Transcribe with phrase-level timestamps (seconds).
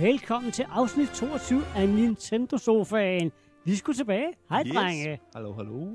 [0.00, 3.32] Velkommen til afsnit 22 af Nintendo Sofaen.
[3.64, 4.32] Vi skulle tilbage.
[4.48, 4.74] Hej, Yes.
[4.74, 5.20] drenge.
[5.34, 5.86] Hallo, hallo.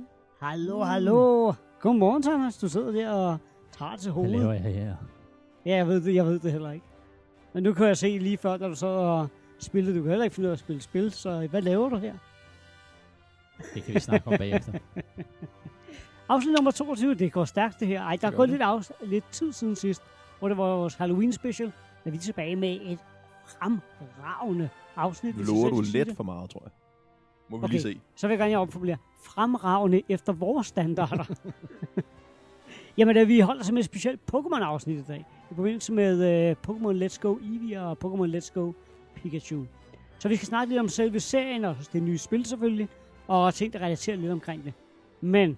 [0.42, 1.54] Hallo, hallo.
[1.80, 2.57] Godmorgen, Thomas.
[2.57, 3.38] Du sidder der og
[3.78, 4.39] tager til Hvad hovedet.
[4.39, 4.96] laver jeg her?
[5.66, 6.86] Ja, jeg ved det, jeg ved det heller ikke.
[7.54, 9.28] Men nu kan jeg se lige før, da du sad og
[9.60, 11.96] spillede, du kan heller ikke finde ud af at spille spil, så hvad laver du
[11.97, 12.14] her?
[13.74, 14.74] Det kan vi snakke om bagefter.
[16.29, 18.02] Afsnit nummer 22, det går stærkt det her.
[18.02, 20.02] Ej, der er gået lidt, lidt tid siden sidst,
[20.39, 21.71] hvor det var vores Halloween special,
[22.04, 23.00] men vi er tilbage med et
[23.60, 25.37] fremragende afsnit.
[25.37, 26.18] Nu lover du det.
[26.18, 26.71] for meget, tror jeg.
[27.50, 27.71] Må vi Okay.
[27.71, 28.00] lige se.
[28.15, 31.23] Så vil jeg gerne opformulere fremragende efter vores standarder.
[32.97, 37.03] Jamen, da vi holder simpelthen et specielt Pokémon-afsnit i dag, i forbindelse med uh, Pokémon
[37.06, 38.72] Let's Go Eevee og Pokémon Let's Go
[39.16, 39.66] Pikachu.
[40.20, 42.89] Så vi skal snakke lidt om selve serien, og det nye spil selvfølgelig,
[43.28, 44.73] og ting, der relaterer lidt omkring det.
[45.22, 45.58] Men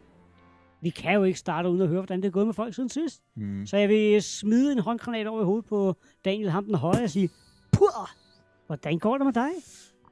[0.81, 2.89] vi kan jo ikke starte uden at høre, hvordan det er gået med folk siden
[2.89, 3.21] sidst.
[3.33, 3.65] Hmm.
[3.65, 7.09] Så jeg vil smide en håndgranat over i hovedet på Daniel ham den høje og
[7.09, 7.29] sige,
[7.83, 8.09] Pur!
[8.67, 9.49] Hvordan går det med dig?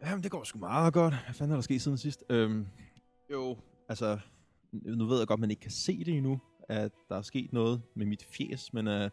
[0.04, 1.14] Jamen, det går sgu meget godt.
[1.26, 2.24] Hvad fanden er der sket siden sidst?
[2.30, 2.68] Øhm,
[3.32, 3.58] jo,
[3.90, 4.20] altså,
[4.72, 7.54] nu ved jeg godt, at man ikke kan se det endnu, at der er sket
[7.54, 9.10] noget med mit fjes, men øh,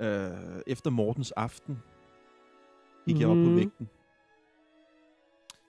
[0.00, 1.78] øh, efter Mortens aften
[3.06, 3.56] gik jeg op på Mhm.
[3.56, 3.88] vægten.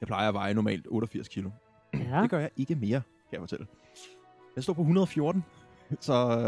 [0.02, 1.50] Jeg plejer at veje normalt 88 kilo.
[1.94, 2.22] Ja.
[2.22, 3.68] Det gør jeg ikke mere, kan jeg fortælle.
[4.56, 5.44] Jeg står på 114,
[6.10, 6.40] så...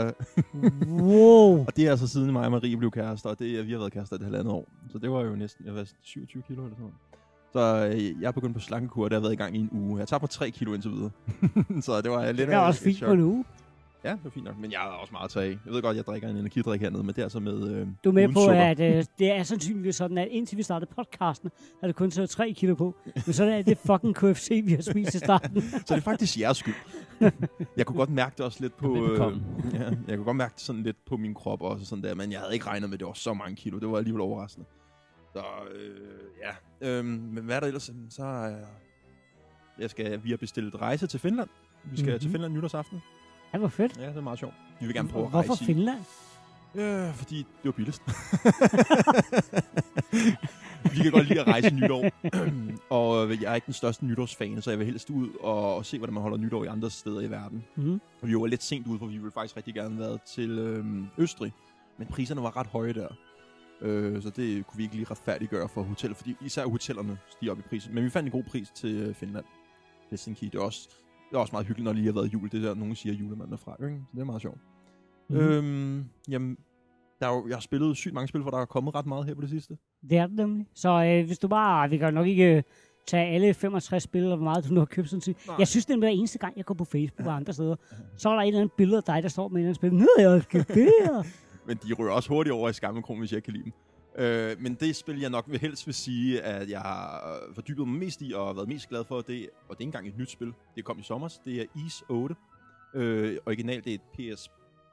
[0.56, 1.60] Øh, Wow.
[1.68, 3.80] Og det er altså siden mig og Marie blev kærester, og det, er- vi har
[3.80, 4.68] været kærester et halvandet år.
[4.92, 6.92] Så det var jo næsten, jeg var 27 kilo eller sådan.
[7.54, 10.00] Så øh, jeg er begyndt på slankekur, det har været i gang i en uge.
[10.00, 11.12] Jeg tager på 3 kilo indtil videre.
[11.86, 13.46] så det var lidt Det er også fint på en uge.
[14.06, 14.58] Ja, det var fint nok.
[14.58, 15.58] Men jeg har også meget af.
[15.66, 18.10] Jeg ved godt, jeg drikker en energidrik hernede, men det er altså med øh, Du
[18.10, 18.62] er med på, sukker.
[18.62, 22.30] at øh, det er sandsynligvis sådan, at indtil vi startede podcasten, har det kun taget
[22.30, 22.96] 3 kilo på.
[23.26, 25.62] Men så er det fucking KFC, vi har spist i starten.
[25.62, 26.76] Så det er faktisk jeres skyld.
[27.78, 29.12] jeg kunne godt mærke det også lidt på...
[29.12, 29.20] øh,
[29.74, 32.32] ja, jeg kunne godt mærke det sådan lidt på min krop også, sådan der, men
[32.32, 33.80] jeg havde ikke regnet med, at det var så mange kilo.
[33.80, 34.66] Det var alligevel overraskende.
[35.34, 35.44] Så
[35.76, 35.96] øh,
[36.44, 37.92] ja, øhm, men hvad er der ellers?
[38.10, 38.68] Så øh,
[39.80, 41.50] jeg skal, vi har bestilt rejse til Finland.
[41.84, 42.20] Vi skal mm-hmm.
[42.20, 42.32] til.
[42.32, 43.02] Finland nytårsaften.
[43.56, 43.98] Det var fedt.
[43.98, 44.54] Ja, det er meget sjovt.
[44.80, 45.66] Vi vil gerne prøve at Hvorfor rejse i.
[45.68, 46.00] Finland?
[46.76, 48.02] Ja, fordi det var billigst.
[50.94, 52.12] vi kan godt lide at rejse nytår.
[53.00, 55.86] og øh, jeg er ikke den største nytårsfan, så jeg vil helst ud og, og
[55.86, 57.64] se, hvordan man holder nytår i andre steder i verden.
[57.76, 58.02] Mm.
[58.22, 60.60] Og vi var lidt sent ude, for vi ville faktisk rigtig gerne have været til
[60.60, 61.54] øhm, Østrig.
[61.98, 63.08] Men priserne var ret høje der.
[63.82, 67.60] Øh, så det kunne vi ikke lige retfærdiggøre for hotellet, fordi især hotellerne stiger op
[67.60, 67.96] i prisen.
[67.96, 69.46] Men vi fandt en god pris til øh, Finland.
[70.10, 70.46] Helsinki.
[70.46, 70.90] Det er også,
[71.30, 72.50] det er også meget hyggeligt, når lige har været jul.
[72.52, 73.76] Det er der, nogen siger, julemanden er fra.
[73.84, 73.98] Ikke?
[73.98, 74.58] Så det er meget sjovt.
[75.30, 75.36] Mm.
[75.36, 76.58] Øhm, jamen,
[77.20, 79.26] der er jo, jeg har spillet sygt mange spil, hvor der er kommet ret meget
[79.26, 79.78] her på det sidste.
[80.10, 80.68] Det er det nemlig.
[80.74, 82.64] Så øh, hvis du bare, vi kan nok ikke øh,
[83.08, 85.38] tage alle 65 spil, eller hvor meget du nu har købt sådan set.
[85.60, 87.76] Jeg synes, det er hver eneste gang, jeg går på Facebook og andre steder,
[88.18, 89.76] så er der et eller andet billede af dig, der står med et eller andet
[89.76, 89.94] spil.
[89.94, 91.24] Nu har jeg købt det her.
[91.68, 93.74] Men de rører også hurtigt over i skammekronen, hvis jeg ikke kan lide dem.
[94.18, 97.88] Øh, men det spil, jeg nok vil helst vil sige, at jeg har øh, fordybet
[97.88, 100.18] mig mest i og været mest glad for, det, og det er ikke engang et
[100.18, 100.54] nyt spil.
[100.76, 101.38] Det kom i sommer.
[101.46, 102.36] Det er Ease 8.
[102.94, 104.52] Øh, originalt det er et PS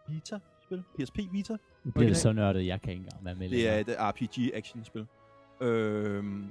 [0.09, 0.83] Vita-spil.
[0.99, 1.53] PSP Vita.
[1.85, 2.13] Det Okay.
[2.13, 5.07] så nørdet, jeg kan ikke engang være med Det er et RPG-action-spil.
[5.61, 6.47] Øhm,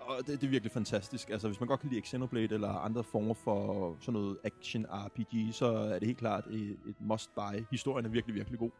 [0.00, 1.30] og det, det er virkelig fantastisk.
[1.30, 5.66] Altså, hvis man godt kan lide Xenoblade eller andre former for sådan noget action-RPG, så
[5.66, 7.64] er det helt klart et, et must-buy.
[7.70, 8.70] Historien er virkelig, virkelig god.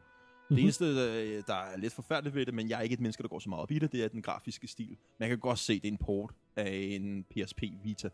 [0.52, 0.64] Det Mhm.
[0.64, 3.28] eneste, øh, der er lidt forfærdeligt ved det, men jeg er ikke et menneske, der
[3.28, 4.96] går så meget op i det, det er den grafiske stil.
[5.20, 6.70] Man kan godt se, det er en port af
[7.00, 8.08] en PSP Vita.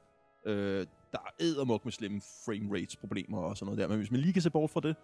[0.47, 4.10] Øh, der er eddermuk med slemme frame rates problemer og sådan noget der, men hvis
[4.10, 4.97] man lige kan se bort fra det,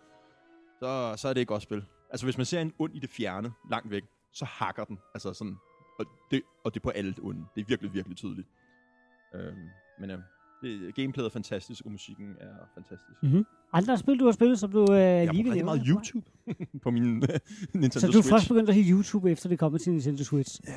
[0.80, 1.84] så, så er det et godt spil.
[2.10, 4.02] Altså hvis man ser en ond i det fjerne, langt væk,
[4.32, 4.98] så hakker den.
[5.14, 5.56] Altså sådan,
[5.98, 7.44] og det, og det er på alle onde.
[7.54, 8.48] Det er virkelig, virkelig tydeligt.
[9.34, 9.68] Øhm,
[10.00, 10.16] men ja,
[10.64, 13.22] det, gameplayet er fantastisk, og musikken er fantastisk.
[13.22, 13.46] Mm-hmm.
[13.72, 15.82] Andre spil, du har spillet, som du øh, Jeg lige vil rigtig meget?
[15.86, 16.26] YouTube
[16.84, 17.28] på min øh,
[17.74, 18.30] Nintendo Så du Switch.
[18.30, 20.60] først begyndt at hive YouTube, efter det kommer til Nintendo Switch.
[20.66, 20.72] Ja,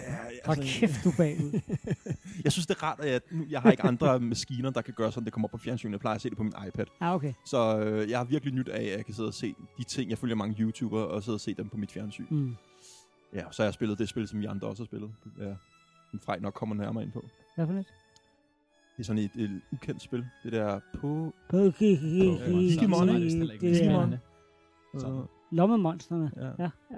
[0.45, 1.59] Hold kæft, du bagud.
[2.45, 4.93] jeg synes, det er rart, at jeg, nu, jeg har ikke andre maskiner, der kan
[4.93, 5.91] gøre sådan, det kommer op på fjernsynet.
[5.91, 6.85] Jeg plejer at se det på min iPad.
[6.99, 7.33] Ah, okay.
[7.45, 10.09] Så øh, jeg har virkelig nyt af, at jeg kan sidde og se de ting.
[10.09, 12.25] Jeg følger mange YouTubere og sidde og se dem på mit fjernsyn.
[12.29, 12.55] Mm.
[13.33, 15.11] Ja, så har jeg spillet det spil, som I andre også har spillet.
[15.39, 15.53] Ja,
[16.13, 17.25] en Frej nok kommer nærmere ind på.
[17.55, 17.87] Hvad for lidt?
[18.97, 20.25] Det er sådan et, et ukendt spil.
[20.43, 21.33] Det der på...
[21.51, 24.17] Digimon, er er.
[24.95, 25.23] Øh, Sådan.
[25.51, 26.31] lommemonsterne.
[26.37, 26.45] ja.
[26.63, 26.97] Ja, ja.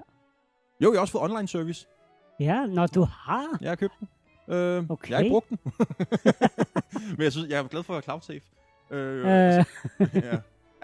[0.81, 1.87] Jo, jeg har også fået online service.
[2.39, 3.57] Ja, når du har.
[3.61, 4.07] Jeg har købt den.
[4.55, 5.09] Øh, Okay.
[5.09, 5.57] Jeg har ikke brugt den.
[7.17, 8.39] Men jeg synes, jeg er glad for at cloud save.
[8.91, 9.63] Øh, Øh, ja.
[10.13, 10.39] ja.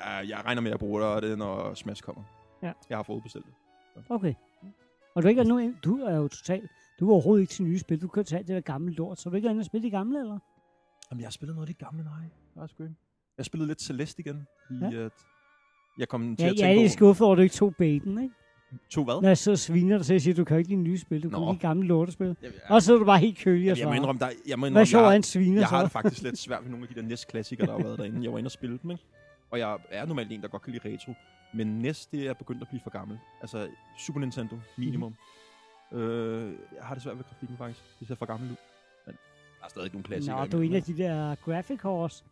[0.06, 2.23] Jeg regner med at bruge det, når Smash kommer.
[2.63, 2.71] Ja.
[2.89, 3.53] Jeg har fået bestilt det.
[4.09, 4.33] okay.
[5.15, 6.69] Og du er ikke er nu, du er jo totalt,
[7.00, 8.01] du er overhovedet ikke til nye spil.
[8.01, 9.19] Du kan tage det der gamle lort.
[9.19, 10.39] Så er du ikke inde og spille de gamle, eller?
[11.12, 12.13] Jamen, jeg har spillet noget af det gamle, nej.
[12.56, 12.96] Jeg har sgu ikke.
[13.38, 15.06] Jeg spillede lidt Celeste igen, fordi Ja.
[15.06, 15.12] at
[15.98, 17.75] jeg kom til Ja, at jeg er tænke lidt skuffet over, at du ikke tog
[17.75, 18.36] baiten, ikke?
[18.90, 19.22] To hvad?
[19.22, 21.24] Når jeg sidder og sviner dig, så jeg siger, du kan ikke lide nye spil,
[21.24, 21.46] du kan Nå.
[21.52, 22.36] ikke lide gamle lortespil.
[22.42, 23.96] Jeg, Og så er du bare helt kølig og jeg, jeg må svarer.
[23.96, 26.22] indrømme, der, jeg må Hvad indrømme, sjov er jeg, en sviner jeg har det faktisk
[26.22, 28.24] lidt svært ved nogle af de der NES-klassikere, der har været derinde.
[28.24, 29.04] Jeg var inde og spille dem, ikke?
[29.52, 31.13] Og jeg er normalt en, der godt kan lide retro.
[31.54, 33.19] Men NES, det er begyndt at blive for gammel.
[33.42, 33.68] Altså,
[34.00, 35.16] Super Nintendo, minimum.
[35.92, 36.00] Mhm.
[36.00, 37.81] Øh, jeg har det svært ved grafikken, faktisk.
[38.00, 38.56] Det ser for gammelt ud.
[39.65, 40.39] Men er stadig nogle klassikere.
[40.45, 42.23] Nå, du er en af de der graphic horse.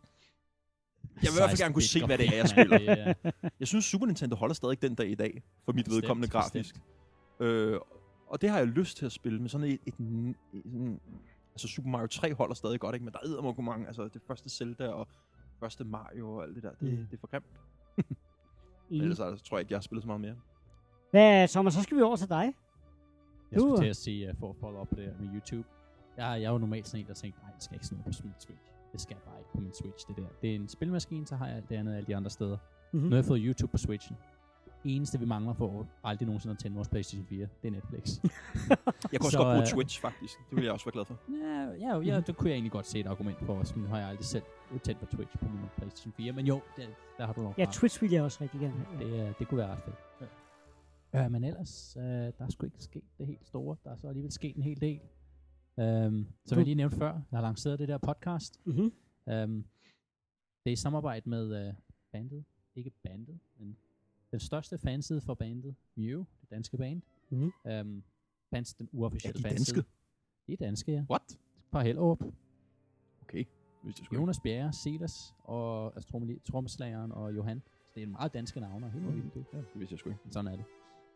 [1.14, 3.14] Jeg vil i hvert fald gerne kunne se, hvad det er, jeg spiller.
[3.60, 6.76] Jeg synes, Super Nintendo holder stadig den dag i dag, for mit Bestemt, vedkommende grafisk.
[7.40, 7.78] Øh,
[8.26, 9.72] og det har jeg lyst til at spille med sådan et...
[9.72, 9.94] et, et
[10.64, 11.00] sådan,
[11.52, 13.04] altså Super Mario 3 holder stadig godt, ikke?
[13.04, 13.86] men der er eddermuk mange.
[13.86, 15.08] Altså det første Zelda og
[15.60, 16.88] første Mario og alt det der, det, Mm.
[16.98, 17.06] mm.
[17.06, 17.46] det er for grimt.
[18.90, 20.34] Men ellers så tror jeg ikke, jeg har spillet så meget mere.
[21.10, 22.54] Hvad, Thomas, så skal vi over til dig.
[23.50, 25.28] Jeg Du skulle til at sige, uh, for at follow op på det her med
[25.34, 25.68] YouTube.
[26.16, 28.16] Jeg, jeg er jo normalt sådan en, der tænker, nej, jeg skal ikke sådan noget
[28.16, 28.62] på min Switch.
[28.92, 30.26] Det skal jeg bare ikke på min Switch, det der.
[30.42, 32.56] Det er en spilmaskine, så har jeg alt det andet alle de andre steder.
[32.92, 33.00] Mm-hmm.
[33.08, 34.16] Nu har jeg fået YouTube på Switchen.
[34.82, 38.18] Det eneste, vi mangler for aldrig nogensinde at tænde vores PlayStation 4, det er Netflix.
[39.12, 40.38] Jeg kan også Så, godt bruge øh, Twitch, faktisk.
[40.50, 41.18] Det vil jeg også være glad for.
[41.28, 43.90] ja, ja, ja, det kunne jeg egentlig godt se et argument for os, men nu
[43.90, 44.42] har jeg aldrig selv
[44.82, 46.32] tændt på Twitch på min PlayStation 4.
[46.32, 46.88] Men jo, det,
[47.18, 47.66] der har du nok Ja.
[47.72, 49.10] Twitch vil jeg også rigtig gerne have.
[49.22, 49.96] Det, øh, det kunne være ret fedt.
[51.14, 51.24] Ja.
[51.24, 53.76] Øh, men ellers, øh, der er sgu ikke sket det helt store.
[53.84, 55.00] Der er så alligevel sket en hel del.
[55.78, 58.60] Øhm, som Du- jeg lige nævnte før, jeg har lanceret det der podcast.
[58.64, 58.92] Mm-hmm.
[59.28, 59.64] Øhm,
[60.64, 61.74] det er i samarbejde med øh,
[62.12, 62.44] bandet.
[62.76, 63.76] Ikke bandet, men
[64.30, 67.02] den største fanside for bandet, Mew, det danske band.
[67.30, 67.50] Mhm.
[67.66, 68.02] Øhm,
[68.50, 69.76] bands, den uofficielle Er de fanside.
[69.76, 69.90] danske?
[70.46, 71.04] De er danske, ja.
[71.10, 71.38] What?
[71.70, 72.18] Fra Hellerup.
[73.22, 73.44] Okay.
[73.82, 77.62] Hvis det skulle Jonas Bjerre, Silas og altså, trommeslageren og Johan.
[77.84, 79.14] Så det er en meget danske navne, helt Mm.
[79.14, 79.44] vildt det.
[79.52, 80.20] Ja, det vidste jeg sgu ikke.
[80.30, 80.64] Sådan er det.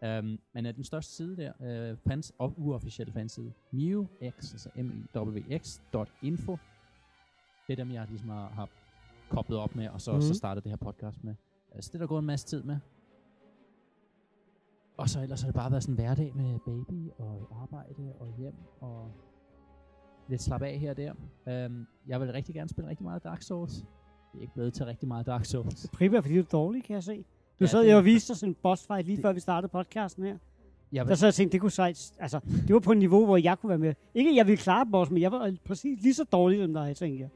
[0.03, 1.53] Um, men er den største side der,
[1.93, 6.56] uh, fans, og uofficielle fanside, mewx, altså mewx.info.
[7.67, 8.69] Det er dem, jeg ligesom har, har
[9.29, 10.21] koblet op med, og så, mm.
[10.21, 10.35] så Mhm.
[10.35, 11.35] startet det her podcast med.
[11.75, 12.77] Uh, så det er der gået en masse tid med.
[14.97, 18.35] Og så ellers har det bare været sådan en hverdag med baby og arbejde og
[18.39, 19.12] hjem og
[20.29, 21.12] lidt slap af her og der.
[21.67, 23.75] Um, jeg vil rigtig gerne spille rigtig meget Dark Souls.
[24.33, 25.91] Det er ikke blevet til rigtig meget Dark Souls.
[25.93, 27.25] Primært fordi du er dårlig, kan jeg se.
[27.61, 29.71] Du Ja, sad jo og viste os en boss fight lige det- før vi startede
[29.71, 30.39] podcasten her.
[30.93, 32.13] Jeg Der så jeg tænkte, det kunne sejt.
[32.19, 33.95] Altså, det var på et niveau, hvor jeg kunne være med.
[34.15, 36.97] Ikke, at jeg ville klare boss, men jeg var præcis lige så dårlig som dig,
[36.97, 37.31] tænkte jeg.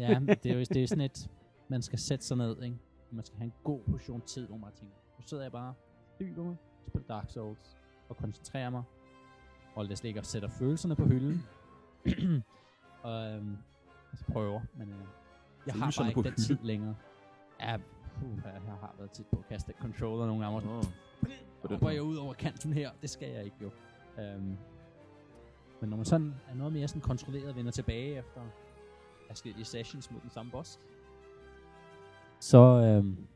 [0.00, 1.30] Ja, det er jo det er sådan et,
[1.68, 2.76] man skal sætte sig ned, ikke?
[3.10, 5.74] Man skal have en god portion tid, hvor man tænker, nu sidder jeg bare,
[6.20, 6.56] dyber mig,
[6.88, 7.76] spiller Dark Souls,
[8.08, 8.82] og koncentrerer mig,
[9.74, 11.42] og det ligger og sætter følelserne på hylden.
[13.02, 13.56] og øhm,
[14.12, 14.94] altså prøver, men øh,
[15.66, 16.36] jeg har bare ikke den hylden?
[16.44, 16.94] tid længere.
[17.60, 17.76] Ja,
[18.22, 21.94] uh, jeg har været tit på at kaste controller nogle gange, og hopper måde.
[21.94, 23.70] jeg ud over kanten her, det skal jeg ikke jo.
[24.18, 24.58] Um,
[25.80, 28.40] men når man sådan er noget mere sådan kontrolleret vender tilbage efter
[29.28, 30.78] forskellige sessions mod den samme boss,
[32.40, 33.26] så, øhm,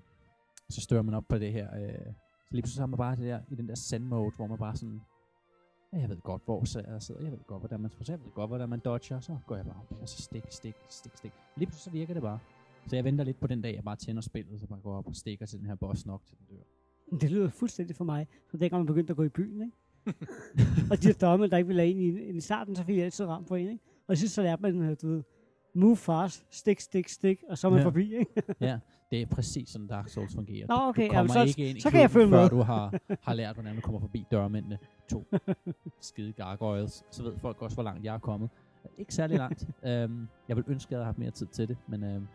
[0.68, 1.68] så stører man op på det her.
[1.76, 2.12] Øh,
[2.46, 4.58] så lige pludselig har man bare det der, i den der send mode, hvor man
[4.58, 5.00] bare sådan,
[5.92, 8.32] ja, jeg ved godt, hvor så jeg sidder, jeg ved godt, hvordan man, jeg ved
[8.34, 11.32] godt, hvordan man dodger, så går jeg bare op, og så stik, stik, stik, stik.
[11.56, 12.38] Lige pludselig så virker det bare.
[12.86, 15.06] Så jeg venter lidt på den dag, jeg bare tænder spillet, så bare går op
[15.06, 16.62] og stikker til den her boss nok, til den dør.
[17.18, 19.76] Det lyder fuldstændig for mig, så dengang man begyndte at gå i byen, ikke?
[20.90, 23.24] og de der domme, der ikke ville en i, i starten, så fik jeg altid
[23.26, 23.84] ramt på en, ikke?
[24.08, 25.22] Og sidst så lærte man, øh, du ved,
[25.74, 27.86] move fast, stik, stik, stik, og så er man Ja.
[27.86, 28.42] forbi, ikke?
[28.60, 28.78] Ja,
[29.10, 30.66] det er præcis sådan Dark Souls fungerer.
[30.68, 32.48] Nå, okay, du kommer så- ikke ind i så kan jeg følge før med.
[32.50, 34.78] du har, har lært, hvordan du kommer forbi dørmændene.
[35.10, 35.24] To
[36.00, 37.04] skide gargoyles.
[37.10, 38.50] Så ved folk også, hvor langt jeg er kommet.
[38.98, 39.66] Ikke særlig langt.
[39.84, 42.26] øhm, jeg vil ønske, at jeg havde haft mere tid til det, men øhm,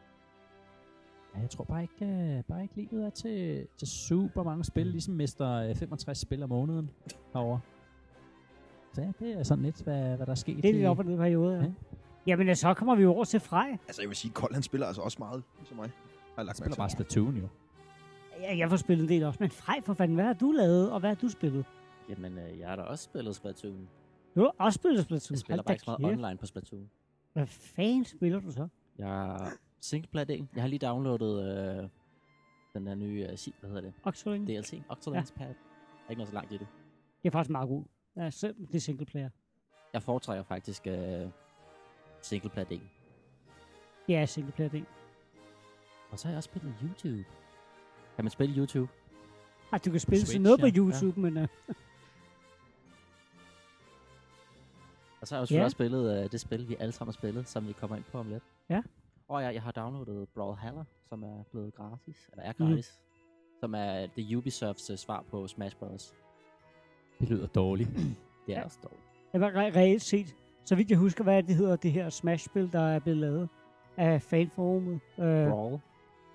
[1.35, 4.87] ja, jeg tror bare ikke, øh, bare ikke livet er til, til super mange spil,
[4.87, 6.89] ligesom mister øh, 65 spil om måneden
[7.33, 7.59] herovre.
[8.93, 10.57] Så ja, det er sådan lidt, hvad, hvad der er sket.
[10.57, 11.61] Det er lidt i- op og ned periode, ja.
[11.63, 11.71] Ja.
[12.27, 13.77] Jamen, øh, så kommer vi over til Frej.
[13.87, 15.85] Altså, jeg vil sige, Kold han spiller altså også meget, ligesom mig.
[15.87, 16.89] Har jeg lagt spiller bare.
[16.89, 17.47] Splatoon jo.
[18.41, 20.91] Ja, jeg får spillet en del også, men Frej for fanden, hvad har du lavet,
[20.91, 21.65] og hvad har du spillet?
[22.09, 23.87] Jamen, øh, jeg har da også spillet Splatoon.
[24.35, 25.33] Du har også spillet Splatoon.
[25.35, 26.89] Jeg spiller Hold bare ikke så meget online på Splatoon.
[27.33, 28.67] Hvad fanden spiller du så?
[28.97, 29.37] Jeg
[29.81, 30.47] singleplayer-delen.
[30.55, 31.43] Jeg har lige downloadet
[31.83, 31.89] øh,
[32.73, 33.93] den der nye, øh, hvad hedder det,
[34.25, 35.37] det DLC, Octolands ja.
[35.37, 35.47] Pad.
[35.47, 35.55] Jeg
[36.05, 36.67] er ikke noget så langt i det.
[37.23, 37.83] er faktisk meget god.
[38.15, 39.29] Ja, selv det er single player.
[39.93, 41.27] Jeg foretrækker faktisk øh,
[42.21, 42.89] singleplayer-delen.
[44.07, 44.85] Det er single player del.
[46.11, 47.29] Og så har jeg også spillet YouTube.
[48.15, 48.91] Kan man spille YouTube?
[49.71, 50.73] Ej, du kan spille sådan Switch, noget på ja.
[50.77, 51.47] YouTube, men uh,
[55.21, 55.59] Og så har jeg også Ja.
[55.59, 55.63] ja.
[55.63, 58.17] også spillet øh, det spil, vi alle sammen har spillet, som vi kommer ind på
[58.19, 58.43] om lidt.
[58.69, 58.81] Ja.
[59.31, 62.67] Og jeg, jeg har downloadet Brawlhalla, som er blevet gratis, eller er Mhm.
[62.67, 62.99] gratis.
[63.01, 63.59] Mm.
[63.59, 66.13] Som er det Ubisofts øh, svar på Smash Bros.
[67.19, 67.89] Det lyder dårligt.
[68.47, 68.63] Det er Ja.
[68.63, 69.03] også dårligt.
[69.31, 70.35] det var re- reelt set,
[70.65, 73.49] så vidt jeg husker, hvad det hedder, det her Smash-spil, der er blevet lavet
[73.97, 74.99] af fanforumet.
[75.17, 75.79] Uh, Brawl.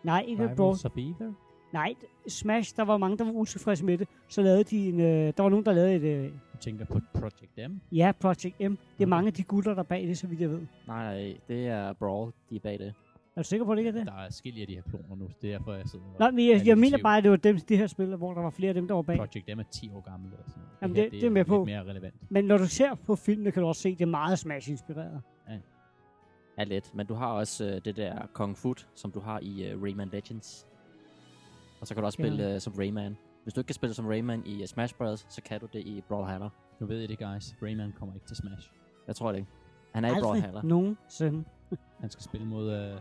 [0.05, 0.71] nej, ikke Brawl.
[0.85, 1.33] Of Ether?
[1.73, 1.95] Nej,
[2.29, 4.09] Smash, der var mange, der var utilfredse med det.
[4.29, 7.01] Så lavede de en, øh, der var nogen, der lavede et, øh, Du tænker på
[7.15, 7.75] Project M.
[7.93, 8.63] ja, Project M.
[8.63, 9.05] Det er Okay.
[9.05, 10.61] mange af de gutter, der er bag det, så vidt jeg ved.
[10.87, 12.95] Nej, nej, det er Brawl, de er bag det.
[13.37, 14.07] Er du sikker på, at det ikke er det?
[14.07, 15.29] Der er forskellige af de her kloner nu.
[15.43, 17.59] Det er derfor, jeg sidder Nej, men jeg, jeg mener bare, at det var dem,
[17.61, 19.17] det her spil, hvor der var flere af dem, der var bag.
[19.17, 20.33] Project M er 10 år gammel.
[20.33, 20.79] Eller sådan noget.
[20.83, 21.65] Jamen, her, det- det er med på.
[21.65, 22.15] mere relevant.
[22.29, 25.23] Men når du ser på filmene, kan du også se, at det er meget Smash-inspireret.
[26.59, 26.95] Er lidt.
[26.95, 30.09] Men du har også øh, det der Kung Fu, som du har i øh, Rayman
[30.13, 30.67] Legends.
[31.87, 33.17] Og så kan du også spille øh, som Rayman.
[33.43, 35.81] Hvis du ikke kan spille som Rayman i uh, Smash Bros., så kan du det
[35.81, 36.49] i Brawlhalla.
[36.81, 37.55] Nu ved I det, guys.
[37.63, 38.71] Rayman kommer ikke til Smash.
[39.07, 39.51] Jeg tror det ikke.
[39.95, 40.49] Han er i Brawlhalla.
[40.49, 41.45] Aldrig nogensinde.
[42.01, 43.01] Han skal spille mod øh,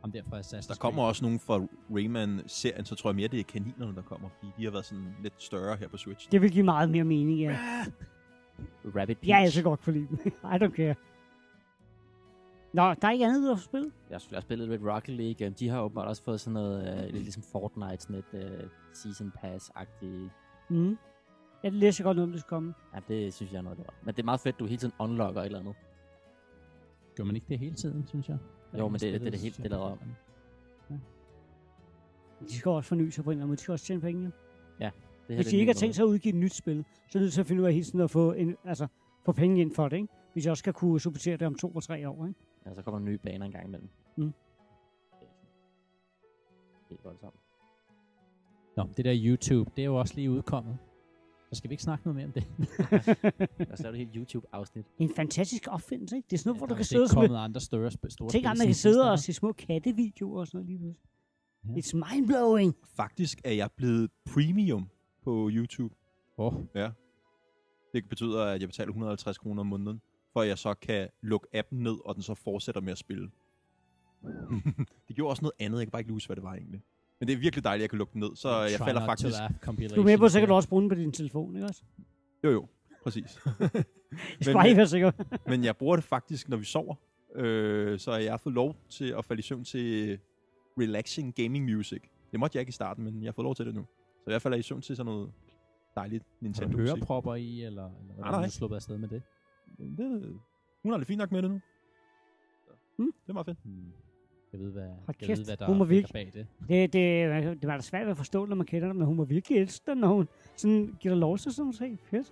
[0.00, 1.60] ham der fra Assassin's Der kommer også nogen fra
[1.90, 5.14] Rayman-serien, så tror jeg mere, det er kaninerne, der kommer, fordi de har været sådan
[5.22, 6.32] lidt større her på Switch.
[6.32, 7.58] Det vil give meget mere mening, ja.
[8.84, 9.28] Rabbit Peach.
[9.28, 10.08] Jeg er altså godt for dem.
[10.54, 10.94] I don't care.
[12.74, 13.92] Nå, der er ikke andet, du har spillet?
[14.10, 15.48] Jeg har selvfølgelig også spillet lidt Rocket League.
[15.50, 19.32] De har åbenbart også fået sådan noget, øh, lidt ligesom Fortnite, sådan et øh, Season
[19.38, 20.30] Pass-agtigt.
[20.70, 20.98] Mm.
[21.62, 22.74] Jeg læser godt noget, om det skal komme.
[22.94, 23.94] Ja, det synes jeg er noget, det var.
[24.04, 25.74] Men det er meget fedt, du hele tiden unlocker et eller andet.
[27.16, 28.38] Gør man ikke det hele tiden, synes jeg?
[28.78, 31.00] Jo, men det- Spillet, det er det helt- det er lavet fedt.
[32.48, 33.56] De skal også forny sig på en eller anden måde.
[33.56, 34.32] De skal også tjene penge.
[34.80, 34.90] Ja.
[35.28, 37.20] Det Hvis de ikke har tænkt sig at udgive et nyt spil, så er det
[37.20, 38.86] nødt til at finde ud af hele tiden at få, en, altså,
[39.24, 40.08] få penge ind for det, ikke?
[40.32, 42.38] Hvis jeg også skal kunne supportere det om to og tre år, ikke?
[42.66, 43.88] Ja, så kommer der nye baner en gang imellem.
[44.16, 44.24] Mm.
[44.24, 44.32] Det
[45.20, 45.26] er
[46.88, 47.34] Helt voldsomt.
[48.76, 50.78] Nå, det der YouTube, det er jo også lige udkommet.
[51.52, 52.44] Så skal vi ikke snakke noget mere om det.
[53.70, 54.86] Og så er det helt YouTube-afsnit.
[54.98, 56.26] En fantastisk opfindelse, ikke?
[56.30, 58.30] Det er sådan noget, hvor der du er kan sidde og kommet andre større, store
[58.30, 61.08] Tænk, at man kan sidde og se små kattevideoer og sådan noget lige pludselig.
[61.64, 61.72] Ja.
[61.72, 62.74] It's mind-blowing.
[62.96, 64.88] Faktisk er jeg blevet premium
[65.24, 65.94] på YouTube.
[66.38, 66.52] Åh,
[67.94, 70.00] Det betyder, at jeg betaler 150 kroner om måneden,
[70.32, 73.30] for at jeg så kan lukke appen ned, og den så fortsætter med at spille.
[75.08, 76.82] det gjorde også noget andet, jeg kan bare ikke huske, hvad det var egentlig.
[77.20, 79.06] Men det er virkelig dejligt, at jeg kan lukke den ned, så jeg Try falder
[79.06, 79.36] faktisk...
[79.94, 81.82] Du er med på, så kan du også bruge den på din telefon, ikke også?
[82.44, 82.66] Jo, jo,
[83.02, 83.38] præcis.
[84.12, 85.12] Jeg Men, bare være sikker.
[85.50, 86.94] Men jeg bruger det faktisk, når vi sover.
[87.34, 90.18] Øh, så jeg har fået lov til at falde i søvn til
[90.80, 92.02] relaxing gaming music.
[92.32, 93.86] Det måtte jeg ikke i starten, men jeg har fået lov til det nu.
[94.24, 95.32] Så jeg falder i søvn til sådan noget
[95.96, 96.94] dejligt Har du Nintendo musik.
[96.96, 98.46] hørepropper i, eller, eller hvordan Nej, nej.
[98.46, 99.22] du sluppet afsted med det?
[99.78, 100.40] Det,
[100.82, 101.60] hun har det fint nok med det nu.
[102.66, 103.12] Så, Hmm.
[103.22, 103.58] Det er meget fedt.
[103.64, 103.92] Hmm.
[104.52, 106.46] Jeg ved, hvad, Hold jeg kæft, ved, hvad der hun må virkelig- bag det.
[106.68, 109.24] Det, det, det var da svært at forstå, når man kender dem, men hun var
[109.24, 111.98] virkelig elsker, når hun sådan giver dig lov til sådan noget.
[112.00, 112.26] Fedt.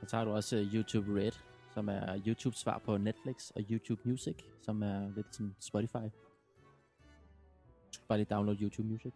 [0.00, 1.32] Så tager du også uh, YouTube Red,
[1.74, 5.96] som er YouTubes svar på Netflix, og YouTube Music, som er lidt som Spotify.
[5.96, 9.12] Du skal bare lige downloade YouTube Music.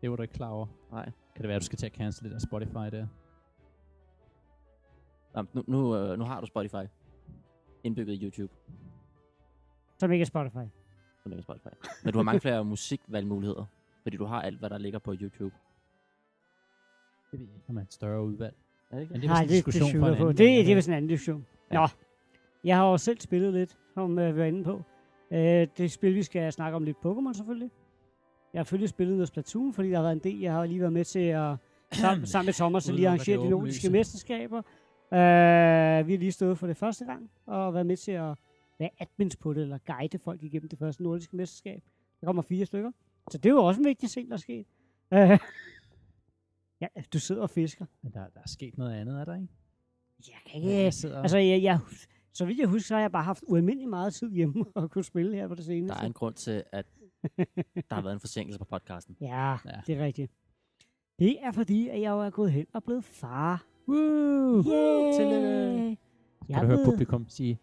[0.00, 0.66] Det var du ikke klar over.
[0.90, 1.04] Nej.
[1.04, 3.06] Kan det være, at du skal til at cancel lidt af Spotify der?
[5.34, 6.84] Nå, nu, nu, øh, nu har du Spotify
[7.84, 8.52] indbygget i YouTube.
[9.98, 10.66] Som ikke er Spotify.
[11.22, 11.68] Så det er Spotify.
[12.04, 13.64] Men du har mange flere musikvalgmuligheder,
[14.02, 15.54] fordi du har alt, hvad der ligger på YouTube.
[17.30, 18.54] Det ved jeg ikke, om er et større udvalg.
[18.90, 19.12] Er det ikke?
[19.12, 19.28] Men det?
[19.28, 20.22] er Nej, en det, det, diskussion for det, en på.
[20.28, 21.46] anden det, det er vist en anden diskussion.
[21.72, 21.80] Ja.
[21.80, 21.86] Nå,
[22.64, 24.82] jeg har jo selv spillet lidt, som øh, vi var inde på.
[25.30, 27.70] Øh, det spil, vi skal snakke om lidt Pokémon selvfølgelig.
[28.52, 30.40] Jeg har selvfølgelig spillet noget Splatoon, fordi der har været en del.
[30.40, 31.56] Jeg har lige været med til at,
[31.92, 34.62] sammen, sammen med Thomas, at lige arrangere de nordiske mesterskaber.
[35.12, 38.34] Øh, vi har lige stået for det første gang, og været med til at
[38.78, 41.82] være admins på det, eller guide folk igennem det første nordiske mesterskab.
[42.20, 42.90] Der kommer fire stykker.
[43.30, 44.66] Så det er jo også en vigtig ting, der er sket.
[45.12, 45.18] Øh,
[46.80, 47.86] ja, du sidder og fisker.
[48.02, 49.48] Men der, der er sket noget andet, er der ikke?
[50.28, 50.92] Jeg kan ikke...
[50.92, 51.78] sidder Altså, jeg, jeg,
[52.32, 55.04] så vidt jeg husker, så har jeg bare haft ualmindelig meget tid hjemme og kunne
[55.04, 55.98] spille her på det Der seneste.
[56.02, 56.86] er en grund til, at
[57.88, 59.16] der har været en forsinkelse på podcasten.
[59.20, 59.56] Ja, Ja.
[59.64, 60.32] ja, det er rigtigt.
[61.18, 63.64] Det er fordi, at jeg jo er gået hen og blevet far.
[63.88, 64.62] Woo!
[64.62, 65.12] Yay!
[65.16, 65.98] Tillykke.
[66.48, 67.58] Jeg Kan du høre blevet, publikum sige,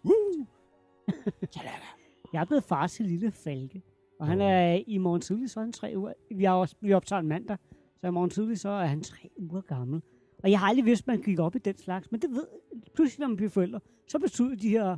[2.34, 3.82] jeg er blevet far til lille Falke.
[4.20, 6.14] Og han er i morgen tidlig, så er han tre uger.
[6.36, 7.58] Vi, har også, vi optager en mandag,
[8.02, 10.02] så i morgen tidlig, så er han tre uger gammel.
[10.44, 12.12] Og jeg har aldrig vidst, at man gik op i den slags.
[12.12, 12.48] Men det ved
[12.96, 14.98] pludselig, når man bliver forældre, så betyder de her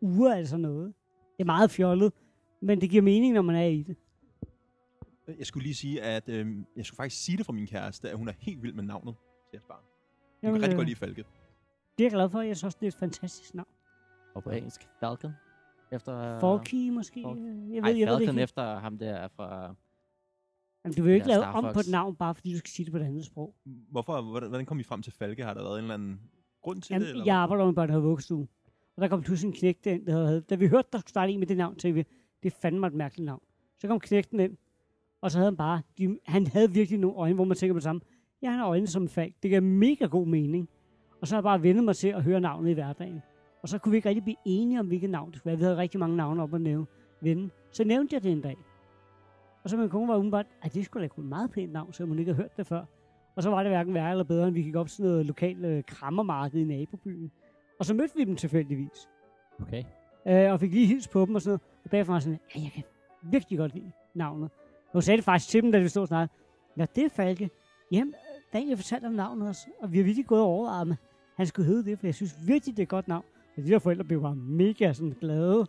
[0.00, 0.94] uger altså noget.
[1.36, 2.12] Det er meget fjollet,
[2.62, 3.96] men det giver mening, når man er i det.
[5.38, 8.16] Jeg skulle lige sige, at øh, jeg skulle faktisk sige det fra min kæreste, at
[8.16, 9.87] hun er helt vild med navnet til jeres barn.
[10.42, 11.24] Hun kan rigtig øh, godt lide Falke.
[11.98, 12.40] Det er jeg glad for.
[12.40, 13.68] Jeg synes også, det er et fantastisk navn.
[14.34, 15.32] Og på engelsk, Falcon.
[15.92, 16.34] Efter...
[16.34, 17.20] Uh, Forky måske?
[17.22, 18.42] Falk- Jeg ved, Nej, jeg ved det Falcon ikke.
[18.42, 19.74] efter ham der fra...
[20.84, 21.74] Jamen, du vil jo ikke lave Star om Fox.
[21.74, 23.54] på et navn, bare fordi du skal sige det på et andet sprog.
[23.64, 25.44] Hvorfor, hvordan, hvordan kom I frem til Falke?
[25.44, 26.20] Har der været en eller anden
[26.62, 27.00] grund til det?
[27.00, 27.42] Jamen, Eller jeg hvad?
[27.42, 28.48] arbejder med børn, der har vuggestue.
[28.96, 31.32] Og der kom pludselig en knægt ind, der havde, da vi hørte, der skulle starte
[31.32, 32.06] en med det navn, tænkte vi,
[32.42, 33.42] det er fandme et mærkeligt navn.
[33.78, 34.56] Så kom knægten ind,
[35.20, 37.78] og så havde han bare, de, han havde virkelig nogle øjne, hvor man tænker på
[37.78, 38.00] det samme.
[38.44, 39.34] Han har øjne som falk.
[39.42, 40.68] Det giver mega god mening.
[41.20, 43.22] Og så har jeg bare vendet mig til at høre navnet i hverdagen.
[43.62, 45.58] Og så kunne vi ikke rigtig blive enige om, hvilket navn det skulle være.
[45.58, 46.86] Vi havde rigtig mange navne op at nævne.
[47.20, 47.50] Vende.
[47.70, 48.56] Så nævnte jeg det en dag.
[49.64, 52.04] Og så min kone var umiddelbart, at det skulle da et meget pænt navn, så
[52.04, 52.84] hun ikke havde hørt det før.
[53.36, 55.64] Og så var det hverken værre eller bedre, end vi gik op til noget lokalt
[55.64, 57.30] øh, krammermarked i nabobyen.
[57.78, 59.08] Og så mødte vi dem tilfældigvis.
[59.62, 59.84] Okay.
[60.28, 61.60] Øh, og fik lige hils på dem og sådan noget.
[61.84, 62.82] Og bagfra var sådan, ja, jeg kan
[63.22, 64.50] virkelig godt lide navnet.
[64.86, 66.38] Og hun sagde det faktisk til dem, da vi stod og snakkede.
[66.74, 67.50] Hvad det er, Falke?
[67.92, 68.14] Jamen,
[68.54, 69.66] jeg fortalte om navnet også.
[69.80, 70.94] Og vi har virkelig gået og overvejet, om
[71.36, 73.24] han skulle hedde det, for jeg synes virkelig, det er et godt navn.
[73.56, 75.66] Og de der forældre blev bare mega sådan glade.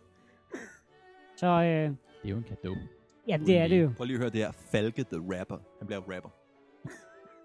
[1.36, 2.76] Så øh, Det er jo en gave.
[3.28, 3.92] jamen, det er det jo.
[3.96, 4.52] Prøv lige at høre det her.
[4.52, 5.56] Falke the Rapper.
[5.78, 6.30] Han bliver rapper.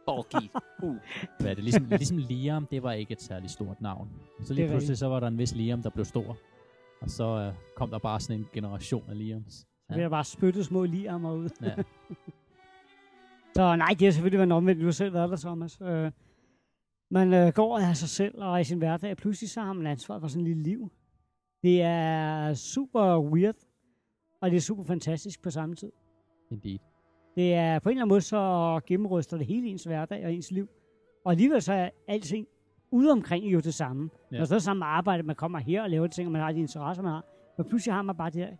[0.05, 0.49] Bulky.
[0.83, 0.95] Uh.
[1.39, 1.63] Hvad er det?
[1.63, 4.09] Ligesom, ligesom Liam, det var ikke et særligt stort navn.
[4.43, 6.37] Så lige Det pludselig, så var der en vis Liam, der blev stor.
[7.01, 9.53] Og så øh, kom der bare sådan en generation af Liams.
[9.53, 11.49] Så bliver der bare spyttet små liammer ud.
[11.61, 11.75] Ja.
[13.55, 14.81] Så nej, det har selvfølgelig været en omvendt.
[14.81, 15.81] Du har selv været der, Thomas.
[15.81, 16.11] Øh,
[17.11, 20.19] man øh, går af sig selv og i sin hverdag, pludselig så har man ansvar
[20.19, 20.91] for sådan et lille liv.
[21.63, 23.55] Det er super weird,
[24.41, 25.91] og det er super fantastisk på samme tid.
[26.51, 26.79] Indeed.
[27.35, 30.51] Det er på en eller anden måde, så gennemryster det hele ens hverdag og ens
[30.51, 30.69] liv.
[31.25, 32.47] Og alligevel så er alting
[32.91, 34.09] ude omkring jo det samme.
[34.31, 34.37] Ja.
[34.37, 37.03] Når så med arbejde, man kommer her og laver ting, og man har de interesser,
[37.03, 37.25] man har.
[37.57, 38.55] Men pludselig har man bare det her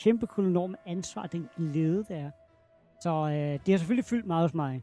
[0.00, 2.30] kæmpe enorme ansvar, den glæde, det er.
[3.00, 4.82] Så øh, det har selvfølgelig fyldt meget hos mig.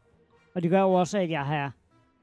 [0.54, 1.72] Og det gør jo også, at jeg har...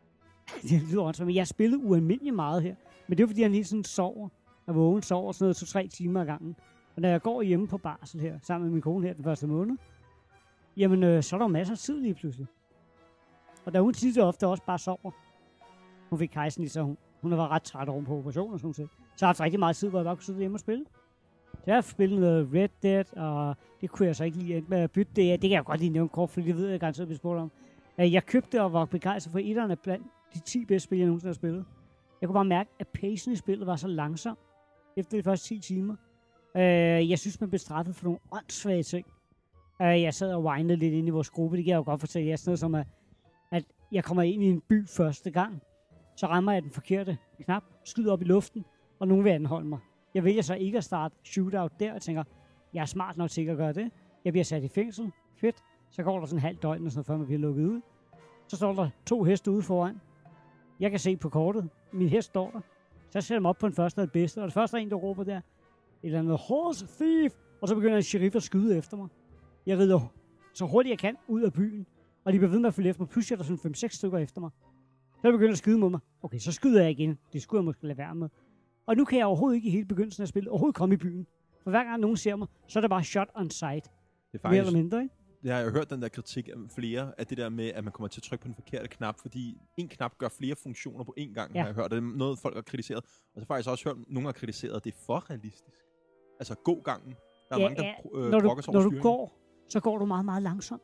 [0.69, 2.75] det lyder også, men jeg har spillet ualmindeligt meget her.
[3.07, 4.29] Men det er fordi, jeg hele tiden sover.
[4.67, 6.55] Jeg vågen, sover sådan noget to-tre timer ad gangen.
[6.95, 9.47] Og når jeg går hjemme på barsel her, sammen med min kone her den første
[9.47, 9.77] måned,
[10.77, 12.47] jamen øh, så er der masser af tid lige pludselig.
[13.65, 15.11] Og da hun tit ofte også bare sover,
[16.09, 18.73] hun fik kejsen i, så hun, hun var ret træt oven på operationen og sådan
[18.73, 18.89] sagde.
[18.89, 20.85] Så har jeg haft rigtig meget tid, hvor jeg bare kunne sidde hjemme og spille.
[21.65, 24.91] Jeg har spillet noget Red Dead, og det kunne jeg så ikke lige med at
[24.91, 25.41] bytte det.
[25.41, 27.51] Det kan jeg godt lige nævne kort, for det ved jeg garanteret, vi spurgte om.
[27.97, 31.33] Jeg købte og var begejstret for etterne blandt de 10 bedste spil, jeg nogensinde har
[31.33, 31.65] spillet.
[32.21, 34.37] Jeg kunne bare mærke, at pacen i spillet var så langsom
[34.97, 35.95] efter de første 10 timer.
[36.55, 39.05] Øh, jeg synes, man blev straffet for nogle åndssvage ting.
[39.81, 41.99] Øh, jeg sad og whinede lidt ind i vores gruppe, det kan jeg jo godt
[41.99, 42.29] fortælle.
[42.29, 42.87] Jeg sådan noget som, at,
[43.51, 45.61] at jeg kommer ind i en by første gang,
[46.15, 48.65] så rammer jeg den forkerte knap, skyder op i luften,
[48.99, 49.79] og nogen vil anholde mig.
[50.15, 52.23] Jeg vælger så ikke at starte shootout der, og tænker,
[52.73, 53.91] jeg er smart nok til ikke at gøre det.
[54.25, 55.11] Jeg bliver sat i fængsel.
[55.35, 55.63] Fedt.
[55.91, 57.81] Så går der sådan en halv døgn, og sådan noget, før man bliver lukket ud.
[58.47, 60.01] Så står der to heste ude foran.
[60.79, 61.69] Jeg kan se på kortet.
[61.93, 62.59] Min hest står der.
[63.09, 64.39] Så jeg sætter dem op på den første og den bedste.
[64.41, 65.37] Og det første er en, der råber der.
[65.37, 65.43] Et
[66.03, 67.33] eller andet horse thief.
[67.61, 69.07] Og så begynder en sheriff at skyde efter mig.
[69.65, 70.13] Jeg rider
[70.53, 71.85] så hurtigt jeg kan ud af byen.
[72.25, 73.09] Og de bliver ved med at følge efter mig.
[73.09, 74.49] Pludselig er der sådan 5-6 stykker efter mig.
[75.21, 75.99] Så begynder at skyde mod mig.
[76.23, 77.17] Okay, så skyder jeg igen.
[77.33, 78.29] Det skulle jeg måske lade være med.
[78.87, 81.27] Og nu kan jeg overhovedet ikke i hele begyndelsen af spillet overhovedet komme i byen.
[81.63, 83.83] For hver gang nogen ser mig, så er det bare shot on sight.
[83.85, 83.91] Det
[84.43, 85.15] er Mere eller faktisk, mindre, ikke?
[85.43, 87.93] det har jeg hørt den der kritik af flere, af det der med, at man
[87.93, 91.13] kommer til at trykke på den forkerte knap, fordi en knap gør flere funktioner på
[91.19, 91.59] én gang, Ja.
[91.59, 91.91] har jeg hørt.
[91.91, 92.97] Det er noget, folk har kritiseret.
[92.97, 95.29] Og så har jeg faktisk også hørt, at nogen har kritiseret, at det er for
[95.29, 95.63] realistisk.
[96.39, 97.15] Altså, gå gangen.
[97.49, 98.19] Der er Ja, mange, der ja.
[98.25, 100.81] øh, når du, over når du går, så går du meget, meget langsomt.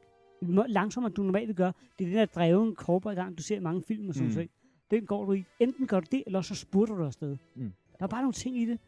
[0.67, 1.73] Langsommere, end du normalt gøre.
[1.99, 4.37] Det er den der dreven cowboy gang, du ser i mange film og sådan Mm.
[4.41, 4.47] mm.
[4.91, 5.43] Den går du i.
[5.59, 7.37] Enten gør du det, eller så spurter du afsted.
[7.55, 7.73] Mm.
[8.01, 8.79] Der er bare nogle ting i det.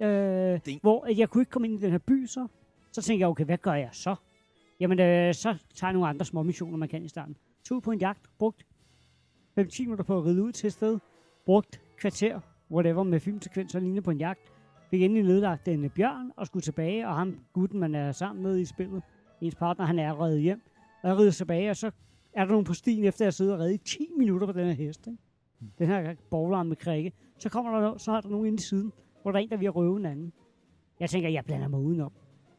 [0.00, 2.46] Øh, Det- Hvor at jeg kunne ikke komme ind i den her by, så.
[2.92, 4.14] Så tænkte jeg, okay, hvad gør jeg så?
[4.80, 7.36] Jamen, øh, så tager jeg nogle andre små missioner, man kan i starten.
[7.64, 8.66] Tog ud på en jagt, brugt
[9.60, 10.98] 5-10 minutter på at ride ud til et sted.
[11.46, 14.52] Brugt kvarter, whatever, med filmsekvenser lignende på en jagt.
[14.90, 18.42] Fik endelig nedlagt en øh, bjørn og skulle tilbage, og ham gutten, man er sammen
[18.42, 19.02] med i spillet,
[19.40, 20.62] ens partner, han er reddet hjem.
[21.02, 21.90] Og jeg rider tilbage, og så
[22.32, 24.66] er der nogen på stien, efter jeg sidder og reddet i 10 minutter på den
[24.66, 25.06] her hest.
[25.06, 25.18] Ikke?
[25.78, 27.12] Den her bowler med krikke.
[27.40, 29.56] Så kommer der, så er der nogen inde i siden, hvor der er en, der
[29.56, 30.32] vil røve en anden.
[31.00, 32.12] Jeg tænker, jeg blander mig udenom.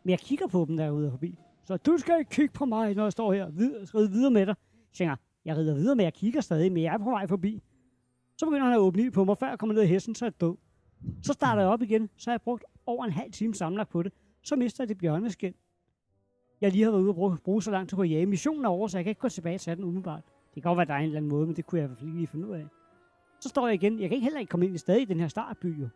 [0.04, 1.39] Men jeg kigger på dem, derude forbi.
[1.63, 3.46] Så du skal ikke kigge på mig, når jeg står her.
[3.60, 4.56] Rid ride videre med dig.
[4.67, 5.15] Jeg tænker,
[5.46, 7.63] jeg rider videre, men jeg kigger stadig, men jeg er på vej forbi.
[8.38, 10.26] Så begynder han at åbne ild på mig, før jeg kommer ned af hesten, så
[10.26, 10.56] er jeg død.
[11.22, 14.04] Så starter jeg op igen, så har jeg brugt over en halv time samlet på
[14.04, 14.13] det.
[14.44, 15.54] Så mister jeg det bjørneskin.
[16.62, 18.26] Jeg lige har været ude og bruge, bruge så lang tid på at jage.
[18.26, 20.24] Missionen er over, så jeg kan ikke gå tilbage til den umiddelbart.
[20.26, 21.86] Det kan godt være, at der er en eller anden måde, men det kunne jeg
[21.86, 22.67] i hvert fald ikke lige finde ud af.
[23.41, 23.99] Så står jeg igen.
[23.99, 25.89] Jeg kan ikke heller ikke komme ind i stadig i den her startby, jo.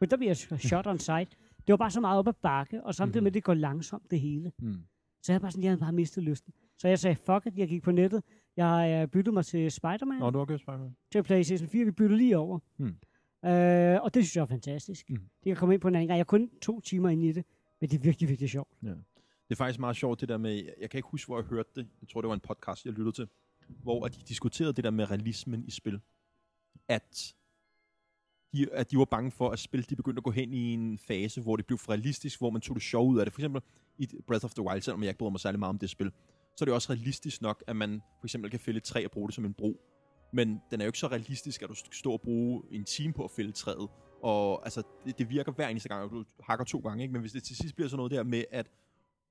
[0.00, 1.30] Men der bliver jeg shot on sight.
[1.66, 4.10] Det var bare så meget op ad bakke, og samtidig med, at det går langsomt
[4.10, 4.52] det hele.
[4.58, 4.74] Mm.
[5.22, 6.52] Så jeg bare sådan, jeg havde bare mistet lysten.
[6.78, 8.22] Så jeg sagde, fuck it, jeg gik på nettet.
[8.56, 10.96] Jeg øh, byttede mig til Spider-Man, Nå, du har gjort Spider-Man.
[11.12, 11.84] til PlayStation 4.
[11.84, 12.58] Vi byttede lige over.
[12.76, 12.96] Hmm.
[13.50, 15.08] Øh, og det synes jeg er fantastisk.
[15.08, 15.18] Hmm.
[15.18, 16.16] Det kan komme ind på en anden gang.
[16.16, 17.44] Jeg er kun to timer inde i det,
[17.80, 18.68] men det er virkelig, virkelig sjovt.
[19.48, 21.70] Det er faktisk meget sjovt, det der med, jeg kan ikke huske, hvor jeg hørte
[21.76, 21.88] det.
[22.00, 23.28] Jeg tror, det var en podcast, jeg lyttede til,
[23.82, 26.00] hvor at de diskuterede det der med realismen i spil.
[26.88, 27.34] At
[28.52, 30.98] de, at de var bange for, at spil de begyndte at gå hen i en
[30.98, 33.32] fase, hvor det blev for realistisk, hvor man tog det sjov ud af det.
[33.32, 33.62] For eksempel
[33.98, 36.12] i Breath of the Wild, selvom jeg ikke bryder mig særlig meget om det spil,
[36.56, 39.10] så er det også realistisk nok, at man for eksempel kan fælde et træ og
[39.10, 39.80] bruge det som en bro.
[40.32, 43.12] Men den er jo ikke så realistisk, at du skal stå og bruge en time
[43.12, 43.88] på at fælde træet.
[44.22, 47.12] Og altså, det, det virker hver eneste gang, at du hakker to gange, ikke?
[47.12, 48.70] Men hvis det til sidst bliver sådan noget der med, at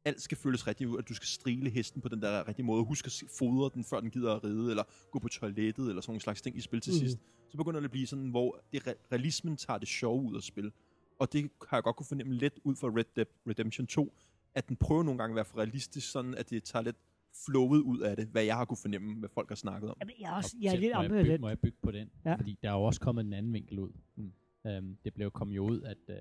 [0.06, 2.84] alt skal føles rigtigt ud, at du skal strile hesten på den der rigtige måde,
[2.84, 6.12] husk at fodre den, før den gider at ride, eller gå på toilettet, eller sådan
[6.12, 7.00] nogle slags ting i spil til mm.
[7.00, 7.18] sidst.
[7.50, 10.42] Så begynder det at blive sådan, hvor det re- realismen tager det sjove ud af
[10.44, 10.72] spil.
[11.20, 14.14] Og det har jeg godt kunne fornemme lidt ud fra Red Dead Redemption 2,
[14.56, 16.98] at den prøver nogle gange at være for realistisk, sådan at det tager lidt
[17.46, 19.98] flowet ud af det, hvad jeg har kunne fornemme, hvad folk har snakket om.
[20.00, 21.42] Jamen, jeg er, også, Og jeg er lidt må jeg, bygge, ambivalent.
[21.42, 22.10] må jeg bygge på den?
[22.26, 22.36] Ja.
[22.36, 23.92] Fordi der er jo også kommet en anden vinkel ud.
[24.16, 24.32] Mm.
[24.78, 26.16] Um, det blev kom jo ud, at uh,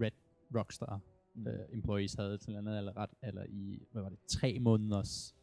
[0.00, 0.10] Red
[0.54, 1.00] Rockstar
[1.36, 1.46] Mm.
[1.46, 5.34] uh, employees havde til andet eller ret, eller i, hvad var det, tre måneders,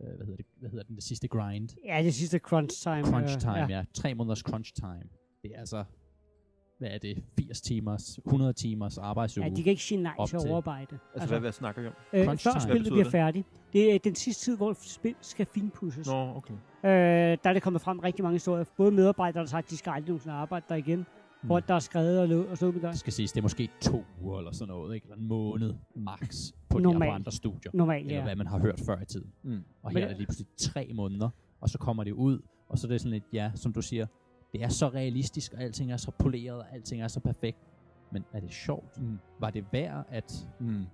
[0.00, 1.68] uh, hvad hedder det, hvad hedder den, det sidste grind?
[1.84, 3.04] Ja, det sidste crunch time.
[3.04, 3.66] Crunch øh, time, ja.
[3.68, 3.76] ja.
[3.76, 3.84] ja.
[3.94, 5.08] Tre måneders crunch time.
[5.42, 5.84] Det er altså,
[6.78, 9.46] hvad er det, 80 timers, 100 timers arbejdsuge.
[9.46, 10.98] Ja, de kan ikke sige nej til overarbejde.
[11.14, 11.94] Altså, hvad, hvad snakker vi om?
[12.12, 12.60] øh, crunch før time.
[12.60, 13.46] spillet bliver færdigt.
[13.72, 16.06] Det er den sidste tid, hvor spil skal finpudses.
[16.06, 16.54] Nå, okay.
[16.54, 16.90] Øh,
[17.44, 18.64] der er det kommet frem rigtig mange historier.
[18.76, 21.06] Både medarbejdere, der har sagt, at de skal aldrig nogensinde arbejde der igen.
[21.42, 21.46] Mm.
[21.48, 22.90] Folk, der har skrevet og, lød, og der.
[22.90, 25.04] Det skal siges, det er måske to uger eller sådan noget, ikke?
[25.04, 27.70] Eller en måned max på de på andre studier.
[27.74, 28.24] Normalt, Eller ja.
[28.24, 29.30] hvad man har hørt før i tiden.
[29.42, 29.62] Mm.
[29.82, 31.28] Og Men her er det- lige pludselig tre måneder,
[31.60, 34.06] og så kommer det ud, og så er det sådan lidt, ja, som du siger,
[34.52, 37.58] det er så realistisk, og alting er så poleret, og alting er så perfekt.
[38.12, 39.00] Men er det sjovt?
[39.00, 39.18] Mm.
[39.40, 40.84] Var det værd, at, Mm.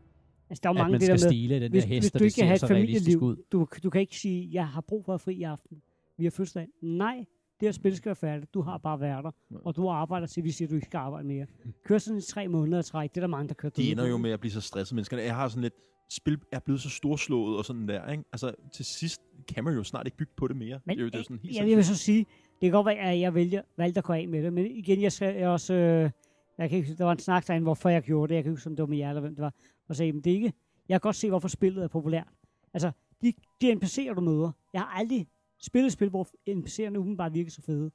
[0.51, 1.99] Altså, der er at mange man det der skal med, stile den hvis, der hvis
[2.05, 3.37] hest, du og det ikke kan ser have et familieliv, ud?
[3.53, 5.83] du, du kan ikke sige, jeg har brug for at fri i aften.
[6.17, 6.69] Vi har fødselsdag.
[6.83, 7.25] Nej,
[7.61, 8.55] det her spil skal være færdigt.
[8.55, 9.31] Du har bare været der.
[9.65, 11.47] Og du arbejder til, vi siger, at du ikke skal arbejde mere.
[11.85, 13.11] Kør sådan i tre måneder træk.
[13.11, 15.19] Det er der mange, der kører De ender jo med at blive så stresset mennesker.
[15.19, 15.75] Jeg har sådan lidt,
[16.11, 18.25] spil er blevet så storslået og sådan der, ikke?
[18.33, 20.81] Altså, til sidst kan man jo snart ikke bygge på det mere.
[20.85, 22.19] Men det er jo det er sådan helt jeg, jeg vil så sige,
[22.51, 24.53] det kan godt være, at jeg vælger, valgte at gå af med det.
[24.53, 25.75] Men igen, jeg skal jeg også...
[25.75, 26.11] Øh,
[26.59, 28.35] jeg kan ikke, der var en snak derinde, hvorfor jeg gjorde det.
[28.35, 29.55] Jeg kan ikke huske, om det var med jer, eller hvem det var.
[29.89, 30.53] Og sagde, men det er ikke...
[30.89, 32.29] Jeg kan godt se, hvorfor spillet er populært.
[32.75, 32.91] Altså,
[33.23, 34.53] de, de NPC'er, du møder.
[34.73, 35.27] Jeg har aldrig
[35.61, 37.91] spillet et spil, hvor NPC'erne umiddelbart virker så fede.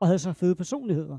[0.00, 1.14] Og havde så fede personligheder.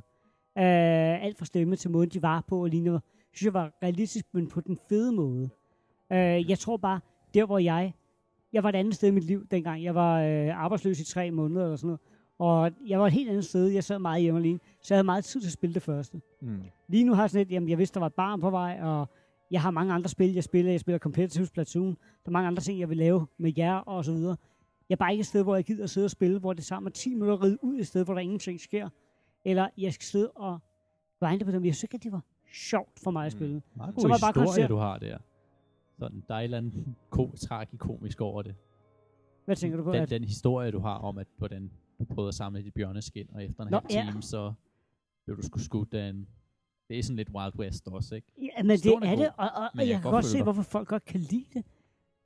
[0.58, 3.02] Øh, alt fra stemme til måden, de var på og lignende.
[3.34, 5.50] Synes jeg var realistisk, men på den fede måde.
[6.12, 7.00] Øh, jeg tror bare,
[7.34, 7.94] der hvor jeg...
[8.54, 11.32] Jeg var et andet sted i mit liv, dengang jeg var øh, arbejdsløs i tre
[11.32, 12.00] måneder eller sådan noget.
[12.40, 13.68] Og jeg var et helt andet sted.
[13.68, 14.60] Jeg sad meget hjemme alene.
[14.82, 16.22] Så jeg havde meget tid til at spille det første.
[16.42, 16.62] Mm.
[16.88, 18.80] Lige nu har jeg sådan lidt, jamen jeg vidste, der var et barn på vej,
[18.82, 19.08] og
[19.52, 20.72] jeg har mange andre spil, jeg spiller.
[20.72, 21.90] Jeg spiller Competitive Splatoon.
[21.90, 24.38] Der er mange andre ting, jeg vil lave med jer og så videre.
[24.90, 26.64] Jeg er bare ikke et sted, hvor jeg gider at sidde og spille, hvor det
[26.66, 28.90] sammen er 10 minutter ride ud et sted, hvor der ingenting sker.
[29.46, 30.60] Eller jeg skal sidde og
[31.20, 31.66] grinde på dem.
[31.66, 32.24] Jeg synes ikke, at det var
[32.54, 33.62] sjovt for mig at spille.
[33.76, 35.18] Meget Så god må jeg bare historie, konstatere- du har der.
[36.00, 38.56] Sådan, der er et eller andet ko- tragikomisk over det.
[39.46, 39.92] Hvad tænker du på?
[39.94, 43.28] Den, At, den historie, du har om, at hvordan du prøvede at samle dit bjørneskin,
[43.34, 44.08] og efter en Nå, halv ja.
[44.12, 44.54] time, så
[45.26, 46.28] blev du sgu skudt af en...
[46.90, 48.28] Det er sådan lidt Wild West også, ikke?
[48.38, 50.26] ja, men det historien er er det, god, og, og, og jeg jeg kan godt
[50.26, 51.66] se, hvorfor folk godt kan lide det.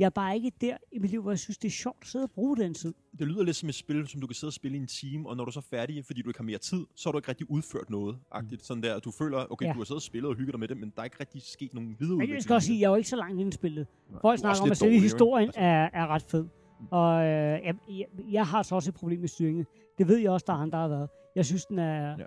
[0.02, 2.08] Jeg er bare ikke der i mit liv, hvor jeg synes, det er sjovt at
[2.08, 2.94] sidde og bruge den tid.
[3.20, 5.30] Det lyder lidt som et spil, som du kan sidde og spille i en time,
[5.30, 7.18] og når du er så færdig, fordi du ikke har mere tid, så har du
[7.18, 8.18] ikke rigtig udført noget.
[8.32, 8.66] Agtigt.
[8.66, 9.74] Sådan der, du føler, okay, Ja.
[9.74, 11.42] du har siddet og spillet og hygget dig med det, men der er ikke rigtig
[11.42, 12.36] sket nogen Men videreudvikling.
[12.36, 13.88] jeg skal også sige, jeg er jo ikke så langt inde i spillet.
[14.22, 15.04] Folk er snakker om, at selve ikke?
[15.04, 16.46] historien Altså, er, er ret fed.
[16.92, 19.66] Og øh, jeg, jeg, jeg har så også et problem med styringen.
[19.98, 21.10] Det ved jeg også, der er andre, der har været.
[21.36, 22.26] Jeg synes, den er ja.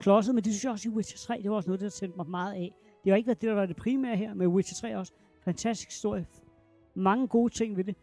[0.00, 1.40] Klodset, men det synes jeg også i Witcher 3.
[1.42, 2.72] Det var også noget, der sendte mig meget af.
[3.04, 5.12] Det har ikke været det, der var det primære her, med Witcher 3 også.
[5.44, 6.26] Fantastisk historie.
[6.96, 7.96] Mange gode ting ved det.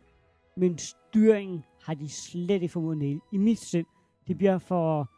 [0.57, 3.19] Men styringen har de slet ikke formået næle.
[3.31, 3.85] I mit sind.
[4.27, 5.09] Det bliver for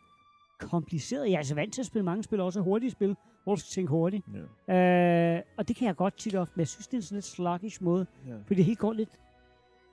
[0.59, 1.25] kompliceret.
[1.25, 3.69] Jeg er altså vant til at spille mange spil, også hurtige spil, hvor du skal
[3.69, 4.25] tænke hurtigt.
[4.67, 5.35] Ja.
[5.37, 7.15] Øh, og det kan jeg godt tit ofte, men jeg synes, det er en sådan
[7.15, 8.05] lidt sluggish måde.
[8.27, 8.35] Ja.
[8.35, 9.19] Fordi det helt går lidt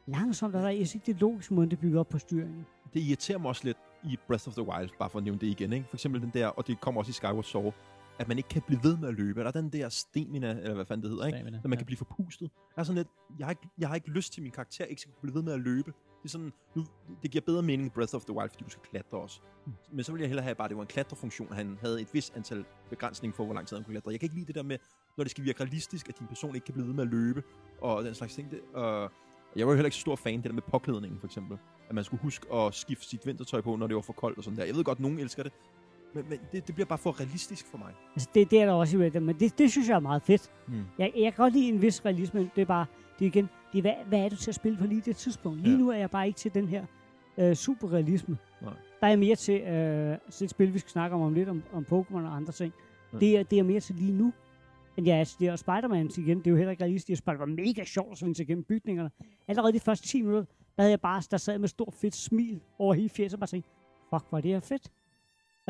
[0.07, 2.67] langsomt, og der, jeg synes, det er logisk måde, det bygger op på styringen.
[2.95, 5.47] Det irriterer mig også lidt i Breath of the Wild, bare for at nævne det
[5.47, 5.73] igen.
[5.73, 5.87] Ikke?
[5.89, 7.75] For eksempel den der, og det kommer også i Skyward Sword,
[8.19, 9.41] at man ikke kan blive ved med at løbe.
[9.41, 11.39] Der er den der stamina, eller hvad fanden det hedder, ikke?
[11.39, 11.79] Stamina, Når man ja.
[11.79, 12.51] kan blive forpustet.
[12.77, 14.85] Jeg er sådan lidt, jeg har, ikke, jeg har ikke lyst til, at min karakter
[14.85, 15.93] ikke skal blive ved med at løbe.
[16.23, 16.85] Det er sådan, nu,
[17.23, 19.41] det giver bedre mening i Breath of the Wild, fordi du skal klatre også.
[19.67, 19.73] Mm.
[19.93, 22.01] Men så vil jeg hellere have, at bare det var en klatrefunktion, at han havde
[22.01, 24.11] et vis antal begrænsning for, hvor lang tid han kunne klatre.
[24.11, 24.79] Jeg kan ikke lide det der med,
[25.17, 27.43] når det skal virke realistisk, at din person ikke kan blive ved med at løbe,
[27.81, 28.51] og den slags ting.
[28.51, 29.11] Det, og
[29.57, 31.59] jeg var jo heller ikke så stor fan det der med påklædningen, for eksempel.
[31.89, 34.45] At man skulle huske at skifte sit vintertøj på, når det var for koldt og
[34.45, 34.65] sådan der.
[34.65, 35.53] Jeg ved godt, at nogen elsker det,
[36.15, 37.93] men, men det, det bliver bare for realistisk for mig.
[38.15, 40.01] Altså, det, det er der også i Red Dead, men det, det synes jeg er
[40.01, 40.51] meget fedt.
[40.69, 40.75] Mm.
[40.99, 42.87] Jeg, jeg kan godt lide en vis realisme, det er bare,
[43.19, 45.17] det er igen, det er, hvad, hvad er du til at spille på lige det
[45.17, 45.61] tidspunkt?
[45.61, 45.79] Lige Ja.
[45.79, 46.85] nu er jeg bare ikke til den her
[47.39, 48.39] øh, superrealisme.
[48.63, 48.73] Nej.
[49.01, 51.63] Der er mere til øh, til et spil, vi skal snakke om om lidt, om,
[51.73, 52.73] om Pokémon og andre ting.
[53.13, 53.19] Ja.
[53.19, 54.33] Det, er, det er mere til lige nu.
[54.97, 57.27] Men ja, altså, det er Spider-Man igen, det er jo heller ikke realistisk.
[57.27, 59.11] Det var mega sjovt at svinge sig gennem bygningerne.
[59.49, 60.45] Allerede de første 10 minutter,
[60.77, 63.47] der havde jeg bare, der sad med stor fedt smil over hele fjeset, og bare
[63.47, 63.71] tænkte,
[64.11, 64.91] fuck, hvor er det her fedt.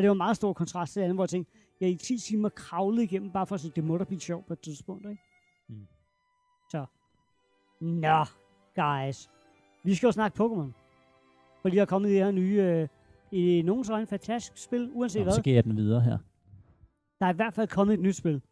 [0.03, 1.97] Og det var en meget stor kontrast til det andet, hvor jeg tænkte, jeg i
[1.97, 4.61] 10 timer kravlede igennem, bare for at sige, det må da blive sjovt på et
[4.61, 5.23] tidspunkt, ikke?
[5.69, 5.87] Mm.
[6.71, 6.87] Så.
[7.81, 8.25] Nå,
[8.77, 9.31] guys.
[9.85, 10.73] Vi skal jo snakke Pokémon.
[11.63, 12.89] Fordi der er kommet det her nye, øh,
[13.33, 15.33] i nogens øjne fantastisk spil, uanset Nå, hvad.
[15.33, 16.19] så giver jeg den videre her.
[17.21, 18.43] Der er i hvert fald kommet et nyt spil.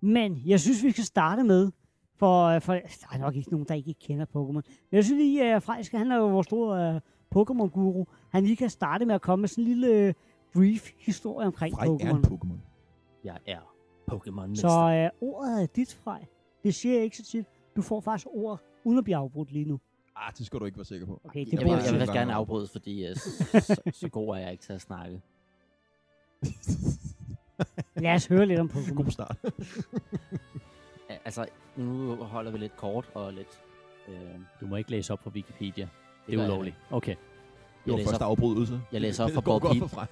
[0.00, 1.70] Men jeg synes, vi skal starte med
[2.16, 4.52] For, øh, for der er nok ikke nogen, der ikke kender Pokémon.
[4.52, 7.00] Men jeg synes lige, at Frejsk, han er jo vores store uh,
[7.34, 8.04] Pokémon-guru.
[8.30, 10.14] Han lige kan starte med at komme med sådan en lille øh,
[10.54, 12.28] brief historie omkring Frej er en Pokémon.
[12.28, 12.58] Pokémon.
[13.24, 13.74] Jeg er
[14.12, 16.24] Pokémon Så uh, ordet er dit, Frej.
[16.64, 17.46] Det siger jeg ikke så tit.
[17.76, 19.80] Du får faktisk ordet uden at blive afbrudt lige nu.
[20.16, 21.20] Ah, det skal du ikke være sikker på.
[21.24, 24.52] Okay, det jeg, vil, jeg, vil gerne afbryde, fordi uh, så, så god er jeg
[24.52, 25.20] ikke til at snakke.
[27.96, 28.94] Lad os høre lidt om Pokémon.
[28.94, 29.36] God start.
[31.24, 33.62] Altså, nu holder vi lidt kort og lidt...
[34.08, 34.14] Øh,
[34.60, 35.88] Du må ikke læse op på Wikipedia.
[36.26, 36.76] Det gør er ulovligt.
[36.90, 37.10] Okay.
[37.10, 37.18] Det
[37.86, 38.80] jeg, var læser første op, afbrydelse.
[38.92, 40.06] jeg læser op Det godt Bob for Frej.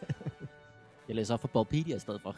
[1.09, 2.37] Jeg læser op for Bobpedia i stedet for.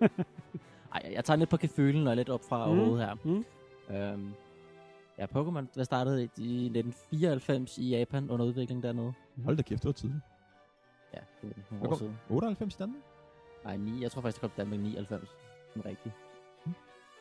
[0.94, 3.14] Ej, jeg- jeg tager lidt på gefølen og lidt op fra Mm, hovedet her.
[3.24, 3.44] mm.
[3.96, 4.32] Øhm,
[5.18, 9.12] ja, Pokémon der startede i 1994 i Japan under udvikling dernede.
[9.44, 10.22] Hold da kæft, det var tidligt.
[11.14, 12.18] Ja, det er nogle år siden.
[12.30, 13.02] 98 i Danmark?
[13.64, 15.30] Nej, 9, jeg tror faktisk, det kom til Danmark i 99.
[15.74, 16.12] Den rigtige.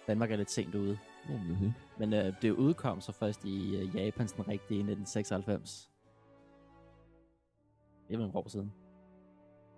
[0.08, 0.98] Danmark er lidt sent ude.
[1.28, 1.76] Sige.
[1.98, 5.90] Men øh, det udkom så først i øh, Japan den rigtige i 1996.
[8.08, 8.74] Det er vel en år siden.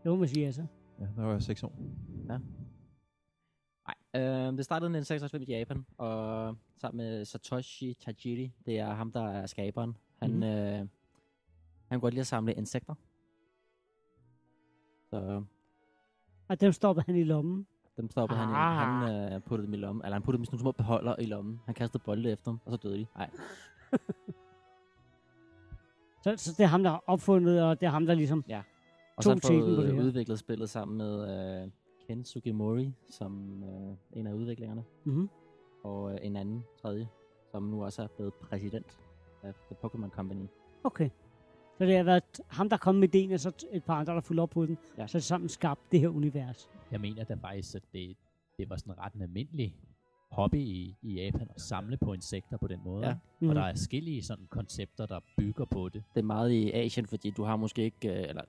[0.07, 0.65] Det må man sige, altså.
[0.99, 1.73] Ja, der var jeg 6 år.
[2.25, 2.39] Nej,
[4.15, 9.11] øh, det startede i 1996 i Japan, og sammen med Satoshi Tajiri, det er ham,
[9.11, 9.97] der er skaberen.
[10.21, 10.43] Han, mm.
[10.43, 10.87] øh, han
[11.89, 12.93] kunne godt lide at samle insekter.
[15.09, 15.43] Så
[16.47, 17.67] Og dem stopper han i lommen.
[17.97, 18.53] dem stoppede han i.
[18.55, 18.77] Ah.
[18.77, 20.05] Han øh, puttede dem i lommen.
[20.05, 21.59] Eller han puttede dem i sådan nogle små beholder i lommen.
[21.65, 23.05] Han kastede bolde efter dem, og så døde de.
[23.15, 23.29] Nej,
[26.23, 28.43] Så, så det er ham, der har opfundet, og det er ham, der ligesom...
[29.17, 31.13] Og så har det fået udviklet spillet sammen med
[31.63, 31.71] øh,
[32.07, 34.83] Ken Sugimori, som øh, en af udviklingerne.
[35.03, 35.29] Mm-hmm.
[35.83, 37.07] Og øh, en anden, tredje,
[37.51, 38.99] som nu også er blevet præsident
[39.43, 40.45] af The Pokémon Company.
[40.83, 41.09] Okay.
[41.77, 44.21] Så det har været ham, der kom med ideen, og så et par andre, der
[44.21, 44.77] fulgte op på den.
[44.97, 45.07] Ja.
[45.07, 46.69] Så er det sammen skabt det her univers.
[46.91, 48.17] Jeg mener da faktisk, at det,
[48.57, 49.75] det var sådan ret en almindelig
[50.31, 53.07] hobby i, i Japan at samle på insekter på den måde.
[53.07, 53.15] Ja.
[53.39, 53.49] Mm.
[53.49, 56.03] Og der er forskellige sådan koncepter, der bygger på det.
[56.13, 58.41] Det er meget i Asien, fordi du har måske ikke, øh, eller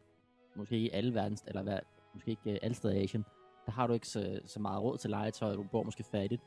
[0.58, 1.78] måske ikke i alle verdens, eller hvad,
[2.14, 3.24] måske ikke øh, alle steder i Asien,
[3.66, 6.42] der har du ikke så, så meget råd til legetøj, du bor måske fattigt.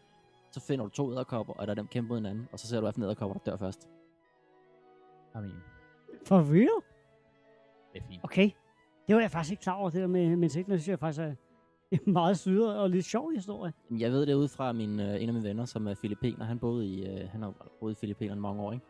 [0.52, 2.78] Så finder du to æderkopper, og der er dem kæmpe mod hinanden, og så ser
[2.78, 3.90] du, hvad for en æderkopper, der dør først.
[5.36, 5.62] I mean,
[6.26, 6.82] For real?
[7.94, 8.24] det er fint.
[8.24, 8.50] Okay.
[9.08, 10.74] Det var jeg faktisk ikke klar over, det der med, med insekterne.
[10.74, 11.36] Det synes jeg faktisk er
[11.92, 13.74] en meget syret og lidt sjov historie.
[13.92, 16.46] Jeg ved det ud fra min, øh, en af mine venner, som er filipiner.
[16.46, 18.86] Han boede i, øh, han har boet i Filippinerne mange år, ikke?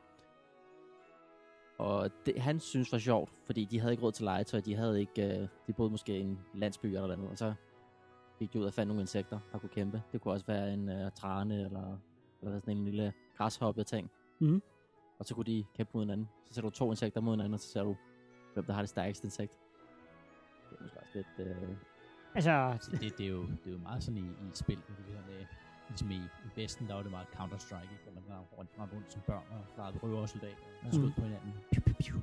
[1.81, 4.59] Og det, han synes var sjovt, fordi de havde ikke råd til legetøj.
[4.59, 7.53] De havde ikke, øh, de boede måske i en landsby eller noget, og så
[8.39, 10.01] gik de ud og fandt nogle insekter, der kunne kæmpe.
[10.11, 11.97] Det kunne også være en øh, trane eller,
[12.41, 14.11] eller sådan en lille græshoppe ting.
[14.39, 14.61] Mhm.
[15.19, 16.29] Og så kunne de kæmpe mod hinanden.
[16.45, 17.95] Så ser du to insekter mod hinanden, og så ser du,
[18.53, 19.53] hvem der har det stærkeste insekt.
[20.69, 21.47] Det er måske også lidt...
[21.47, 21.75] Øh,
[22.35, 25.21] Altså, Det, det, er jo, det er jo meget sådan i, i spil, det her
[25.27, 25.45] med,
[25.91, 28.03] ligesom i, i Vesten, der var det meget Counter-Strike, ikke?
[28.05, 31.13] hvor man var rundt, rundt, rundt som børn og klarede røversoldater og skød Mhm.
[31.17, 31.51] på hinanden.
[31.71, 32.17] Piu, piu, piu.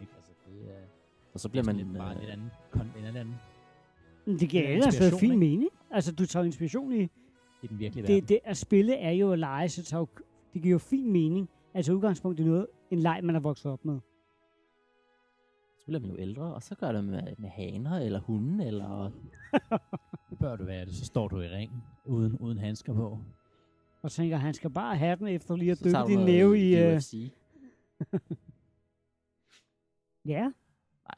[0.00, 0.12] Ikke?
[0.18, 0.82] Altså, det er,
[1.34, 1.76] og så bliver man...
[1.76, 3.34] lidt, bare en øh, lidt anden, kon, en anden
[4.40, 5.38] det giver en ellers været inspiration, fin ikke?
[5.40, 5.70] mening.
[5.90, 7.02] Altså, du tager inspiration i...
[7.62, 8.20] i den virkelige verden.
[8.20, 10.06] Det, det at spille er jo at lege, så tager jo,
[10.54, 11.48] det giver jo fin mening.
[11.74, 13.98] Altså udgangspunkt i noget, en leg, man er vokset op med.
[15.90, 19.10] Bliver man jo ældre, og så gør det med, med haner, eller hunden, eller...
[20.40, 23.18] Bør du være det, så står du i ringen, uden, uden handsker på.
[24.02, 26.90] Og tænker, han skal bare have den efter lige at så du din næve i...
[26.90, 27.32] Uh, UFC.
[30.26, 30.50] ja,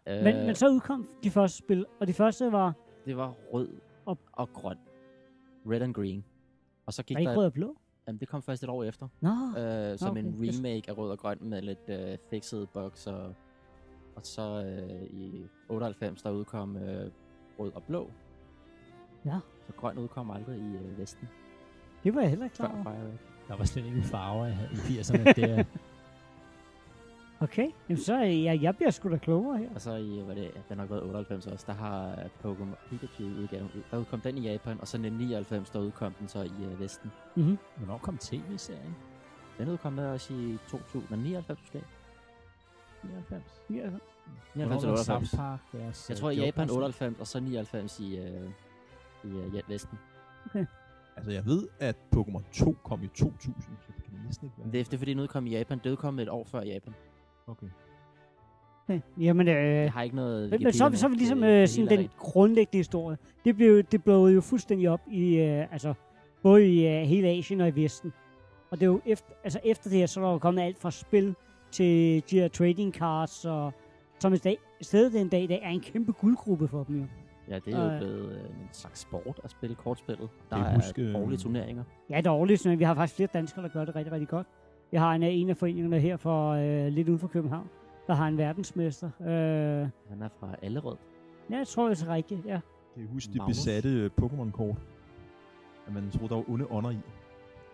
[0.06, 2.72] Nej, øh, men, men så udkom de første spil, og de første var,
[3.06, 4.78] Det var rød Og- og, og grøn.
[5.66, 6.24] Red and green.
[6.86, 7.36] Og så gik var ikke der...
[7.36, 7.76] rød og blå.
[8.06, 9.08] Jamen, det kom først et år efter.
[9.20, 9.30] Nå,
[9.60, 10.22] Øh, som okay.
[10.22, 13.06] en remake af rød og grøn med lidt øh, fixede bugs.
[13.06, 13.34] Og,
[14.16, 17.10] og så øh, i 98, der udkom øh,
[17.58, 18.10] rød og blå.
[19.24, 19.38] Ja.
[19.66, 21.28] Så grøn udkom aldrig i øh, Vesten.
[22.04, 22.94] det var jeg heller ikke klar over.
[23.48, 25.32] Der var slet ikke farver i, i 80'erne.
[25.32, 25.64] Det er,
[27.42, 29.68] Okay, Jamen, så er jeg, jeg bliver sgu da klogere her.
[29.74, 32.88] Og så i, hvad det, den har nok været 98 også, der har øh, Pokémon
[32.90, 33.82] Pikachu udgaven ud.
[33.90, 36.80] Der udkom den i Japan, og så i 99, der udkom den så i øh,
[36.80, 37.10] Vesten.
[37.36, 37.58] Mm-hmm.
[37.76, 38.96] hvornår kom tv-serien?
[39.58, 41.82] Den udkom der også i 2099 måske.
[43.02, 43.42] 94.
[43.70, 43.94] Ja, 99
[44.54, 45.06] eller 98.
[45.30, 46.78] South Park, deres, Jeg tror i Japan serie?
[46.78, 48.24] 98, og så 99 i, øh,
[49.24, 49.98] i øh, Vesten.
[51.16, 54.72] Altså, jeg ved, at Pokémon 2 kom i 2000, så det kan næsten ikke være.
[54.72, 55.80] Det, er- det er fordi, den udkom i Japan.
[55.84, 56.94] Det udkom et år før Japan.
[57.46, 57.66] Okay.
[58.88, 59.00] okay.
[59.20, 61.44] Jamen, øh, Jeg har ikke noget Men, men så, er vi- så er vi ligesom
[61.44, 63.16] øh, sådan den grundlæggende historie.
[63.44, 65.94] Det blev det blev jo fuldstændig op i øh, altså
[66.42, 68.12] både i øh, hele Asien og i Vesten.
[68.70, 70.78] Og det er jo efter, altså efter det her, så er der jo kommet alt
[70.78, 71.34] fra spil
[71.72, 73.72] til de her trading cards, og
[74.18, 77.04] som dag, stedet den dag i dag er en kæmpe guldgruppe for dem jo.
[77.48, 77.98] Ja, det er jo Øh.
[77.98, 80.28] blevet øh, en slags sport at spille kortspillet.
[80.50, 81.84] Der er huske, øh, årlige turneringer.
[82.10, 84.46] Ja, dårligt, men vi har faktisk flere danskere, der gør det rigtig, rigtig godt.
[84.92, 87.68] Jeg har en af, en af foreningerne her for øh, lidt uden for København,
[88.06, 89.10] der har en verdensmester.
[89.20, 90.96] Øh, Han er fra Allerød.
[91.50, 92.60] ja, jeg tror, det er rigtigt, ja.
[92.94, 93.56] Kan I huske de Magnus.
[93.56, 94.76] besatte øh, Pokémon-kort?
[95.86, 96.96] At man troede, der var onde ånder i.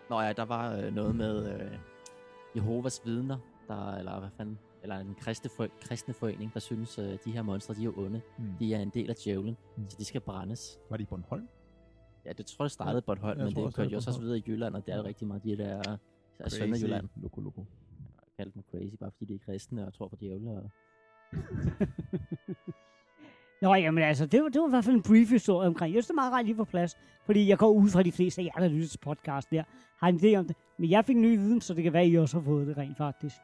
[0.09, 1.71] Nå ja, der var øh, noget med øh,
[2.55, 3.37] Jehovas vidner,
[3.69, 5.49] der, eller hvad fanden, eller en kristne,
[5.81, 8.21] kristne forening, der synes, øh, de her monstre, de er onde.
[8.37, 8.47] Hmm.
[8.59, 9.89] De er en del af djævlen, Mm.
[9.89, 10.79] så de skal brændes.
[10.89, 11.47] Var det i Bornholm?
[12.25, 14.09] Ja, det tror jeg startede på et hold, jeg men tror det kørte jo så
[14.09, 15.97] også videre i Jylland, og det er jo rigtig meget de der
[16.39, 17.09] er Sønderjylland.
[17.21, 17.65] Loko, loko.
[18.21, 20.49] Jeg kaldte dem crazy, bare fordi de er kristne og tror på djævle.
[20.51, 20.69] Og...
[23.61, 25.95] Nå, jamen altså, det var, det var i hvert fald en brief historie omkring.
[25.95, 28.11] Jeg synes, det er meget rart lige på plads, fordi jeg går ud fra de
[28.11, 29.63] fleste af jer, der lytter til podcast der,
[29.97, 30.55] har en idé om det.
[30.77, 32.77] Men jeg fik ny viden, så det kan være, at I også har fået det
[32.77, 33.35] rent faktisk.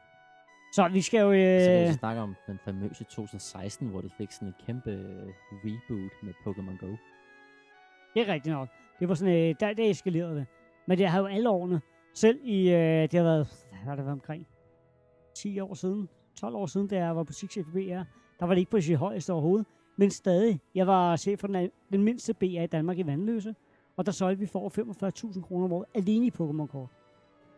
[0.76, 1.30] Så vi skal jo...
[1.64, 4.90] Så kan vi Øh, snakke om den famøse 2016, hvor de fik sådan et kæmpe
[4.90, 5.32] øh,
[5.64, 6.90] reboot med Pokémon Go.
[8.14, 8.68] det er rigtigt nok.
[9.00, 10.46] Det var sådan, øh, der, der eskalerede det.
[10.86, 11.80] Men det har jo alle årene.
[12.14, 14.46] Selv i, øh, det har været, hvad har det været omkring?
[15.34, 16.08] 10 år siden,
[16.40, 18.02] 12 år siden, da jeg var butikschef i BR,
[18.40, 19.66] der var det ikke på sit højeste overhovedet.
[19.96, 23.54] Men stadig, jeg var chef for den, den mindste BR i Danmark i Vandløse,
[23.96, 24.70] og der solgte vi for over
[25.34, 26.88] 45.000 kroner om året alene i Pokémon-kort.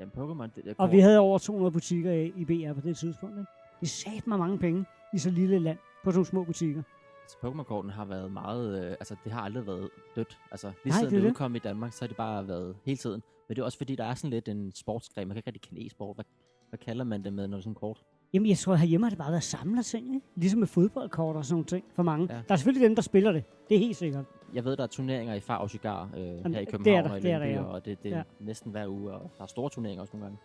[0.00, 2.96] Jamen Pokémon, det der Og vi havde over 200 butikker i, i BR på det
[2.96, 3.38] tidspunkt.
[3.38, 3.50] Ikke?
[3.80, 4.84] Det sagde mig mange penge
[5.14, 6.82] i så lille et land på sådan små butikker.
[7.28, 10.38] Så Pokémon-korten har været meget, øh, altså det har aldrig været dødt.
[10.50, 12.96] Altså lige Nej, siden det det udkom i Danmark, så har det bare været hele
[12.96, 13.22] tiden.
[13.48, 15.28] Men det er også fordi, der er sådan lidt en sportsgren.
[15.28, 16.16] Man kan ikke rigtig kende e-sport.
[16.16, 16.24] Hvad,
[16.68, 18.04] hvad kalder man det med, når det er sådan kort?
[18.32, 20.26] Jamen, jeg tror, at herhjemme har det bare været samlet ting, ikke?
[20.34, 22.26] Ligesom med fodboldkort og sådan nogle ting for mange.
[22.30, 22.40] Ja.
[22.48, 23.44] Der er selvfølgelig dem, der spiller det.
[23.68, 24.24] Det er helt sikkert.
[24.54, 27.04] Jeg ved, der er turneringer i Far og Cigar øh, her i det er København
[27.04, 27.62] der, og i det er der, ja.
[27.62, 28.22] og det, det er Ja.
[28.40, 30.38] næsten hver uge, og der er store turneringer også nogle gange.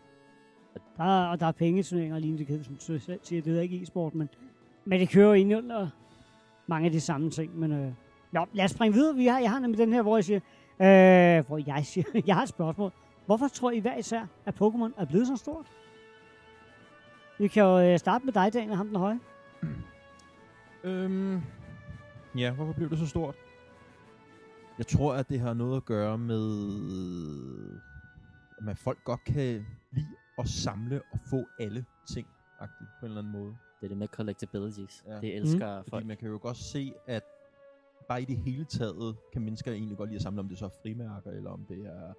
[0.98, 3.42] Der er, og der er pengeturneringer lige det kan, som du selv siger.
[3.42, 4.30] Det er ikke e-sport, men,
[4.86, 5.88] men det kører ind under
[6.68, 7.60] mange af de samme ting.
[7.60, 7.92] Men øh,
[8.32, 9.16] nå, lad os springe videre.
[9.16, 10.40] Vi har, jeg har nemlig den her, hvor jeg siger,
[10.80, 12.92] øh, hvor jeg siger, jeg har et spørgsmål.
[13.26, 15.66] Hvorfor tror I hver især, at Pokémon er blevet så stort?
[17.40, 19.20] Vi kan jo øh, starte med dig, Daniel, ham den høje.
[20.84, 21.42] Øhm,
[22.38, 23.36] ja, hvorfor blev det så stort?
[24.78, 26.48] Jeg tror, at det har noget at gøre med,
[28.58, 32.28] at man folk godt kan lide at samle og få alle ting,
[32.60, 33.56] på en eller anden måde.
[33.80, 35.04] Det er det med collectabilities.
[35.08, 35.20] Ja.
[35.22, 35.84] Det elsker mm.
[35.84, 36.06] Fordi folk.
[36.06, 37.24] man kan jo godt se, at
[38.08, 40.66] bare i det hele taget, kan mennesker egentlig godt lide at samle, om det så
[40.66, 42.14] er frimærker, eller om det er,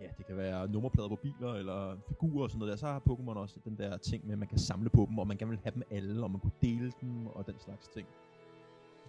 [0.00, 2.76] ja, det kan være nummerplader på biler, eller figurer og sådan noget der.
[2.76, 5.26] Så har Pokémon også den der ting med, at man kan samle på dem, og
[5.26, 8.08] man gerne vil have dem alle, og man kunne dele dem, og den slags ting.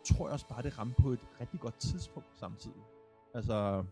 [0.05, 2.81] Tror jeg også bare, det ramte på et rigtig godt tidspunkt samtidig.
[3.33, 3.83] Altså,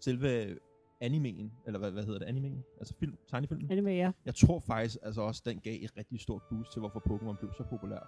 [0.00, 0.58] selve
[1.00, 2.64] animeen, eller hvad, hvad hedder det, animeen?
[2.78, 3.84] Altså film, tegnefilmen?
[3.84, 4.12] Med jer?
[4.24, 7.52] Jeg tror faktisk altså også, den gav et rigtig stort boost til, hvorfor Pokémon blev
[7.52, 7.98] så populær.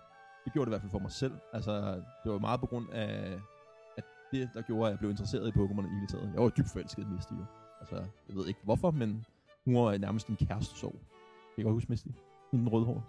[0.45, 1.35] Det gjorde det i hvert fald for mig selv.
[1.53, 3.41] Altså, det var meget på grund af,
[3.97, 6.33] at det, der gjorde, at jeg blev interesseret i Pokémon i hele taget.
[6.35, 7.45] Jeg var dybt forelsket i Misty jo.
[7.81, 7.97] Altså,
[8.29, 9.27] jeg ved ikke hvorfor, men
[9.65, 10.91] hun var nærmest en kæreste så.
[10.91, 12.09] Kan I godt huske Misty?
[12.53, 13.03] Hende den røde hår.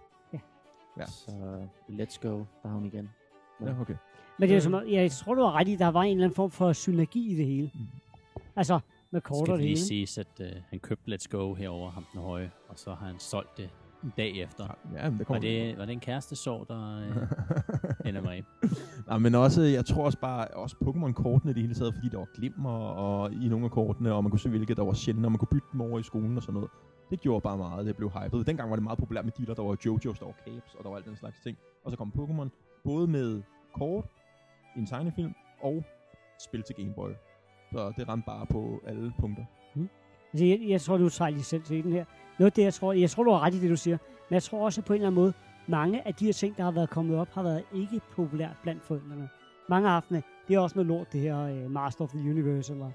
[0.97, 1.05] Ja.
[1.05, 3.09] Så let's go, der hun igen.
[3.61, 3.95] Ja, okay.
[4.39, 4.61] Men det er Øh.
[4.61, 6.51] som, om- jeg tror, du har ret i, at der var en eller anden form
[6.51, 7.71] for synergi i det hele.
[7.73, 7.79] Mm.
[8.55, 8.79] Altså,
[9.11, 12.05] med kort Skal og det lige siges, at uh, han købte Let's Go herover ham
[12.13, 13.69] den høje, og så har han solgt det
[14.03, 14.63] en dag efter.
[14.95, 16.97] Ja, men det Var kommer det, var det en kæreste sår, der
[18.05, 18.43] ender mig?
[19.07, 22.27] Nej, men også, jeg tror også bare, også Pokémon-kortene det hele taget, fordi der var
[22.35, 25.31] glimmer og i nogle af kortene, og man kunne se, hvilke der var sjældne, og
[25.31, 26.69] man kunne bytte dem over i skolen og sådan noget.
[27.09, 28.47] Det gjorde bare meget, det blev hypet.
[28.47, 30.89] Dengang var det meget populært med dealer, der var Jojo's, der var Capes, og der
[30.89, 31.57] var alt den slags ting.
[31.85, 32.49] Og så kom Pokémon,
[32.87, 33.41] både med
[33.73, 34.05] kort,
[34.77, 35.83] en tegnefilm, og
[36.39, 37.09] spil til Game Boy.
[37.71, 39.45] Så det ramte bare på alle punkter.
[39.75, 39.89] Mm.
[40.33, 42.05] Altså, jeg, jeg tror, du tager lige selv til den her.
[42.39, 43.97] Noget af det, jeg tror, jeg tror, du har ret i det, du siger.
[44.29, 45.33] Men jeg tror også, at på en eller anden måde,
[45.67, 48.83] mange af de her ting, der har været kommet op, har været ikke populært blandt
[48.83, 49.29] forældrene.
[49.69, 52.73] Mange aftener, aftene, det er også noget lort, det her uh, Master of the Universe,
[52.73, 52.85] eller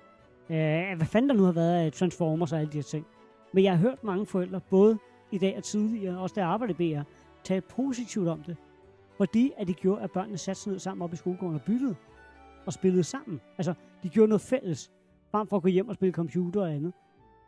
[0.49, 3.07] uh, hvad fanden der nu har været af Transformers og alle de her ting.
[3.53, 4.99] Men jeg har hørt mange forældre, både
[5.31, 7.03] i dag og tidligere, også da jeg arbejdede i BR,
[7.45, 8.57] tale positivt om det.
[9.17, 11.97] Fordi at det gjorde, at børnene satte sig ned sammen op i skolegården og byttede
[12.67, 13.41] og spillede sammen.
[13.59, 14.93] Altså, de gjorde noget fælles,
[15.31, 16.93] frem for at gå hjem og spille computer og andet.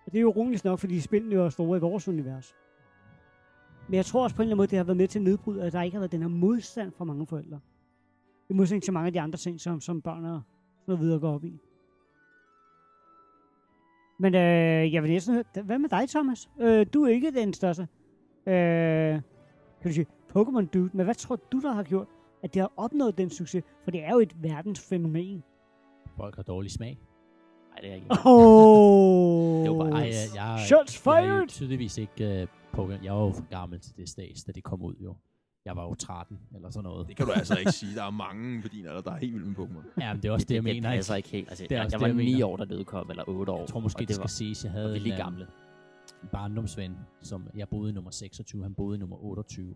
[0.07, 2.55] Og det er jo roligt nok, fordi spillene jo er store i vores univers.
[3.89, 5.23] Men jeg tror også på en eller anden måde, det har været med til at
[5.23, 7.61] nedbryde, at der ikke har været den her modstand fra mange forældre.
[8.49, 10.43] I modsætning til mange af de andre ting, som, som børn og
[10.87, 11.61] noget videre går op i.
[14.19, 16.51] Men øh, jeg vil næsten høre, hvad med dig, Thomas?
[16.61, 17.83] Øh, du er ikke den største,
[18.47, 19.23] øh, kan
[19.85, 20.07] du sige,
[20.37, 22.07] Pokémon dude, men hvad tror du, der har gjort,
[22.43, 23.65] at det har opnået den succes?
[23.85, 25.43] For det er jo et verdensfænomen.
[26.17, 26.99] Folk har dårlig smag.
[27.71, 28.07] Nej, det er ikke.
[28.27, 29.63] Oh!
[29.65, 31.49] Det var bare, ej, jeg, jeg, Shots jeg er fired!
[31.49, 33.05] tydeligvis ikke uh, Pokémon.
[33.05, 35.17] Jeg var jo for gammel til det stage, da det kom ud jo.
[35.65, 37.09] Jeg var jo 13, eller sådan noget.
[37.09, 37.95] Det kan du altså ikke sige.
[37.95, 40.01] Der er mange på din alder, der er helt vilde med Pokémon.
[40.01, 40.91] Ja, men det er også det, jeg det, mener.
[40.91, 41.49] det passer ikke helt.
[41.49, 42.47] Altså, Det er jeg, jeg var jeg 9 mener.
[42.47, 43.59] år, da det udkom, eller 8 år.
[43.59, 45.21] Jeg tror måske, og det skal var, siges, jeg og havde vi er lige en,
[45.21, 45.47] øh, gamle.
[46.23, 49.75] en barndomsven, som jeg boede i nummer 26, han boede i nummer 28.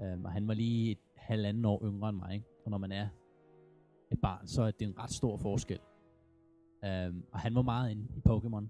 [0.00, 2.46] Øhm, og han var lige et halvanden år yngre end mig, ikke?
[2.64, 3.08] og når man er
[4.12, 5.78] et barn, så er det en ret stor forskel.
[6.84, 8.64] Øhm, og han var meget inde i Pokémon,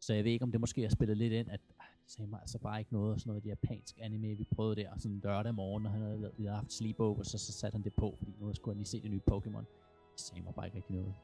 [0.00, 2.30] så jeg ved ikke, om det måske har spillet lidt ind, at ah, det sagde
[2.30, 5.20] mig altså bare ikke noget, og sådan noget japansk anime, vi prøvede der, sådan en
[5.24, 7.94] lørdag morgen, når han havde, lavet- vi havde haft sleepover, så, så satte han det
[7.94, 9.64] på, fordi nu skulle han lige se det nye Pokémon.
[10.12, 11.14] Det sagde mig bare ikke rigtig noget.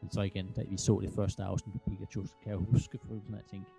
[0.00, 2.98] Men så igen, da vi så det første afsnit af Pikachu, så kan jeg huske
[3.08, 3.70] følelsen af at tænke,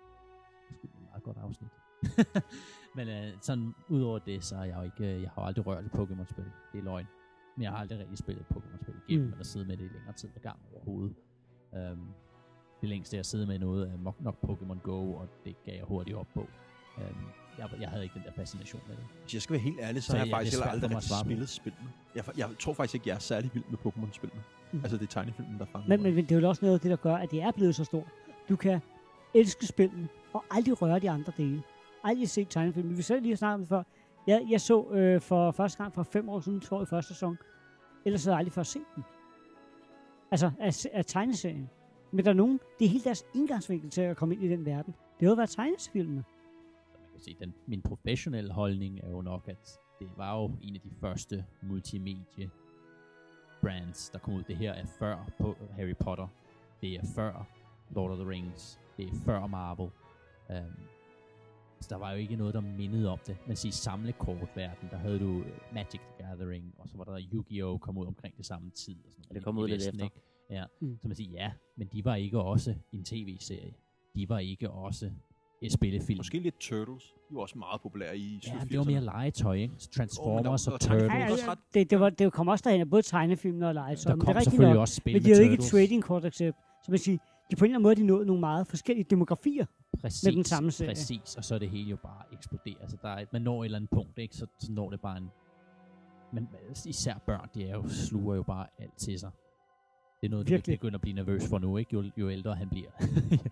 [0.68, 1.70] det skulle blive et meget godt afsnit.
[2.96, 5.66] Men øh, sådan, udover det, så er jeg jo ikke, øh, jeg har jo aldrig
[5.66, 6.44] rørt et Pokémon-spil.
[6.72, 7.06] Det er løgn.
[7.56, 9.32] Men jeg har aldrig rigtig spillet et Pokémon-spil igennem, Mm.
[9.32, 11.14] eller siddet med det i længere tid ad gang overhovedet.
[11.72, 12.08] Um,
[12.80, 15.84] det længste, jeg sidder med noget, er nok, nok Pokémon Go, og det gav jeg
[15.84, 16.40] hurtigt op på.
[16.96, 17.26] Um,
[17.58, 19.04] jeg, jeg havde ikke den der fascination med det.
[19.22, 20.90] Hvis jeg skal være helt ærlig, så, Så har jeg ja, faktisk er heller aldrig
[20.90, 21.28] rigtig svare på.
[21.28, 21.88] spillet spillene.
[22.14, 24.42] Jeg, jeg tror faktisk ikke, jeg er særlig vild med Pokémon-spillene.
[24.72, 24.78] Mm.
[24.78, 26.14] Altså, det er tegnefilmen, der fanger Men, mig.
[26.14, 27.84] men det er jo også noget af det, der gør, at det er blevet så
[27.84, 28.08] stort.
[28.48, 28.80] Du kan
[29.34, 31.62] elske spillene, og aldrig røre de andre dele.
[32.04, 32.96] Aldrig set tegnefilm.
[32.96, 33.82] Vi selv lige snakket om det før.
[34.26, 37.38] Jeg, jeg så øh, for første gang for fem år siden, tror jeg, første sæson.
[38.04, 39.04] Ellers havde jeg aldrig før set den.
[40.30, 41.70] Altså, af, af tegneserien.
[42.12, 44.64] Men der er nogen, det er hele deres indgangsvinkel til at komme ind i den
[44.64, 44.94] verden.
[45.20, 46.24] Det har jo været tegnesfilmene.
[46.92, 50.50] Altså, man kan sige, den, min professionelle holdning er jo nok, at det var jo
[50.62, 52.50] en af de første multimedie
[53.60, 54.42] brands, der kom ud.
[54.42, 56.28] Det her er før på Harry Potter.
[56.80, 57.46] Det er før
[57.90, 58.80] Lord of the Rings.
[58.96, 59.90] Det er før Marvel.
[60.48, 60.56] Um,
[61.84, 63.36] så der var jo ikke noget, der mindede om det.
[63.46, 67.78] Man siger samlekortverden, der havde du øh, Magic the Gathering, og så var der Yu-Gi-Oh!
[67.78, 68.94] kom ud omkring det samme tid.
[69.06, 70.04] Og sådan noget Ja, det kom ud lidt Vesten, efter.
[70.04, 70.20] Ikke?
[70.50, 70.98] Ja, Mm.
[71.02, 73.72] så man siger, ja, men de var ikke også en tv-serie.
[74.16, 75.10] De var ikke også
[75.62, 76.18] et spillefilm.
[76.18, 77.02] Måske lidt Turtles.
[77.30, 78.68] De var også meget populære i Ja, 80'erne.
[78.68, 79.74] det var mere legetøj, ikke?
[79.78, 81.02] Så Transformers var- og Turtles.
[81.12, 84.10] Ja, Ja, det, det, var, det kom også derhen af både tegnefilm og legetøj.
[84.10, 84.80] Der men det kom er rigtigt selvfølgelig nok.
[84.80, 86.56] også spil Men de havde ikke et trading kort accept.
[86.84, 87.18] Så man siger,
[87.50, 89.66] de på en eller anden måde, de nåede nogle meget forskellige demografier.
[90.00, 90.90] præcis, med den samme serie.
[90.90, 92.76] Præcis, og så er det hele jo bare eksploderet.
[92.80, 94.36] Altså, der er, et- man når et eller andet punkt, ikke?
[94.36, 95.28] Så, så når det bare en...
[96.32, 96.48] Men
[96.86, 99.30] især børn, de er jo, sluger jo bare alt til sig.
[100.20, 100.72] Det er noget, Virkelig.
[100.72, 101.90] vi begynder at blive nervøs for nu, ikke?
[101.94, 102.88] Jo, jo ældre han bliver.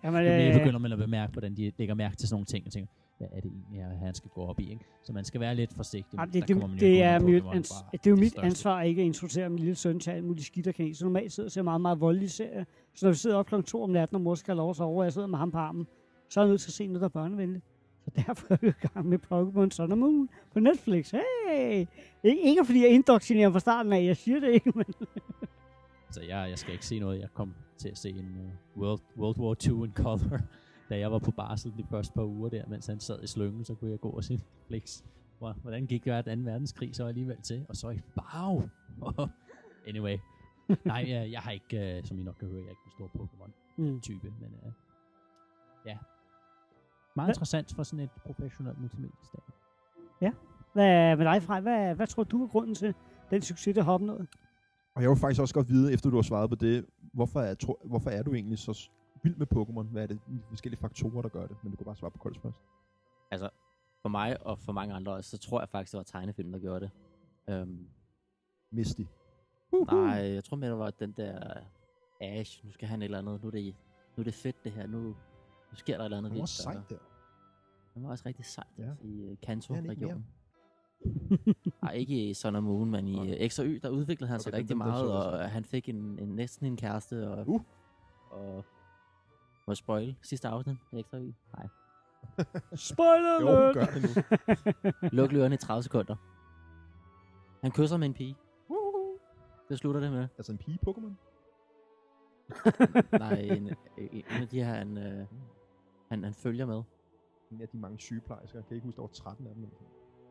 [0.03, 2.45] Jamen, jo mere øh, begynder man at bemærke, hvordan de lægger mærke til sådan nogle
[2.45, 4.85] ting, og tænker, hvad er det egentlig, han skal gå op i, ikke?
[5.03, 6.13] Så man skal være lidt forsigtig.
[6.19, 8.45] Jamen, det, det, det, ikke er mit, ans, det er jo mit største.
[8.45, 10.95] ansvar ikke at introducere min lille søn til alt muligt skidt og kan.
[10.95, 12.63] Så normalt sidder jeg og ser meget, meget voldelige serier.
[12.95, 14.75] Så når vi sidder op klokken 2 om natten, og mor skal have lov at
[14.75, 15.87] sove, og jeg sidder med ham på armen,
[16.29, 17.63] så er jeg nødt til at se noget, der er børnevenligt.
[18.05, 21.11] Så derfor er vi i gang med Pokémon Sun and Moon på Netflix.
[21.11, 21.85] Hey!
[22.25, 24.85] Ik- Ikke fordi jeg indoktrinerer fra starten af, jeg siger det ikke, men
[26.11, 27.19] Så jeg, jeg skal ikke se noget.
[27.19, 28.37] Jeg kom til at se en
[28.75, 30.39] uh, World, World War II in color,
[30.89, 33.65] da jeg var på barsel de første par uger der, mens han sad i slyngen,
[33.65, 35.01] så kunne jeg gå og se Netflix.
[35.61, 36.31] Hvordan gik det 2.
[36.31, 37.65] verdenskrig så alligevel til?
[37.69, 38.69] Og så i farve!
[39.87, 40.17] anyway.
[40.85, 42.91] Nej, jeg, jeg har ikke, uh, som I nok kan høre, jeg er ikke en
[42.91, 44.35] stor Pokémon-type, mm.
[44.39, 44.71] men uh,
[45.85, 45.97] ja.
[47.15, 49.39] Meget interessant for sådan et professionelt multimediested.
[50.73, 51.59] hvad med dig, Frej?
[51.59, 52.93] Hvad, hvad tror du er grunden til
[53.31, 54.27] den succes, der har opnået?
[54.95, 57.53] Og jeg vil faktisk også godt vide, efter du har svaret på det, hvorfor er,
[57.53, 58.89] tro, hvorfor er du egentlig så
[59.23, 59.91] vild med Pokémon?
[59.91, 61.57] Hvad er det de forskellige faktorer, der gør det?
[61.63, 62.61] Men du kan bare svare på koldt først.
[63.31, 63.49] Altså,
[64.01, 66.59] for mig og for mange andre også, så tror jeg faktisk, det var tegnefilm, der
[66.59, 66.91] gjorde det.
[67.61, 67.87] Um,
[68.71, 69.01] Misty.
[69.91, 71.53] Nej, jeg tror mere, det var den der
[72.21, 72.65] Ash.
[72.65, 73.41] Nu skal han et eller andet.
[73.41, 73.75] Nu er det,
[74.17, 74.87] nu er det fedt, det her.
[74.87, 75.15] Nu, nu
[75.73, 76.49] sker der et eller andet Det var vildt.
[76.49, 76.97] sejt der.
[77.93, 78.83] Han var også rigtig sejt Ja.
[78.83, 80.25] i uh, Det han ikke Kanto-regionen.
[81.81, 84.35] Nej, ikke i Sun and Moon, men i uh, X og Y, der udviklede han
[84.35, 86.77] Okay, sig den- rigtig den- den meget, jeg og han fik en, en næsten en
[86.77, 87.61] kæreste, og, Uh.
[88.31, 88.65] og
[89.67, 91.31] må jeg spoil sidste afsnit af X og Y?
[91.57, 91.67] Nej.
[92.75, 93.73] Spoiler Jo, alert!
[93.75, 95.09] gør det nu.
[95.21, 96.15] Luk ørerne i 30 sekunder.
[97.61, 98.35] Han kysser med en pige.
[99.73, 100.27] Det slutter det med.
[100.37, 101.13] Altså en pige-Pokémon?
[103.17, 103.67] Nej, en,
[103.97, 105.25] en, en af de her, han, øh,
[106.09, 106.83] han, han følger med.
[107.51, 108.59] En af de mange sygeplejersker.
[108.59, 109.67] Jeg kan ikke huske, der var 13 af dem.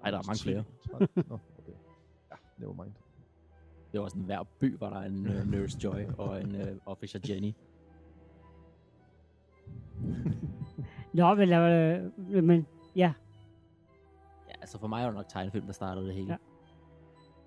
[0.05, 0.65] Ej, der er mange flere.
[0.91, 1.09] 13.
[1.29, 1.73] Nå, okay.
[2.31, 2.95] Ja, never mind.
[3.93, 7.19] Det var sådan, hver by var der en uh, Nurse Joy og en uh, Officer
[7.29, 7.53] Jenny.
[11.15, 12.67] Nå, men, øh, men
[12.97, 13.13] ja,
[14.49, 16.33] Ja, altså for mig var det nok tegnefilm, der startede det hele.
[16.33, 16.37] Ja.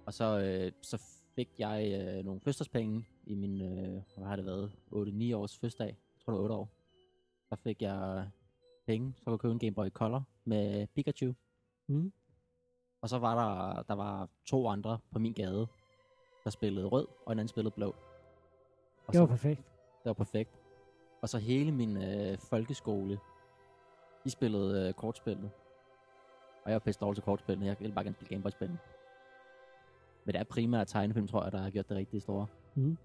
[0.05, 4.45] Og så, øh, så fik jeg øh, nogle fødselspenge i min, øh, hvad har det
[4.45, 5.87] været, 8-9 års fødselsdag.
[5.87, 6.69] Jeg tror det var 8 år.
[7.49, 8.29] Så fik jeg
[8.87, 11.33] penge, så kunne jeg købe en Game Boy Color med Pikachu.
[11.87, 12.13] Mm.
[13.01, 15.67] Og så var der, der var to andre på min gade,
[16.43, 17.95] der spillede rød, og en anden spillede blå.
[19.07, 19.59] Og det var så, perfekt.
[20.03, 20.61] det var perfekt.
[21.21, 23.19] Og så hele min øh, folkeskole,
[24.23, 25.51] de spillede øh, kortspillet.
[26.63, 27.65] Og jeg er pisse dårlig til kortspillene.
[27.65, 28.79] Jeg vil bare gerne spille Gameboy-spillene.
[30.25, 32.47] Men det er primært tegnefilm, tror jeg, der har gjort det rigtig store.
[32.75, 32.97] Mhm.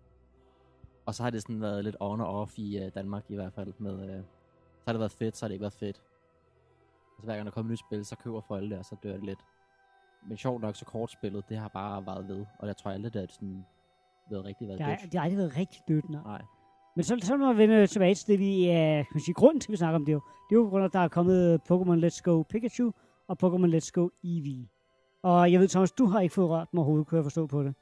[1.07, 3.53] Og så har det sådan været lidt on og off i uh, Danmark i hvert
[3.53, 3.73] fald.
[3.79, 4.25] Med, uh,
[4.79, 6.03] så har det været fedt, så har det ikke været fedt.
[7.17, 9.13] Altså hver gang der kommer et nyt spil, så køber folk det, og så dør
[9.13, 9.39] det lidt.
[10.29, 12.47] Men sjovt nok, så kortspillet, det har bare været ved.
[12.59, 13.65] Og jeg tror aldrig, det er sådan
[14.31, 15.13] været rigtig været Det har, dødt.
[15.13, 16.23] det har aldrig været rigtig dødt, nej.
[16.25, 16.43] Nej.
[16.97, 19.61] Men så, så må vi vende tilbage til det, vi er, kan man sige, grunden
[19.61, 20.21] til, at vi snakker om det jo.
[20.51, 22.93] Det er jo på grund af, at der er kommet Pokémon Let's Go Pikachu
[23.29, 24.69] og Pokémon Let's Go Eevee.
[25.23, 27.63] Og jeg ved, Thomas, du har ikke fået rørt dem overhovedet, kunne jeg forstå på
[27.63, 27.75] det.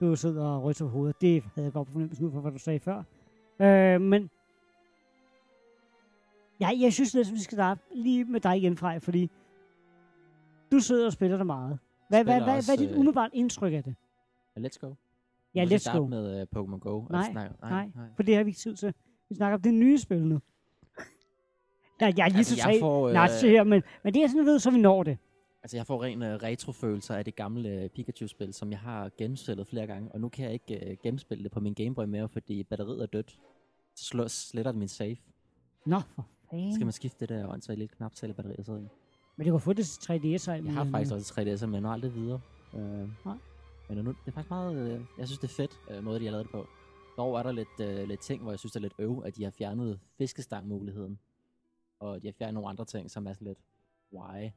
[0.00, 1.20] Du sidder og ryster på hovedet.
[1.20, 3.02] Det havde jeg godt fornemmelsen ud for, hvad du sagde før.
[3.60, 4.30] Øh, men
[6.60, 9.30] ja, jeg synes lidt, at vi skal starte lige med dig igen, Frej, fordi
[10.72, 11.78] du sidder og spiller det meget.
[12.08, 13.94] Hvad, hvad, hvad, hvad er dit øh, umiddelbart indtryk af det?
[14.58, 14.92] Let's go.
[15.54, 16.06] Ja, let's starte go.
[16.06, 16.96] med uh, Pokémon Go.
[17.00, 18.94] og Nej, snakke- Nej, for det har vi ikke tid til.
[19.28, 20.40] Vi snakker om det nye spil nu.
[22.00, 24.22] Ja, jeg er lige Altså, altså, totalt får, øh, nej, se her, men, men det
[24.22, 25.18] er sådan, ved, så vi når det.
[25.62, 29.66] Altså, jeg får ren uh, retrofølelser af det gamle uh, Pikachu-spil, som jeg har genspillet
[29.66, 32.62] flere gange, og nu kan jeg ikke uh, genspille det på min Gameboy mere, fordi
[32.62, 33.38] batteriet er dødt.
[33.94, 35.16] Så slår, sletter det min save.
[35.86, 36.74] Nå, for Så fanden.
[36.74, 38.88] skal man skifte det der åndssvagt lille knap til batteri, jeg sidder i.
[39.36, 40.50] Men du kan få det til 3DS.
[40.50, 42.40] Jeg har faktisk også 3DS'er, men jeg når aldrig videre.
[42.72, 43.36] Uh, Nej.
[43.88, 46.24] men nu, det er faktisk meget, uh, jeg synes det er fedt, uh, måde de
[46.24, 46.66] har lavet det på.
[47.16, 49.36] Dog er der lidt, uh, lidt ting, hvor jeg synes det er lidt øv, at
[49.36, 51.18] de har fjernet fiskestang-muligheden.
[52.00, 53.58] Og de har fjernet nogle andre ting, som er sådan lidt,
[54.12, 54.50] why?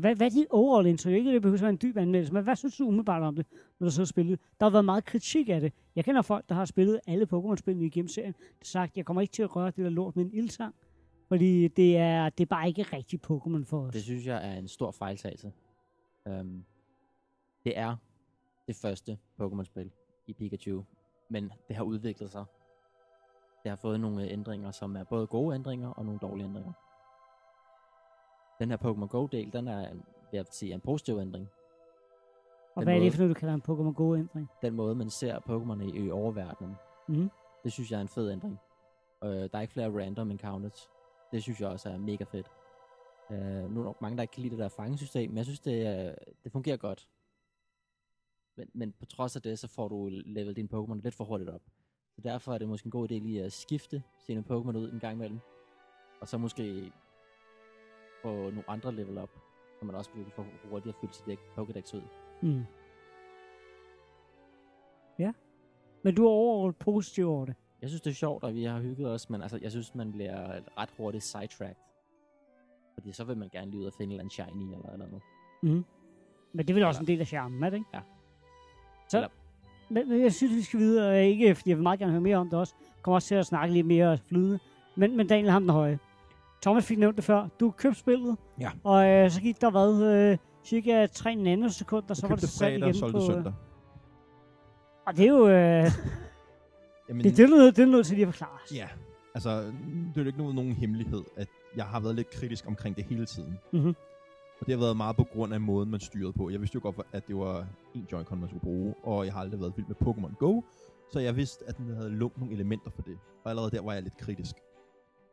[0.00, 1.12] Hvad, hvad er dit overall indtryk?
[1.12, 3.46] Ikke, det behøver at være en dyb anmeldelse, men hvad synes du umiddelbart om det,
[3.78, 4.40] når du så har spillet?
[4.60, 5.72] Der har været meget kritik af det.
[5.96, 8.32] Jeg kender folk, der har spillet alle Pokémon-spillene igennem serien.
[8.32, 10.74] Der sagt, jeg kommer ikke til at røre det der lort med en ildsang,
[11.28, 13.92] fordi det er, det er bare ikke rigtig Pokémon for os.
[13.92, 15.52] Det synes jeg er en stor fejltagelse.
[16.26, 16.64] Um,
[17.64, 17.96] det er
[18.66, 19.90] det første Pokémon-spil
[20.26, 20.84] i Pikachu,
[21.30, 22.44] men det har udviklet sig.
[23.62, 26.72] Det har fået nogle ændringer, som er både gode ændringer og nogle dårlige ændringer.
[28.58, 30.02] Den her Pokémon Go-del, den er, vil
[30.32, 31.48] jeg sige, en positiv ændring.
[32.74, 34.48] Og den hvad er det for noget, du kalder en Pokémon Go-ændring?
[34.62, 36.74] Den måde, man ser Pokémon i, i oververdenen,
[37.08, 37.30] Mhm.
[37.64, 38.58] det synes jeg er en fed ændring.
[39.22, 40.90] Uh, der er ikke flere random encounters.
[41.32, 42.50] Det synes jeg også er mega fedt.
[43.30, 45.44] Uh, nu er der nok mange, der ikke kan lide det der fangesystem, men jeg
[45.44, 47.08] synes, det, uh, det fungerer godt.
[48.56, 51.50] Men, men på trods af det, så får du level din Pokémon lidt for hurtigt
[51.50, 51.62] op.
[52.14, 55.00] Så derfor er det måske en god idé lige at skifte sine Pokémon ud en
[55.00, 55.38] gang imellem.
[56.20, 56.92] Og så måske
[58.24, 59.30] få nogle andre level op,
[59.78, 62.02] så man også bliver for hurtigt at fylde sit dæk- Pokédex ud.
[62.42, 62.62] Mm.
[65.18, 65.32] Ja.
[66.02, 67.54] Men du er overall positiv over det.
[67.82, 70.12] Jeg synes, det er sjovt, og vi har hygget os, men altså, jeg synes, man
[70.12, 71.76] bliver ret hurtigt sidetracked.
[72.94, 75.06] Fordi så vil man gerne lige ud og finde en eller anden shiny eller eller
[75.06, 75.20] andet.
[75.62, 75.84] Mm.
[76.52, 77.88] Men det er vel også Eller- en del af charmen, er det ikke?
[77.94, 78.00] Ja.
[79.08, 79.28] Så, Eller-
[79.90, 82.36] men, men, jeg synes, vi skal videre, ikke fordi jeg vil meget gerne høre mere
[82.36, 82.74] om det også.
[83.02, 84.58] Kommer også til at snakke lidt mere flydende.
[84.96, 85.98] Men, men Daniel ham den høje.
[86.64, 87.48] Thomas fik nævnt det før.
[87.60, 88.36] Du købte spillet.
[88.60, 88.70] Ja.
[88.84, 90.02] Og øh, så gik der hvad?
[90.02, 93.26] Øh, cirka 3 nanosekunder, så var det salg og igen solgte på...
[93.26, 93.52] søndag.
[95.06, 95.48] Og det er jo...
[95.48, 95.84] Øh,
[97.08, 98.72] Jamen, det, det, er noget, det er noget til lige at forklare os.
[98.74, 98.88] Ja,
[99.34, 102.96] altså, det er jo ikke nogen, nogen hemmelighed, at jeg har været lidt kritisk omkring
[102.96, 103.58] det hele tiden.
[103.72, 103.94] Mhm.
[104.60, 106.50] Og det har været meget på grund af måden, man styrede på.
[106.50, 109.40] Jeg vidste jo godt, at det var en Joy-Con, man skulle bruge, og jeg har
[109.40, 110.60] aldrig været vild med Pokémon Go,
[111.12, 113.18] så jeg vidste, at den havde lukket nogle elementer for det.
[113.44, 114.54] Og allerede der var jeg lidt kritisk.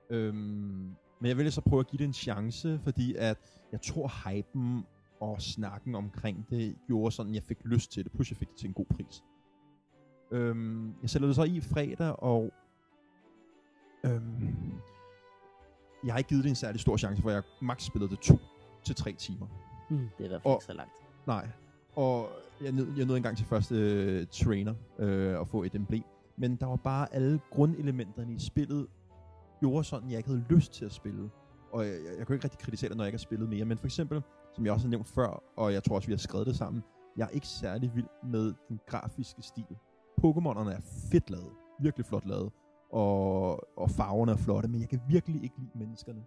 [0.10, 3.38] Øhm, men jeg ville så prøve at give det en chance, fordi at
[3.72, 4.84] jeg tror, hypen
[5.20, 8.12] og snakken omkring det gjorde sådan, at jeg fik lyst til det.
[8.12, 9.24] Plus jeg fik det til en god pris.
[10.32, 12.52] Øhm, jeg sætter det så i fredag, og
[14.04, 14.74] øhm,
[16.04, 18.38] jeg har ikke givet det en særlig stor chance, for jeg max spillet det to
[18.84, 19.48] til tre timer.
[19.90, 19.98] Mm.
[19.98, 20.94] Det er i hvert fald ikke så langt.
[21.28, 21.50] Nej.
[21.96, 22.30] Og
[22.62, 26.04] jeg nød, jeg nåede engang til første øh, trainer øh, at få et emblem.
[26.38, 28.88] Men der var bare alle grundelementerne i spillet,
[29.62, 31.30] gjorde sådan, at jeg ikke havde lyst til at spille.
[31.74, 33.66] Og jeg, jeg, jeg kunne ikke rigtig kritisere det, når jeg ikke har spillet mere.
[33.66, 34.22] Men for eksempel,
[34.56, 36.84] som jeg også har nævnt før, og jeg tror også, vi har skrevet det sammen,
[37.18, 39.76] jeg er ikke særlig vild med den grafiske stil.
[40.22, 40.82] Pokémonerne er
[41.12, 41.52] fedt lavet.
[41.82, 42.52] Virkelig flot lavet.
[42.92, 46.22] Og, og farverne er flotte, men jeg kan virkelig ikke lide menneskerne.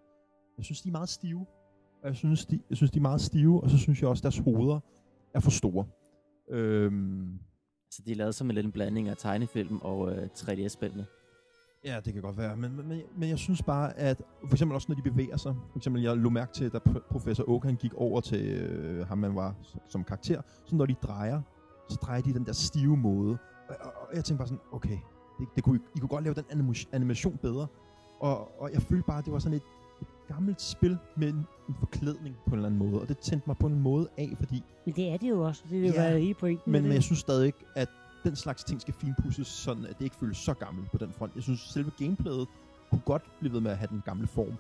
[0.57, 1.47] Jeg synes, de er meget stive.
[2.03, 4.21] Og jeg synes, de, jeg synes, de er meget stive, og så synes jeg også,
[4.21, 4.81] at deres hoveder
[5.35, 5.87] er for store.
[6.51, 7.39] Øhm,
[7.91, 11.07] Så de er lavet som en lille blanding af tegnefilm og øh, 3D-spillene?
[11.85, 14.87] Ja, det kan godt være, men, men, men, jeg synes bare, at for eksempel også,
[14.89, 17.77] når de bevæger sig, for eksempel, jeg lå mærke til, da pr- professor Oak, han
[17.77, 19.55] gik over til øh, ham, man var
[19.89, 21.43] som karakter, så når de drejer,
[21.89, 23.39] så drejer de den der stive måde.
[23.69, 24.99] Og, og, og jeg tænkte bare sådan, okay,
[25.39, 27.67] det, det kunne, I, kunne godt lave den anima- animation bedre.
[28.21, 29.63] Og, og jeg følte bare, at det var sådan et,
[30.03, 33.45] et gammelt spil med en, en forklædning på en eller anden måde, og det tændte
[33.47, 35.65] mig på en måde af, fordi Men det er det jo også.
[35.71, 36.73] Det er jo Ja, hele pointen.
[36.73, 37.89] Men, men jeg synes stadig ikke, at
[38.25, 41.35] den slags ting skal finpusses, sådan at det ikke føles så gammelt på den front.
[41.35, 42.49] Jeg synes, selve gameplayet
[42.91, 44.55] kunne godt blive ved med at have den gamle form.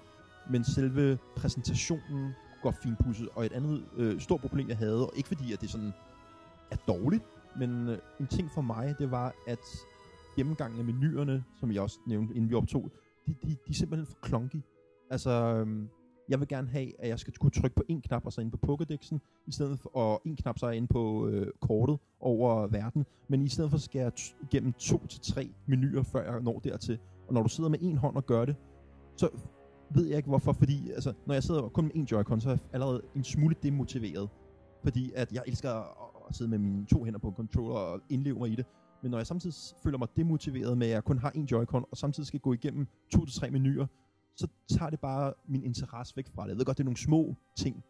[0.51, 3.29] Men selve præsentationen godt finpudset.
[3.35, 5.93] Og et andet øh, stort problem, jeg havde, og ikke fordi, at det sådan
[6.71, 7.25] er dårligt,
[7.57, 9.59] men øh, en ting for mig, det var, at
[10.37, 12.91] gennemgangen af menuerne, som jeg også nævnte, inden vi optog,
[13.27, 14.62] de, de, de er simpelthen for klonky.
[15.11, 15.89] Altså, øhm,
[16.29, 18.53] jeg vil gerne have, at jeg skal kunne trykke på en knap, og så ind
[18.53, 22.66] på Pokédexen, i stedet for, og en knap, så er inde på øh, kortet over
[22.66, 23.07] verden.
[23.29, 26.59] Men i stedet for skal jeg t- igennem to til tre menuer, før jeg når
[26.59, 26.99] dertil.
[27.29, 28.57] Og når du sidder med en hånd og gør det,
[29.16, 29.29] så
[29.95, 32.53] ved jeg ikke hvorfor, fordi altså, når jeg sidder kun med en Joy-Con, så er
[32.53, 34.29] jeg allerede en smule demotiveret.
[34.83, 35.87] Fordi at jeg elsker at,
[36.29, 38.66] at sidde med mine to hænder på en controller og indleve mig i det.
[39.03, 41.97] Men når jeg samtidig føler mig demotiveret med, at jeg kun har en Joy-Con, og
[41.97, 43.87] samtidig skal gå igennem to til tre menuer,
[44.37, 46.49] så tager det bare min interesse væk fra det.
[46.49, 47.85] Jeg ved godt, det er nogle små ting.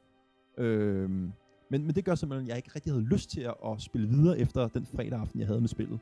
[0.58, 1.32] Øhm,
[1.70, 4.08] men, men det gør simpelthen, at jeg ikke rigtig havde lyst til at, at spille
[4.08, 6.00] videre efter den fredag aften, jeg havde med spillet.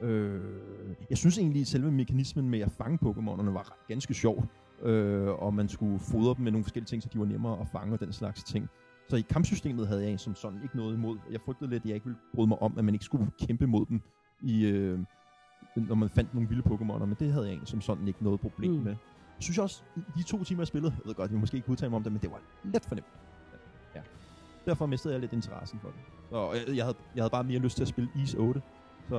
[0.00, 0.40] Øh,
[1.10, 4.44] jeg synes egentlig, at selve mekanismen med at fange Pokémonerne var ganske sjovt.
[4.82, 7.68] Øh, og man skulle fodre dem med nogle forskellige ting, så de var nemmere at
[7.68, 8.68] fange og den slags ting.
[9.08, 11.18] Så i kampsystemet havde jeg som sådan ikke noget imod.
[11.30, 13.66] Jeg frygtede lidt, at jeg ikke ville bryde mig om, at man ikke skulle kæmpe
[13.66, 14.00] mod dem,
[14.42, 14.98] i, øh,
[15.76, 17.04] når man fandt nogle vilde Pokémoner.
[17.04, 18.78] Men det havde jeg egentlig som sådan ikke noget problem Mm.
[18.78, 18.94] mm.
[19.38, 19.42] Med.
[19.42, 19.82] Jeg synes også,
[20.16, 22.02] de to timer, jeg spillede, jeg ved godt, vi måske ikke kunne udtale mig om
[22.02, 23.06] det, men det var let for nemt.
[23.94, 24.00] Ja.
[24.66, 25.98] Derfor mistede jeg lidt interessen for det.
[26.30, 28.62] Så jeg, jeg, havde, jeg havde bare mere lyst til at spille Ease 8.
[29.08, 29.16] Så,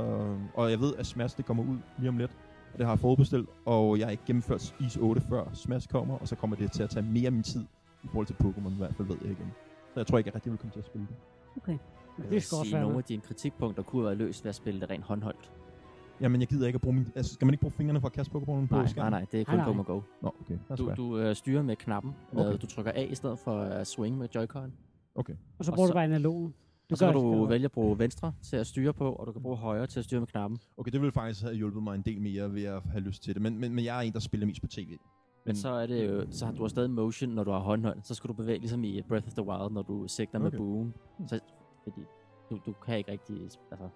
[0.53, 2.37] og jeg ved, at Smash det kommer ud lige om lidt.
[2.73, 6.17] Og det har jeg forudbestilt, og jeg har ikke gennemført Ease 8 før Smash kommer,
[6.17, 7.65] og så kommer det til at tage mere af min tid
[8.03, 9.51] i forhold til Pokémon, i hvert fald ved jeg igen.
[9.93, 11.15] Så jeg tror ikke, jeg rigtig vil komme til at spille det.
[11.57, 11.71] Okay.
[11.71, 11.79] Jeg
[12.17, 14.55] Det vil skal også sige, være nogle af dine kritikpunkter kunne være løst ved at
[14.55, 15.51] spille det rent håndholdt.
[16.21, 17.07] Jamen, jeg gider ikke at bruge min...
[17.15, 19.11] Altså, skal man ikke bruge fingrene for at kaste Pokémon på Nej, nej, skærmen?
[19.11, 19.83] nej, det er kun nej.
[19.83, 20.01] go.
[20.21, 20.57] Nå, okay.
[20.77, 22.57] Du, du øh, styrer med knappen, med, Okay.
[22.61, 24.71] du trykker A i stedet for at swing med Joy-Con.
[25.15, 25.33] Okay.
[25.59, 26.53] Og så Og bruger du så- bare analogen.
[26.91, 29.31] Og så kan du gør- vælge at bruge venstre til at styre på, og du
[29.31, 30.59] kan bruge højre til at styre med knappen.
[30.77, 33.33] Okay, det ville faktisk have hjulpet mig en del mere ved at have lyst til
[33.33, 33.41] det.
[33.41, 34.97] Men, men, men jeg er en, der spiller mest på tv.
[35.45, 38.07] Men så er det jo, så har du har stadig motion, når du har håndholdt.
[38.07, 40.57] Så skal du bevæge ligesom i Breath of the Wild, når du sigter med Okay.
[40.57, 40.93] buen.
[41.27, 41.39] Så,
[41.83, 42.01] fordi
[42.49, 43.35] du, du kan ikke rigtig...
[43.71, 43.89] Altså,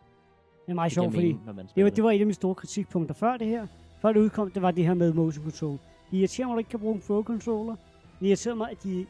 [0.66, 2.56] Det er meget det sjovt, fordi mening, det var, det var et af mine store
[2.56, 3.68] kritikpunkter før det her.
[4.02, 5.78] Før det udkom, det var det her med motion control.
[6.12, 7.76] Det irriterer mig, at du ikke kan bruge en pro controller.
[8.20, 9.06] Det irriterer mig, at de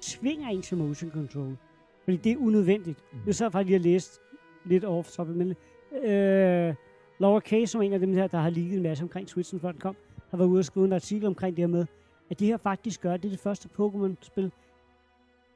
[0.00, 1.56] tvinger en til motion control.
[2.04, 2.98] Fordi det er unødvendigt.
[3.24, 4.10] Det er så faktisk lige at læse
[4.64, 5.48] lidt off topic, men
[6.04, 6.74] øh,
[7.20, 9.60] Laura Kay, som er en af dem her, der har ligget en masse omkring Switchen,
[9.60, 9.96] før den kom,
[10.30, 11.86] har været ude og skrive en artikel omkring det her med,
[12.30, 14.52] at det her faktisk gør, det er det første Pokémon-spil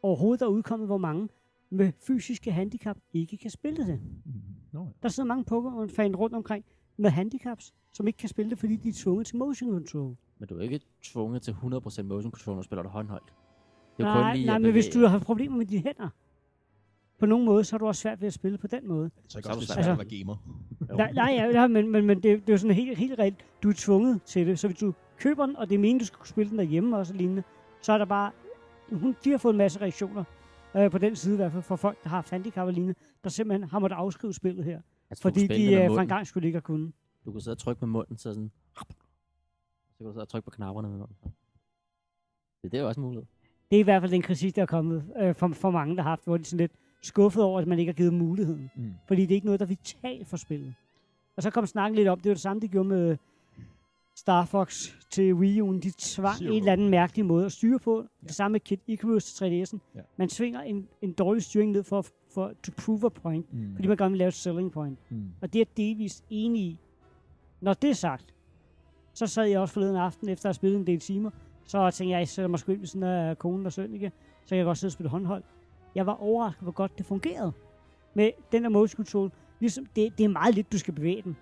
[0.03, 1.29] overhovedet, der er udkommet, hvor mange
[1.71, 4.01] med fysiske handicap ikke kan spille det.
[4.25, 4.33] Mm.
[4.73, 4.87] Nå, ja.
[5.03, 6.65] Der sidder mange Pokémon-fan rundt omkring
[6.97, 10.17] med handicaps, som ikke kan spille det, fordi de er tvunget til motion control.
[10.39, 11.57] Men du er ikke tvunget til 100%
[12.03, 13.33] motion control, når du spiller det håndholdt.
[13.97, 16.09] Det er Nej, kun lige nej men hvis du har problemer med dine hænder,
[17.19, 19.11] på nogen måde, så har du også svært ved at spille på den måde.
[19.29, 19.87] Så er det Så også svært.
[19.87, 20.37] at være gamer.
[20.97, 23.45] Nej, nej ja, ja, men, men, men det, det er jo sådan helt, helt reelt.
[23.63, 24.59] Du er tvunget til det.
[24.59, 26.97] Så hvis du køber den, og det er meningen, du skal kunne spille den derhjemme
[26.97, 27.43] og så lignende,
[27.83, 28.31] så er der bare...
[28.93, 30.25] Hun, de har fået en masse reaktioner
[30.77, 32.95] øh, på den side i hvert fald, for folk, der har haft handicap og lignende,
[33.25, 34.81] der simpelthen har måttet afskrive spillet her.
[35.11, 36.93] Altså, Fordi de øh, for en gang skulle ikke have kunnet.
[37.25, 38.51] Du kan sidde og trykke med munden, så sådan...
[38.77, 38.85] Så
[39.99, 41.17] kan du sidde og trykke på knapperne med munden.
[42.63, 43.27] Det, det er jo også en mulighed.
[43.71, 46.03] Det er i hvert fald den kritik, der er kommet øh, for, for mange, der
[46.03, 48.71] har haft, hvor de sådan lidt skuffet over, at man ikke har givet muligheden.
[48.77, 48.95] Mm.
[49.09, 50.75] Fordi det er ikke noget, der er vitalt for spillet.
[51.37, 53.17] Og så kom snakken lidt op, det var det samme, de gjorde med
[54.19, 55.79] Star Fox til Wii U'en.
[55.81, 56.53] De tvang Zero.
[56.53, 58.01] en eller anden mærkelig måde at styre på.
[58.23, 58.27] Ja.
[58.27, 59.79] Det samme med Kid Icarus til 3DS'en.
[59.95, 60.01] Ja.
[60.17, 62.05] Man tvinger en, en dårlig styring ned for,
[62.35, 63.73] for to prove a point, Mm.
[63.75, 64.99] fordi man gerne vil lave et selling point.
[65.11, 65.25] Mm.
[65.43, 66.79] Og det er jeg delvist enig i.
[67.61, 68.35] Når det er sagt,
[69.15, 71.31] så sad jeg også forleden aften, efter at have spillet en del timer,
[71.65, 74.13] så tænkte jeg, jeg sætter mig sgu ind ved sådan af konen og søn, ikke?
[74.45, 75.43] så jeg kan godt sidde og spille håndhold.
[75.95, 77.53] Jeg var overrasket, hvor godt det fungerede.
[78.15, 79.31] Med den der motion control.
[79.61, 81.37] Ligesom, det, det er meget lidt, du skal bevæge den.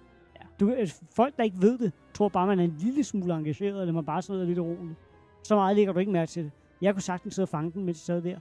[0.60, 3.80] Du, øh, folk, der ikke ved det, tror bare, man er en lille smule engageret,
[3.80, 4.94] eller man bare sidder lidt roligt.
[5.42, 6.52] Så meget lægger du ikke mærke til det.
[6.82, 8.30] Jeg kunne sagtens sidde og fange den, mens jeg sad der.
[8.30, 8.38] Jeg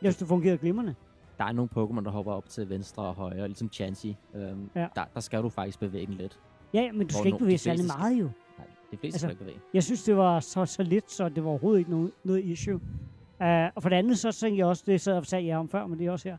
[0.00, 0.94] synes, det fungerede glimrende.
[1.38, 4.14] Der er nogle Pokémon, der hopper op til venstre og højre, ligesom Chansey.
[4.34, 4.86] Øhm, Ja.
[4.96, 6.40] der, der skal du faktisk bevæge den lidt.
[6.74, 8.24] Ja, men du Hvor skal ikke bevæge særlig meget jo.
[8.58, 9.58] Nej, de fleste Altså, skal ikke bevæge.
[9.74, 12.74] Jeg synes, det var så, så lidt, så det var overhovedet ikke noget, noget issue.
[12.74, 15.68] Uh, og for det andet, så tænkte jeg også, det sad og sagde jeg om
[15.68, 16.36] før, men det er også her.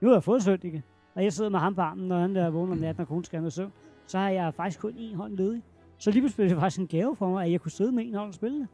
[0.00, 0.82] Nu har jeg fået sødt, ikke?
[1.14, 3.24] Og jeg sidder med ham på armen, når han der vågner om natten, og konen
[3.24, 3.72] skal have noget søvn.
[4.06, 5.62] Så har jeg faktisk kun én hånd ledig.
[5.98, 8.04] Så lige pludselig blev det faktisk en gave for mig, at jeg kunne sidde med
[8.06, 8.68] en hånd og spille det.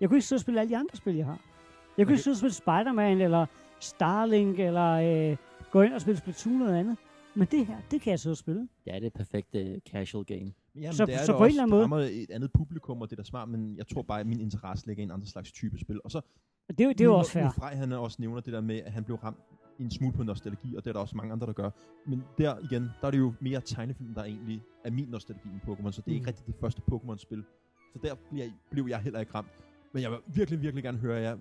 [0.00, 1.32] Jeg kunne ikke sidde og spille alle de andre spil, jeg har.
[1.32, 2.12] Jeg kunne Okay.
[2.12, 3.46] ikke sidde og spille Spider-Man, eller
[3.80, 4.90] Starlink, eller
[5.30, 5.36] øh,
[5.70, 6.96] gå ind og spille Splatoon eller andet.
[7.34, 8.68] Men det her, det kan jeg sidde og spille.
[8.86, 9.60] Ja, det er perfekt uh,
[9.92, 10.52] casual game.
[10.74, 12.30] Jamen, Så- det er så da på en også, eller anden måde- det rammer et
[12.30, 15.00] andet publikum, og det er da smart, men jeg tror bare, at min interesse ligger
[15.02, 16.00] i en anden slags type spil.
[16.04, 16.20] Og så
[16.68, 17.50] det, er det er jo også fair.
[17.50, 19.36] Frej, han også nævner det der med, at han blev ramt
[19.78, 21.70] en smule på nostalgi, og det er der også mange andre, der gør.
[22.06, 25.70] Men der igen, der er det jo mere tegnefilm, der egentlig er min nostalgi i
[25.70, 26.16] Pokémon, så det er Mm.
[26.16, 27.44] ikke rigtig det første Pokémon-spil.
[27.92, 29.64] Så der bliver, blev jeg heller ikke ramt.
[29.92, 31.36] Men jeg vil virkelig, virkelig gerne høre jer.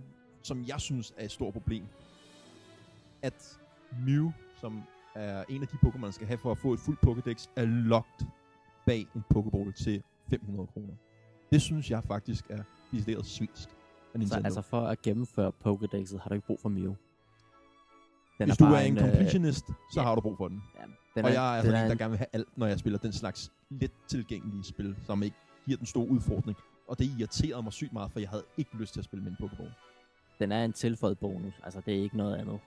[0.45, 1.84] som jeg synes er et stort problem,
[3.21, 3.59] at
[4.07, 4.31] Mew,
[4.61, 4.81] som
[5.15, 7.65] er en af de Pokémon, man skal have for at få et fuldt Pokédex, er
[7.65, 8.27] locked
[8.86, 10.93] bag en Pokéball til 500 kroner.
[11.51, 13.69] Det synes jeg faktisk er decideret svinsk
[14.25, 16.95] Så altså for at gennemføre Pokédexet, har du ikke brug for Mew.
[18.45, 20.01] Den Hvis du er en øh, completionist, så ja.
[20.01, 20.63] har du brug for den.
[20.79, 20.83] ja,
[21.15, 22.99] den og jeg er den sådan en, der gerne vil have alt, når jeg spiller
[22.99, 25.35] den slags let tilgængelige spil, som ikke
[25.65, 26.57] giver den store udfordring.
[26.87, 29.31] Og det irriterede mig sygt meget, for jeg havde ikke lyst til at spille med
[29.31, 29.71] en Pokéball.
[30.39, 31.53] den er en tilføjet bonus.
[31.63, 32.59] Altså, det er ikke noget andet.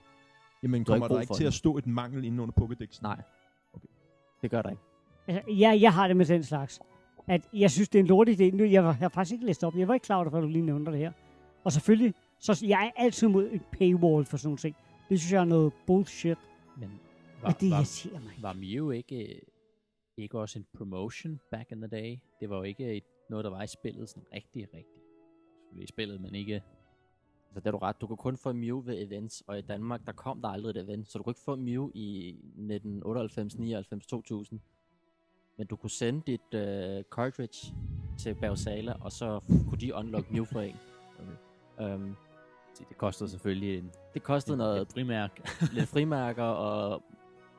[0.63, 1.47] Jamen, kommer ikke der ikke til den.
[1.47, 2.99] at stå et mangel inde under Pokédex?
[3.01, 3.21] Nej.
[3.73, 3.87] Okay.
[4.41, 4.81] Det gør der ikke.
[5.27, 6.79] Altså, jeg, jeg har det med den slags.
[7.27, 8.55] At jeg synes, det er en lortig idé.
[8.55, 9.75] Nu, jeg, var, jeg har faktisk ikke læst op.
[9.75, 11.11] Jeg var ikke klar over før du lige nævnte det her.
[11.63, 14.75] Og selvfølgelig, så jeg er altid mod et paywall for sådan nogle ting.
[15.09, 16.37] Det synes jeg er noget bullshit.
[16.77, 16.99] Men
[17.43, 18.33] Og det var, irriterer mig.
[18.41, 19.41] var Mew ikke, øh,
[20.17, 22.17] ikke også en promotion back in the day?
[22.39, 25.01] Det var jo ikke et, noget, der var i spillet sådan rigtig, rigtig.
[25.59, 26.63] Selvfølgelig i spillet, men ikke...
[27.53, 28.01] Så det er du ret.
[28.01, 30.77] Du kan kun få Mew ved events, og i Danmark, der kom der aldrig et
[30.77, 31.11] event.
[31.11, 34.59] Så du kunne ikke få Mew i 1998, 99, 2000.
[35.57, 37.73] Men du kunne sende dit uh, cartridge
[38.17, 39.39] til Bausala, og så
[39.69, 40.75] kunne de unlock Mew for en.
[41.77, 41.95] Okay.
[41.95, 42.15] Um,
[42.79, 45.31] Det, det kostede selvfølgelig en, det kostede en, noget et frimærk
[45.73, 47.03] lidt frimærker, og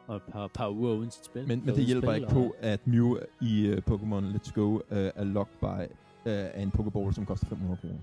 [0.07, 1.49] og et par, par uger uden sit spil.
[1.49, 4.81] Men, men det hjælper spil, ikke på, at Mew i uh, Pokémon Let's Go uh,
[4.91, 5.87] er locked by uh,
[6.25, 7.99] af en Pokéball, som koster 500 kroner.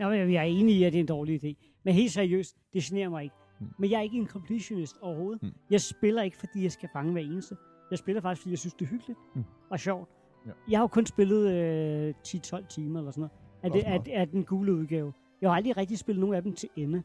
[0.00, 1.80] Ja, men jeg er enig i, at det er en dårlig idé.
[1.84, 3.34] Men helt seriøst, det generer mig ikke.
[3.60, 3.66] Mm.
[3.78, 5.42] Men jeg er ikke en completionist overhovedet.
[5.42, 5.52] Mm.
[5.70, 7.56] Jeg spiller ikke, fordi jeg skal fange hver eneste.
[7.90, 9.44] Jeg spiller faktisk, fordi jeg synes, det er hyggeligt Mm.
[9.70, 10.08] og sjovt.
[10.46, 10.50] Ja.
[10.70, 13.32] Jeg har jo kun spillet øh, 10-12 timer eller sådan noget.
[13.62, 15.12] Af, det, af, af den gule udgave.
[15.40, 17.02] Jeg har aldrig rigtig spillet nogen af dem til ende.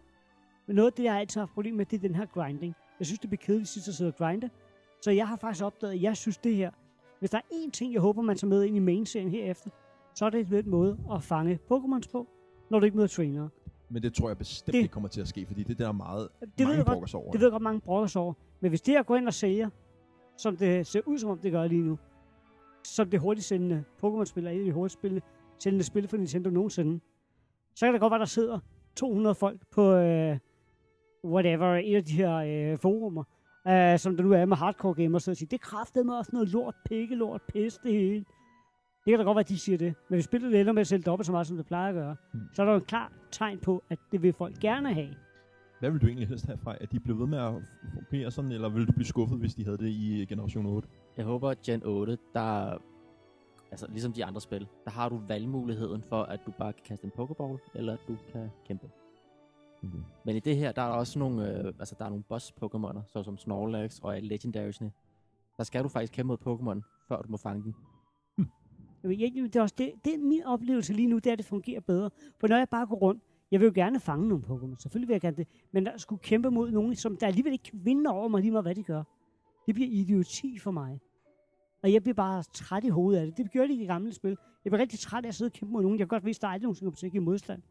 [0.67, 2.75] Men noget af det, jeg har altid haft problem med, det er den her grinding.
[2.99, 4.49] Jeg synes, det bliver kedeligt sidst at sidde og grinde.
[5.01, 6.71] Så jeg har faktisk opdaget, at jeg synes det her,
[7.19, 9.69] hvis der er én ting, jeg håber, man tager med ind i main-serien herefter,
[10.15, 12.27] så er det lidt måde at fange Pokémons på,
[12.69, 13.49] når du ikke møder trainere.
[13.89, 15.91] Men det tror jeg bestemt Det- ikke kommer til at ske, fordi det der er
[15.91, 16.27] meget
[16.57, 17.31] Det mange brokker over.
[17.31, 18.33] det ved jeg godt, mange brokker over.
[18.59, 19.69] Men hvis det her går ind og sælger,
[20.37, 21.99] som det ser ud som om det gør lige nu,
[22.83, 25.21] som det hurtigt sendende Pokémon-spil er et af de hurtigt spillende,
[25.59, 26.99] sendende spil for Nintendo nogensinde,
[27.75, 28.59] så kan det godt være, der sidder
[28.95, 30.37] 200 folk på øh,
[31.25, 33.23] whatever, et af de her øh, forumer,
[33.67, 36.49] øh, som der nu er med hardcore gamers, og siger, det kræftede mig også noget
[36.49, 38.25] lort, pikkelort, pis, det hele.
[39.05, 39.93] Det kan da godt være, at de siger det.
[40.09, 42.15] Men hvis spillet ender med at sælge dobbelt så meget, som det plejer at gøre,
[42.33, 42.39] Mm.
[42.53, 45.15] så er der jo en klar tegn på, at det vil folk gerne have.
[45.79, 46.75] Hvad vil du egentlig helst have fra?
[46.81, 47.53] At de blev ved med at
[48.09, 50.87] fungere sådan, eller vil du blive skuffet, hvis de havde det i Generation 8?
[51.17, 52.77] jeg håber, at Gen 8, der
[53.75, 57.05] altså ligesom de andre spil, der har du valgmuligheden for, at du bare kan kaste
[57.05, 58.89] en Pokéball, eller at du kan kæmpe.
[59.83, 59.97] Okay.
[60.25, 63.01] Men i det her, der er der også nogle, øh, altså der er nogle boss-Pokémoner,
[63.07, 64.91] såsom Snorlax og Legendariesne.
[65.57, 67.75] Der skal du faktisk kæmpe mod Pokémon, før du må fange den.
[69.03, 71.37] Jamen, jeg, det er også det, det er min oplevelse lige nu, det er, at
[71.37, 72.09] det fungerer bedre.
[72.39, 75.13] For når jeg bare går rundt, jeg vil jo gerne fange nogle Pokémon, selvfølgelig vil
[75.13, 78.09] jeg gerne det, men der skulle kæmpe mod nogen, som der alligevel ikke kan vinde
[78.09, 79.03] over mig lige meget, hvad de gør.
[79.65, 80.99] Det bliver idioti for mig.
[81.83, 83.37] Og jeg bliver bare træt i hovedet af det.
[83.37, 84.37] Det gjorde det i de gamle spil.
[84.63, 85.99] Jeg bliver rigtig træt af at sidde og kæmpe mod nogen.
[85.99, 87.61] Jeg kan godt vidste, at der aldrig nogensinde kommer til at give modstand.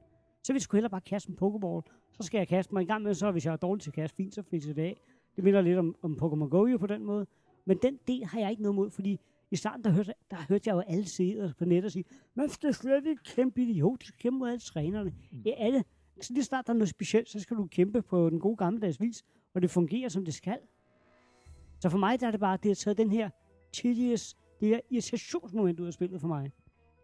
[0.42, 1.80] Så jeg sgu hellere bare kaste en Pokéball.
[2.12, 3.94] Så skal jeg kaste mig en gang med, så hvis jeg er dårlig til at
[3.94, 5.00] kaste, fint, så finder det af.
[5.36, 7.26] Det minder lidt om, om Pokémon Go jo på den måde.
[7.64, 10.62] Men den del har jeg ikke noget mod, fordi i starten, der hørte, der hørte
[10.68, 13.72] jeg jo alle sidder på nettet sige, man skal slet ikke kæmpe i det.
[13.72, 15.14] Jo, du skal kæmpe mod alle trænerne.
[15.32, 15.42] Mm.
[15.46, 15.84] Ja, alle.
[16.20, 19.00] Så lige snart der er noget specielt, så skal du kæmpe på den gode gammeldags
[19.00, 19.24] vis,
[19.54, 20.58] og det fungerer, som det skal.
[21.80, 23.30] Så for mig der er det bare, det har taget den her
[23.74, 26.52] tedious, det her irritationsmoment ud af spillet for mig,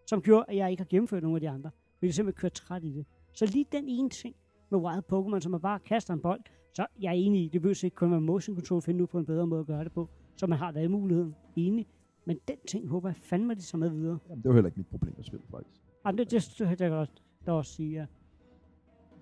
[0.06, 1.70] som gjorde, at jeg ikke har gennemført nogen af de andre.
[1.70, 3.06] Fordi jeg simpelthen kørt træt i det.
[3.32, 4.36] Så lige den ene ting
[4.70, 6.40] med Wild Pokémon, som man bare kaster en bold,
[6.74, 9.18] så jeg er enig i, det behøver ikke kun være motion control, finde ud på
[9.18, 11.34] en bedre måde at gøre det på, så man har valgmuligheden.
[11.56, 11.86] Enig.
[12.24, 14.18] Men den ting håber jeg fandme, de så med videre.
[14.28, 15.80] Jamen, det var heller ikke mit problem at spille, faktisk.
[16.06, 18.06] Jamen, det, det, det, det, godt der også sige, ja.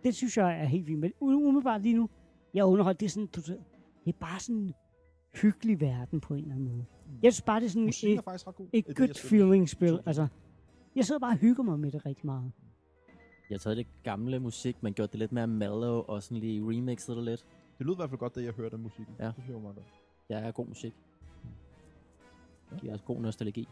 [0.04, 1.00] Det synes jeg er helt fint.
[1.00, 2.08] Men umiddelbart lige nu,
[2.54, 4.74] jeg er underholdt, det er sådan, det er bare sådan
[5.42, 6.84] hyggelig verden på en eller anden måde.
[7.22, 8.66] Jeg synes bare, det er sådan Musikken et, er faktisk ret god.
[8.72, 9.44] et er good jeg spiller.
[9.46, 9.98] feeling spil.
[10.06, 10.26] Altså,
[10.96, 12.52] jeg sidder bare og hygger mig med det rigtig meget.
[13.50, 16.62] Jeg har taget det gamle musik, men gjort det lidt mere mellow, og sådan lige
[16.62, 17.44] remixet det lidt.
[17.78, 19.14] Det lød i hvert fald godt, da jeg hørte musikken.
[19.18, 19.24] Ja.
[19.24, 19.86] Det synes jeg var meget godt.
[20.28, 20.94] Det er god musik.
[22.70, 23.68] Det giver også god nostalgi.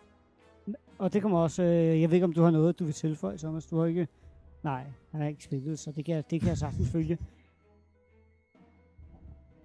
[0.99, 3.39] Og det kommer også, øh, jeg ved ikke, om du har noget, du vil tilføje,
[3.39, 3.67] Thomas.
[3.67, 4.09] Du har ikke,
[4.63, 7.19] nej, han har ikke spillet, så det kan, jeg- det kan jeg sagtens følge.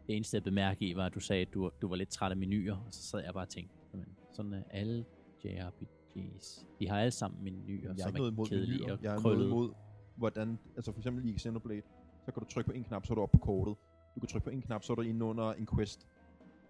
[0.08, 2.32] Det eneste, jeg bemærkede i, var, at du sagde, at du, du var lidt træt
[2.32, 5.06] af menuer, og så sad jeg bare og tænkte, jamen, sådan er alle
[5.46, 6.66] JRPGs.
[6.80, 8.94] De har alle sammen menuer, Jeg har som ikke noget er imod kedelige menuer.
[8.98, 9.48] og Jeg har noget krøllede.
[9.50, 9.72] imod,
[10.16, 11.82] hvordan, altså for eksempel i Xenoblade,
[12.26, 13.76] så kan du trykke på en knap, så er du oppe på kortet.
[14.16, 16.08] Du kan trykke på en knap, så er du inde under en quest.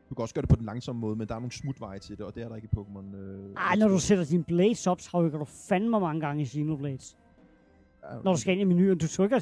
[0.10, 2.18] Du kan også gøre det på den langsomme måde, men der er nogle smutveje til
[2.18, 3.16] det, og det er der ikke i Pokémon.
[3.16, 6.46] Øh, Ej, når du sætter din blades op, så rykker du fandme mange gange i
[6.46, 7.18] Xenoblades.
[8.24, 8.97] Når du skal ind i menuen.
[8.97, 9.39] Du trykker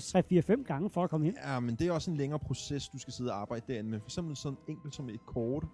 [0.59, 1.35] 3-4-5 gange for at komme ind.
[1.45, 3.99] Ja, men det er også en længere proces, du skal sidde og arbejde derinde med.
[3.99, 5.65] For eksempel sådan enkelt som et kort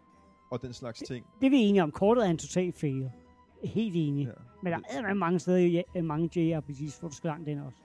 [0.52, 1.26] og den slags ting.
[1.40, 1.92] Det er vi enige om.
[1.92, 3.12] Kortet er en total fail.
[3.64, 4.26] Helt enig.
[4.26, 4.32] Ja.
[4.64, 4.80] Men der
[5.10, 7.78] er mange steder, i ja- mange JRPG's, hvor du skal langt ind også.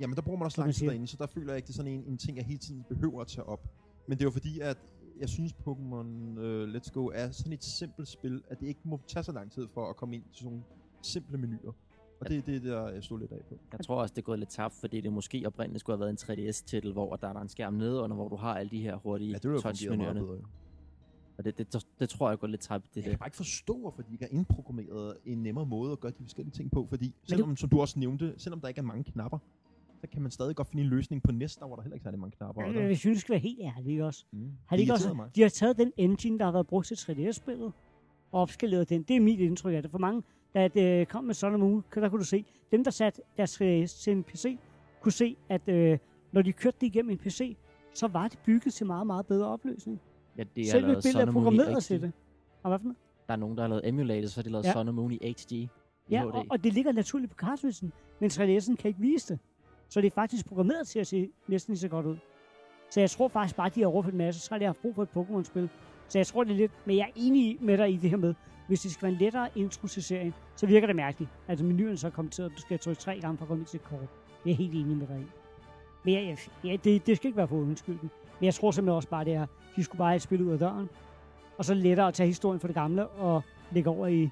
[0.00, 1.76] Jamen, der bruger man også lang tid derinde, så der føler jeg ikke, det er
[1.76, 3.60] sådan en, en ting, jeg hele tiden behøver at tage op.
[4.08, 4.78] Men det er jo fordi, at
[5.20, 9.00] jeg synes, Pokémon uh, Let's Go er sådan et simpelt spil, at det ikke må
[9.08, 10.64] tage så lang tid for at komme ind til sådan
[11.02, 11.72] simple menuer.
[12.20, 13.58] Og det er det, der jeg stod lidt af på.
[13.72, 16.28] Jeg tror også, det er gået lidt tabt, fordi det måske oprindeligt skulle have været
[16.28, 18.96] en 3DS-titel, hvor der er der en skærm nedenunder, hvor du har alle de her
[18.96, 20.20] hurtige Ja, det touch-menuerne.
[20.20, 20.38] bedre.
[21.38, 22.84] Og det, det, det, det, tror jeg gået lidt tabt.
[22.90, 23.10] Det, Jeg det.
[23.10, 26.22] kan bare ikke forstå, hvorfor de ikke har indprogrammeret en nemmere måde at gøre de
[26.22, 26.86] forskellige ting på.
[26.88, 29.38] Fordi selvom, som du også nævnte, selvom der ikke er mange knapper,
[30.00, 32.06] så kan man stadig godt finde en løsning på næste, hvor der heller ikke er
[32.06, 32.62] særlig mange knapper.
[32.62, 34.24] der- Jeg synes, det skal være helt ærligt også.
[34.30, 34.50] Mm.
[34.66, 35.30] Har de, ikke også, mig.
[35.36, 37.72] de har taget den engine, der har været brugt til 3DS-spillet,
[38.32, 39.02] og opskaleret den.
[39.02, 39.90] Det er mit indtryk af det.
[39.90, 40.22] For mange,
[40.64, 43.54] det øh, kom med Sun and Moon, der kunne du se, dem der satte deres
[43.62, 44.58] 3DS til en PC,
[45.00, 45.98] kunne se, at øh,
[46.32, 47.56] når de kørte det igennem en PC,
[47.94, 50.00] så var det bygget til meget, meget bedre opløsning.
[50.38, 52.12] Ja, det er Selve lavet billedet er programmeret til det.
[52.62, 52.96] Og hvad for noget?
[53.26, 54.72] Der er nogen, der har lavet emulators, så har de lavet Ja.
[54.72, 55.68] Sun and Moon i HD.
[56.10, 56.30] Ja, HD.
[56.32, 59.38] og, og det ligger naturligt på cartridgen, men 3DS'en kan ikke vise det.
[59.88, 62.16] Så det er faktisk programmeret til at se næsten lige så godt ud.
[62.90, 64.80] Så jeg tror faktisk bare, at de har overført en masse, så har de haft
[64.80, 65.68] brug for et Pokémon-spil.
[66.08, 66.72] Så jeg tror, det er lidt...
[66.86, 68.34] Men jeg er enig med dig i det her med,
[68.68, 71.30] hvis det skal være en lettere intro til serien, så virker det mærkeligt.
[71.48, 73.60] Altså menuen så er kommet til, at du skal trykke tre gange for at komme
[73.60, 74.00] ind til kort.
[74.00, 74.10] Det er
[74.44, 75.26] jeg helt enig med dig.
[76.04, 78.10] Men jeg, jeg, ja, det, det skal ikke være for undskylden.
[78.40, 79.46] Men jeg tror simpelthen også bare, det er,
[79.76, 80.88] de skulle bare have et spil ud af døren.
[81.58, 84.30] Og så lettere at tage historien for det gamle og lægge over i,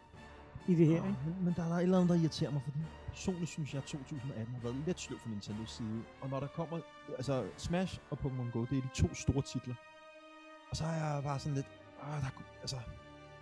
[0.68, 0.94] i det her.
[0.94, 1.16] Ikke?
[1.44, 3.88] Men, der er der et eller andet, der irriterer mig, fordi personligt synes jeg, at
[3.88, 6.02] 2018 har været lidt sløv fra Nintendos side.
[6.20, 6.78] Og når der kommer,
[7.08, 9.74] altså Smash og Pokémon Go, det er de to store titler.
[10.70, 11.66] Og så er jeg bare sådan lidt,
[12.02, 12.76] ah, der, altså,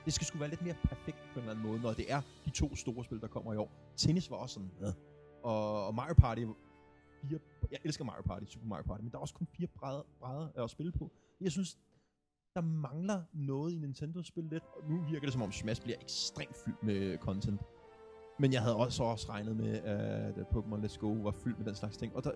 [0.04, 2.20] det skal sgu være lidt mere perfekt på en eller anden måde, når det er
[2.44, 3.70] de to store spil, der kommer i år.
[3.96, 4.92] Tennis var også sådan, ja.
[5.42, 6.40] og, og Mario Party,
[7.22, 7.38] fire,
[7.70, 10.64] jeg elsker Mario Party, Super Mario Party, men der er også kun fire brædder, brædder
[10.64, 11.10] at spille på.
[11.40, 11.78] Jeg synes,
[12.54, 16.56] der mangler noget i Nintendo-spil lidt, og nu virker det som om Smash bliver ekstremt
[16.64, 17.60] fyldt med content.
[18.38, 21.74] Men jeg havde også, også regnet med, at Pokémon Let's Go var fyldt med den
[21.74, 22.16] slags ting.
[22.16, 22.32] Og der,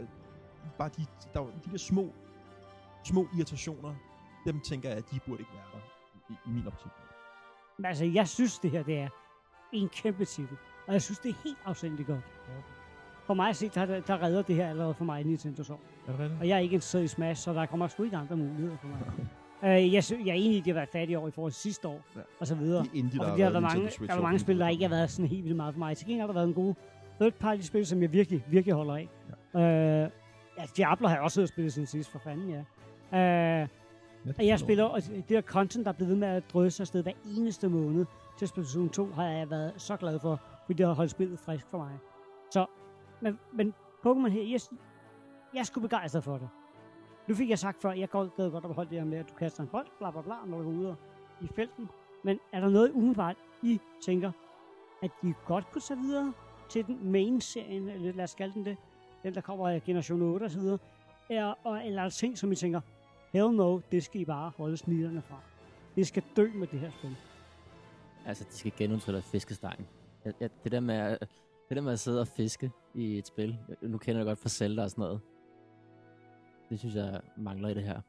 [0.79, 2.13] bare de, der, var de der små,
[3.05, 3.95] små irritationer,
[4.47, 5.81] dem tænker jeg, at de burde ikke være der
[6.31, 6.91] i, i min optik.
[7.79, 9.09] Men altså, jeg synes, det her det er
[9.73, 10.57] en kæmpe titel.
[10.87, 12.21] Og jeg synes, det er helt afsindigt godt.
[13.27, 15.23] For mig at se, der, der redder det her allerede for mig i
[16.13, 16.41] det rigtigt?
[16.41, 18.87] Og jeg er ikke interesseret i Smash, så der kommer sgu ikke andre muligheder for
[18.89, 18.99] mig.
[19.87, 21.53] uh, jeg, sy- jeg er enig i, at de har været fattige år i forhold
[21.53, 22.21] til sidste år, Ja.
[22.41, 22.85] og så videre.
[22.85, 24.89] De indie, Og der har været Nintendo mange, der er mange spil, der ikke har
[24.91, 25.97] været sådan helt vildt meget for mig.
[25.97, 26.75] Til gengæld har der været en god
[27.21, 29.09] third party spil, som jeg virkelig, virkelig holder af.
[29.55, 30.05] Ja.
[30.05, 30.11] Uh,
[30.59, 32.63] ja, Diablo har jeg også siddet og spillet siden sidst, for fanden, ja.
[33.19, 33.67] Ja,
[34.39, 37.03] og jeg spiller, og det der content, der er blevet ved med at drøse afsted
[37.03, 38.07] hver eneste måned
[38.39, 41.67] til Splatoon 2, har jeg været så glad for, fordi det har holdt spillet frisk
[41.71, 41.99] for mig.
[42.51, 42.67] Så,
[43.21, 43.75] men, men
[44.07, 44.61] Pokémon her, jeg,
[45.55, 46.49] jeg sgu begejstret for det.
[47.29, 49.31] Nu fik jeg sagt før, jeg godt, gad godt at holde det her med, at
[49.31, 50.95] du kaster en bold, bla bla bla, når du går ud
[51.41, 51.89] i felten.
[52.25, 54.33] Men er der noget umiddelbart, I tænker,
[55.03, 56.33] at de godt kunne tage videre
[56.69, 58.77] til den main-serien, eller lad os kalde den det,
[59.23, 60.79] den der kommer af Generation 8 og så videre,
[61.31, 62.81] er, og, eller er der ting, som I tænker,
[63.33, 65.41] hell no, det skal I bare holde sniderne fra.
[65.97, 67.17] Det skal dø med det her spil.
[68.27, 69.87] Altså, de skal genudtrykke fiskestangen.
[70.25, 71.21] Jeg, jeg, det, der med, at-
[71.69, 74.39] det der med at sidde og fiske i et spil, jeg- nu kender jeg godt
[74.39, 75.21] fra Zelda og sådan noget,
[76.71, 78.01] det synes jeg mangler i det her.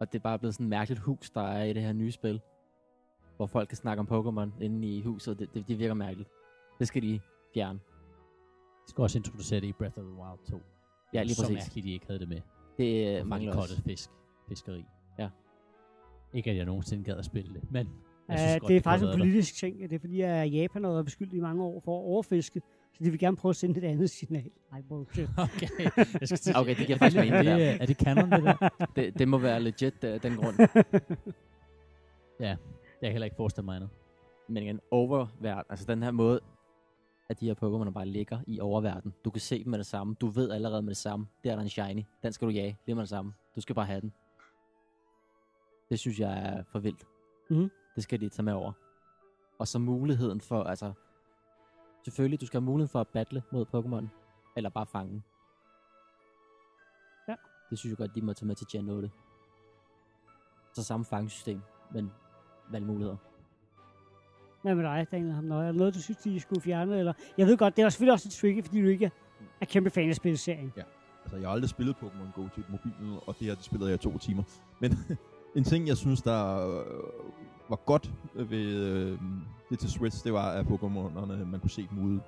[0.00, 2.12] Og det er bare blevet sådan et mærkeligt hus, der er i det her nye
[2.12, 2.40] spil,
[3.36, 6.30] hvor folk kan snakke om Pokémon inde i huset, det, det, det virker mærkeligt.
[6.78, 7.20] Det skal de
[7.54, 7.78] fjerne.
[8.86, 10.60] De skal også introducere det i Breath of the Wild 2.
[11.14, 11.54] Ja, lige Så præcis.
[11.54, 12.40] mærkeligt, de ikke havde det med.
[12.78, 13.82] Det øh, Hvorfor mangler også.
[13.82, 14.10] fisk.
[14.52, 14.84] Fiskeri.
[15.18, 15.28] Ja.
[16.34, 17.88] Ikke at jeg nogensinde gad at spille det, men
[18.28, 19.24] Uh, jeg det er faktisk kunne have en været der.
[19.24, 19.80] politisk ting.
[19.80, 22.62] Det er fordi, at Japan har været beskyldt i mange år for at overfiske.
[22.92, 24.50] Så de vil gerne prøve at sende et andet signal.
[24.70, 25.28] Nej, bullshit.
[25.38, 25.68] Okay,
[26.20, 27.56] jeg skal Okay, det giver faktisk mening, det der.
[27.56, 28.68] det, er det canon, det der?
[28.96, 30.56] Det, det må være legit, uh, den grund.
[32.40, 32.56] Jeg
[33.02, 33.90] kan heller ikke forestille mig andet.
[34.48, 36.40] Men igen, oververden, altså den her måde,
[37.28, 39.12] at de her Pokémon bare ligger i oververden.
[39.24, 40.14] Du kan se dem med det samme.
[40.20, 41.26] Du ved allerede med det samme.
[41.44, 42.02] Der er der en shiny.
[42.22, 42.76] Den skal du jage.
[42.86, 43.32] Det er med det samme.
[43.56, 44.12] Du skal bare have den.
[45.92, 47.06] Det synes jeg er for vildt.
[47.50, 47.70] Mhm.
[47.94, 48.72] Det skal de tage med over.
[49.58, 50.92] Og så muligheden for, altså...
[52.04, 54.06] Selvfølgelig, du skal have muligheden for at battle mod Pokémon.
[54.56, 55.22] Eller bare fange.
[57.28, 57.34] Ja.
[57.70, 59.10] Det synes jeg godt, de må tage med til Gen 8.
[60.74, 62.10] Så samme fangesystem, men
[62.70, 63.16] valgmuligheder.
[64.62, 65.62] Hvad med dig, Daniel Hamnøj?
[65.62, 66.98] Er der noget, du synes, de skulle fjerne?
[66.98, 67.12] Eller?
[67.38, 69.10] Jeg ved godt, det er selvfølgelig også lidt tricky, fordi du ikke
[69.60, 70.72] er kæmpe fan af spilserien.
[71.22, 73.94] Altså, jeg har aldrig spillet Pokémon Go til mobilen, og det her, det spillede jeg
[73.94, 74.42] i to timer.
[74.80, 74.92] Men
[75.56, 76.84] en ting, jeg synes, der øh,
[77.68, 79.18] var godt ved øh,
[79.70, 82.20] det til Switch, det var, at Pokémonerne, man kunne se dem ude,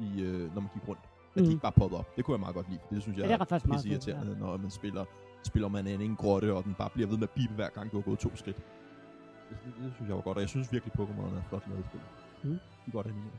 [0.00, 1.00] i, øh, når man gik rundt.
[1.34, 1.50] At de Mhm.
[1.50, 2.16] ikke bare poppede op.
[2.16, 2.80] Det kunne jeg meget godt lide.
[2.90, 5.04] Det synes jeg Ja, det er fedt, irriterende, når man spiller,
[5.42, 7.96] spiller man en grotte, og den bare bliver ved med at bippe hver gang, du
[7.96, 8.56] har gået to skridt.
[8.56, 11.80] Det, det, det synes jeg var godt, og jeg synes virkelig, Pokémon er flot lavet
[11.80, 12.08] i spillet.
[12.42, 12.52] Mhm.
[12.52, 13.38] De er godt animeret.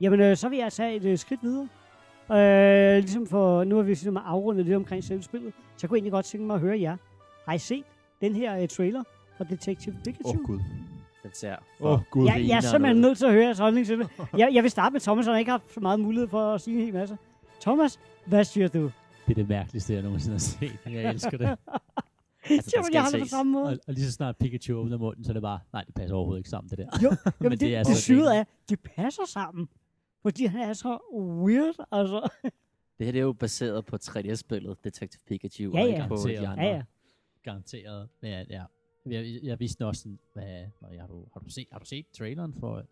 [0.00, 1.68] Jamen, øh, så vil jeg tage et øh, skridt videre.
[2.32, 5.96] Øh, ligesom for, nu har vi ligesom afrundet lidt omkring selve spillet, så jeg kunne
[5.98, 6.96] egentlig godt tænke mig at høre jer.
[7.46, 7.84] Har I set
[8.20, 9.02] den her øh, trailer
[9.36, 10.28] fra Detective Pikachu?
[10.28, 10.60] Åh, oh, Gud.
[11.22, 12.26] Den ser Åh, oh, Gud.
[12.26, 12.96] Ja, jeg er simpelthen noget.
[12.96, 14.08] nødt til at høre jeres holdning til det.
[14.36, 16.60] Jeg, jeg vil starte med Thomas, han har ikke haft så meget mulighed for at
[16.60, 17.18] sige en hel masse.
[17.60, 18.82] Thomas, hvad siger du?
[19.26, 20.78] Det er det mærkeligste, jeg nogensinde har set.
[20.86, 21.58] Jeg elsker det.
[22.50, 23.64] Altså, Jamen, jeg har det på samme måde.
[23.64, 26.14] Og, og lige så snart Pikachu åbner munden, så er det bare, nej, det passer
[26.16, 26.86] overhovedet ikke sammen, det der.
[27.02, 27.10] Jo,
[27.40, 28.32] Men det, det det, er det, så det syge griner.
[28.40, 29.68] er, de passer sammen.
[30.22, 30.98] Fordi han er så
[31.44, 32.28] weird, altså.
[32.98, 35.94] Det her det er jo baseret på 3D-spillet Detective Pikachu, Ja, og ja.
[35.94, 36.64] ikke på de andre.
[36.64, 36.82] Ja, ja.
[37.42, 38.08] Garanteret.
[38.20, 38.64] Men ja, ja.
[39.06, 42.06] Jeg, jeg vidste også sådan, hvad, hvad har, du, har, du set, har du set
[42.12, 42.86] traileren for, at,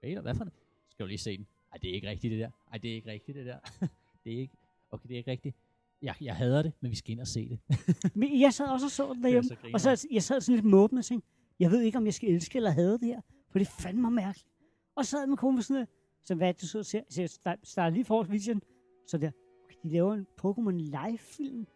[0.00, 0.52] trailer, hvad for det?
[0.90, 1.46] Skal du lige se den?
[1.72, 2.50] Ej, det er ikke rigtigt det der.
[2.72, 3.58] Ej, det er ikke rigtigt det der.
[4.24, 4.54] det er ikke,
[4.90, 5.56] okay, det er ikke rigtigt.
[6.02, 7.58] Jeg, jeg hader det, men vi skal ind og se det.
[8.14, 10.64] Men jeg sad også og så den derhjemme, så og så jeg sad sådan lidt
[10.66, 11.28] måbende og tænkte,
[11.60, 13.20] jeg ved ikke, om jeg skal elske eller hade det her,
[13.50, 14.48] for det er fandme mærkeligt.
[14.96, 15.86] Og så sad jeg med konen af,
[16.24, 17.02] så hvad du så ser?
[17.08, 18.62] Så jeg start- starter lige for videoen,
[19.06, 19.30] så der,
[19.64, 21.66] okay, de laver en Pokémon live-film.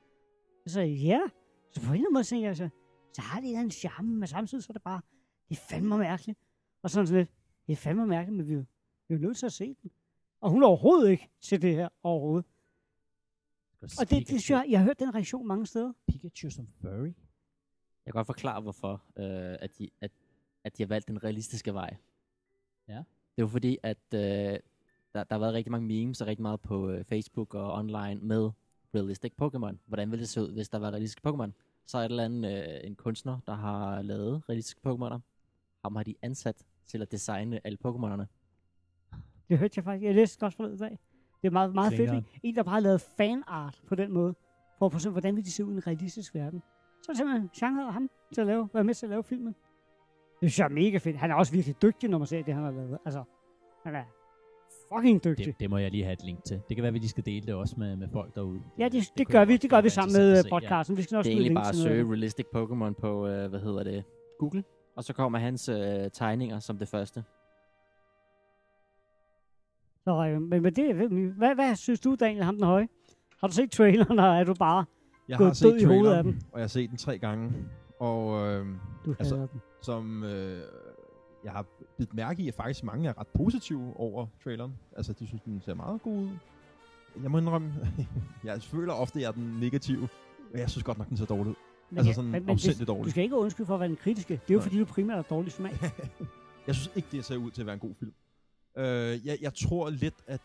[0.67, 1.21] Så sagde jeg, ja.
[1.73, 2.69] Så på en eller anden måde tænkte jeg, så,
[3.13, 5.01] så har det en charme, men samtidig så er det bare,
[5.49, 6.39] det er fandme mærkeligt.
[6.83, 7.31] Og sådan sådan lidt,
[7.67, 8.65] det er fandme mærkeligt, men vi, er jo-
[9.09, 9.91] vi er nødt til at se den.
[10.41, 12.47] Og hun er overhovedet ikke til det her overhovedet.
[14.01, 15.93] Og det, det jeg, jeg har hørt den reaktion mange steder.
[16.07, 17.05] Pikachu som furry?
[18.07, 20.11] Jeg kan godt forklare, hvorfor øh, at, de, at,
[20.65, 21.97] at de har valgt den realistiske vej.
[22.89, 23.03] Ja.
[23.37, 24.59] Det jo fordi, at øh, der,
[25.15, 28.51] der har været rigtig mange memes og rigtig meget på øh, Facebook og online med
[28.95, 29.77] realistic Pokémon.
[29.87, 31.51] Hvordan ville det se ud, hvis der var realistiske Pokémon?
[31.87, 35.19] Så er der et eller andet, øh, en kunstner, der har lavet realistiske Pokémoner.
[35.85, 38.25] Ham har de ansat til at designe alle Pokémonerne.
[39.49, 40.07] Det hørte jeg faktisk.
[40.07, 40.99] Jeg læste også forleden dag.
[41.43, 42.13] Det er meget, meget fedt.
[42.15, 42.41] Ikke?
[42.43, 44.35] En, der bare har lavet fanart på den måde.
[44.79, 46.63] For at se, hvordan vil de se ud i en realistisk verden.
[47.03, 49.55] Så er det simpelthen Shanghai ham til at lave, være med til at lave filmen.
[50.41, 51.17] Det synes jeg er mega fedt.
[51.17, 52.99] Han er også virkelig dygtig, når man ser det, han har lavet.
[53.05, 53.25] Altså,
[53.85, 54.05] han er
[54.97, 55.47] fucking dygtig.
[55.47, 56.61] Det, det må jeg lige have et link til.
[56.69, 58.61] Det kan være, at vi lige skal dele det også med, med folk derude.
[58.79, 59.57] ja, det, det, det gør vi.
[59.57, 60.59] Det gør vi sammen med øh, se, ja.
[60.59, 60.97] podcasten.
[60.97, 63.83] Vi skal nok Det er egentlig bare at søge realistic Pokémon på, øh, hvad hedder
[63.83, 64.05] det,
[64.39, 64.65] Google.
[64.97, 67.25] Og så kommer hans øh, tegninger som det første.
[70.05, 70.95] Så, øh, men, men det,
[71.39, 72.89] hvad, hvad synes du, Daniel, ham den høje?
[73.41, 74.85] Har du set traileren, og er du bare
[75.29, 76.43] Jeg gået har set død i hovedet af den?
[76.53, 77.53] og jeg har set den tre gange.
[78.01, 78.67] Og øh,
[79.05, 79.61] Du Altså, altså, den.
[79.83, 80.61] som øh,
[81.45, 81.67] jeg har
[81.99, 84.73] bidt mærke i, at faktisk mange er ret positive over traileren.
[84.97, 86.31] Altså, de synes, den ser meget god ud.
[87.23, 87.75] Jeg må indrømme,
[88.45, 90.09] jeg føler ofte, at jeg er den negative.
[90.51, 91.55] Men jeg synes godt nok, den ser dårlig ud.
[91.91, 93.05] Men altså ja, sådan men, men det, dårlig.
[93.05, 94.33] Du skal ikke undskylde for at være den kritiske.
[94.35, 94.63] Det er jo Nej.
[94.63, 95.73] fordi, du primært har dårlig smag.
[96.67, 98.13] Jeg synes ikke, det ser ud til at være en god film.
[98.77, 100.41] Øh, jeg, jeg tror lidt, at...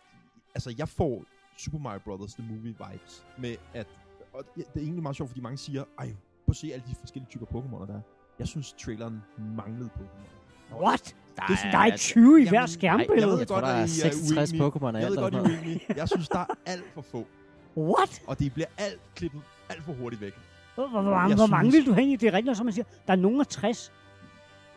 [0.55, 1.23] Altså, jeg får
[1.57, 3.87] Super Mario Brothers The Movie vibes med at...
[4.33, 6.05] Og det det er egentlig meget sjovt, fordi mange siger, ej,
[6.45, 8.01] prøv at se alle de forskellige typer Pokémoner, der er.
[8.39, 9.21] Jeg synes, traileren
[9.55, 10.36] manglede Pokémon.
[10.81, 11.15] What?
[11.35, 13.27] Der Det er, der er 20 i hver Jamen, Nej, skærmbillede.
[13.27, 14.67] ved jeg tror, godt, der at er I er 66 uenige.
[14.67, 15.81] Pokémon Jeg ved godt, I er sådan uenige.
[15.95, 17.27] Jeg synes, der er alt for få.
[17.77, 18.21] What?
[18.27, 20.33] Og de bliver alt klippet alt for hurtigt væk.
[20.75, 22.15] Hvor, hvor, hvor, mange, Jeg hvor mange vil du have i?
[22.15, 22.85] Det er rigtigt, som man siger.
[23.07, 23.91] Der er nogen af 60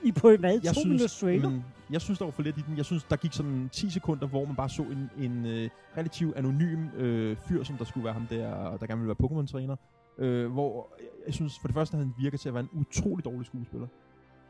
[0.02, 0.52] i på hvad?
[0.52, 1.50] Jeg To synes, minutters trailer?
[1.50, 2.76] men, jeg synes, der var for lidt i den.
[2.76, 6.36] Jeg synes, der gik sådan 10 sekunder, hvor man bare så en, en øh, relativt
[6.36, 9.76] anonym øh, fyr, som der skulle være ham der, der gerne ville være Pokémon-træner.
[10.18, 13.24] Øh, hvor jeg, jeg synes, for det første, han virker til at være en utrolig
[13.24, 13.86] dårlig skuespiller.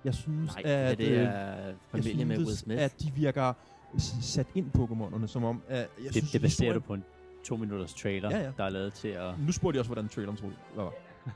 [0.04, 1.26] Jeg synes, Nej, at, det øh, er
[1.94, 2.82] jeg med Will synes, Smith.
[2.82, 3.52] at de virker
[4.22, 5.62] sat ind Pokémonerne, som om...
[5.68, 7.04] At, jeg Det, synes, det baserer du på en
[7.44, 8.52] to minutters trailer, Ja, ja.
[8.56, 9.34] der er lavet til at...
[9.46, 10.92] Nu spurgte jeg også, hvordan traileren troede, hvad var.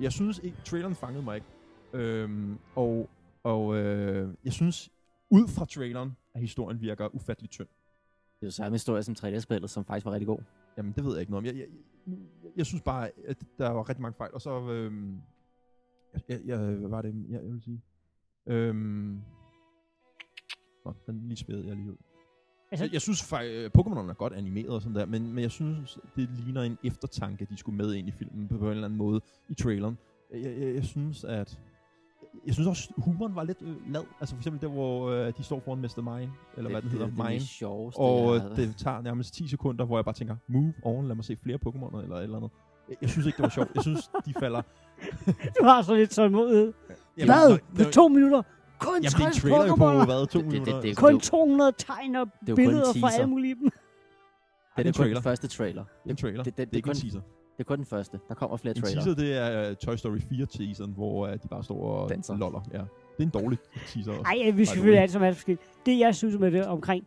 [0.00, 1.46] Jeg synes ikke, traileren fangede mig ikke.
[1.92, 3.08] Øhm, og
[3.42, 4.90] og øh, jeg synes,
[5.30, 7.68] ud fra traileren, at historien virker ufattelig tynd.
[7.68, 10.38] Det er jo samme historie som 3D-spillet, som faktisk var rigtig god.
[10.76, 11.46] Jamen, det ved jeg ikke noget om.
[11.46, 11.66] Jeg, jeg,
[12.06, 12.16] jeg,
[12.56, 14.30] jeg synes bare, at der var rigtig mange fejl.
[14.34, 15.20] Og så, øhm,
[16.28, 17.80] jeg, jeg, hvad var det, jeg, jeg vil sige?
[18.50, 19.20] Øhm,
[20.84, 21.96] nå, den lige spædede jeg lige ud.
[22.72, 25.42] Altså- Jeg, jeg synes faktisk, øh, Pokémon er godt animeret og sådan der, men, men
[25.42, 28.84] jeg synes, det ligner en eftertanke, de skulle med ind i filmen på, en eller
[28.84, 29.98] anden måde i traileren.
[30.32, 31.60] Jeg, jeg, jeg synes, at...
[32.46, 34.04] Jeg synes også, humoren var lidt øh, lad.
[34.20, 36.00] Altså for eksempel der, hvor øh, de står foran Mr.
[36.16, 37.38] Mine, eller hvad den hedder, det, det, er Mine.
[37.40, 37.98] det sjoveste.
[37.98, 41.36] Og det tager nærmest 10 sekunder, hvor jeg bare tænker, move on, lad mig se
[41.36, 42.50] flere Pokémoner eller et eller andet.
[42.88, 43.70] Jeg, jeg synes ikke, det var sjovt.
[43.74, 44.62] Jeg synes, de falder...
[45.60, 46.72] Du har så lidt tålmodighed.
[47.18, 47.34] Jamen,
[47.74, 47.84] Hvad?
[47.84, 48.42] På to minutter?
[48.78, 50.80] Kun Jamen, det er 60 en trailer på, hvad, to Det- det- det- minutter?
[50.80, 53.70] det- Kun 200 tegn og Det er billeder fra alle mulige dem.
[54.76, 55.84] det er kun den første trailer.
[55.84, 56.42] Det er en trailer.
[56.42, 57.20] Det, det, Det er det, er kun, en teaser.
[57.20, 58.18] det er kun den første.
[58.28, 59.02] Der kommer flere En trailer.
[59.02, 62.36] teaser, det er uh, Toy Story 4 teaseren, hvor uh, de bare står og Danser.
[62.36, 62.60] loller.
[62.72, 62.78] Ja.
[62.78, 62.86] Det
[63.18, 64.22] er en dårlig teaser også.
[64.22, 65.64] Nej, vi skal selvfølgelig altid være forskellige.
[65.86, 67.04] Det, jeg synes med det omkring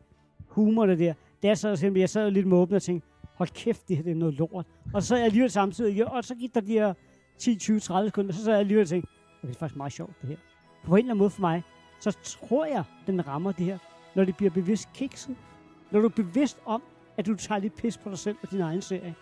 [0.48, 1.14] humor, det der,
[1.44, 4.12] da jeg sad, og jeg sad lidt måbende og tænkte, hold kæft, det her det
[4.12, 4.66] er noget lort.
[4.94, 6.94] Og så sad jeg alligevel samtidig, og så gik der de her
[7.38, 9.12] 10, 20, 30 sekunder, så sad jeg alligevel og tænkte,
[9.42, 10.38] det er faktisk meget sjovt det her.
[10.84, 11.64] På en eller anden måde for mig,
[12.00, 13.78] så tror jeg, den rammer det her,
[14.16, 15.38] når det bliver bevidst kiksen.
[15.92, 16.84] Når du er bevidst om,
[17.18, 19.16] at du tager lidt pis på dig selv og din egen serie.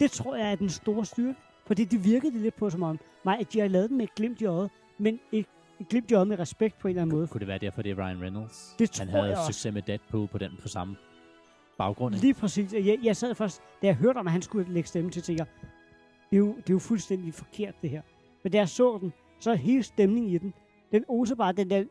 [0.00, 1.34] Det tror jeg er den store styrke.
[1.66, 4.04] Fordi det virkede det lidt på som om, mig, at de har lavet den med
[4.04, 5.46] et glimt i øjet, men et,
[5.80, 7.28] et glimt i øjet med respekt på en eller anden måde.
[7.28, 8.74] Kunne det være derfor, det er Ryan Reynolds?
[8.78, 9.52] Det Han tror havde jeg også.
[9.52, 10.96] succes med Deadpool på den på samme
[11.78, 12.14] baggrund.
[12.14, 12.26] ikke?
[12.26, 12.72] Lige præcis.
[12.72, 15.44] Jeg, jeg sad først, da jeg hørte om, at han skulle lægge stemme til, tænker,
[16.30, 18.02] det er, jo, det er jo fuldstændig forkert, det her.
[18.42, 20.54] Men da jeg så den, så er hele stemningen i den,
[20.92, 21.84] den oser bare den der,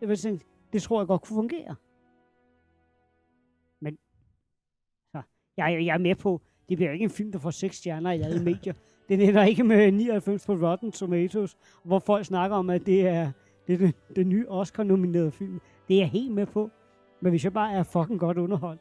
[0.00, 0.40] jeg vil sige,
[0.72, 1.74] det tror jeg godt kunne fungere.
[3.80, 3.98] Men,
[5.12, 5.22] så,
[5.56, 8.20] jeg, jeg er med på, det bliver ikke en film, der får seks stjerner i
[8.20, 8.74] alle medier.
[9.08, 13.32] Den ender ikke med 99 på Rotten Tomatoes, hvor folk snakker om, at det er
[13.66, 15.60] det, er den, den nye Oscar-nominerede film.
[15.88, 16.70] Det er jeg helt med på.
[17.20, 18.80] Men hvis jeg bare er fucking godt underholdt,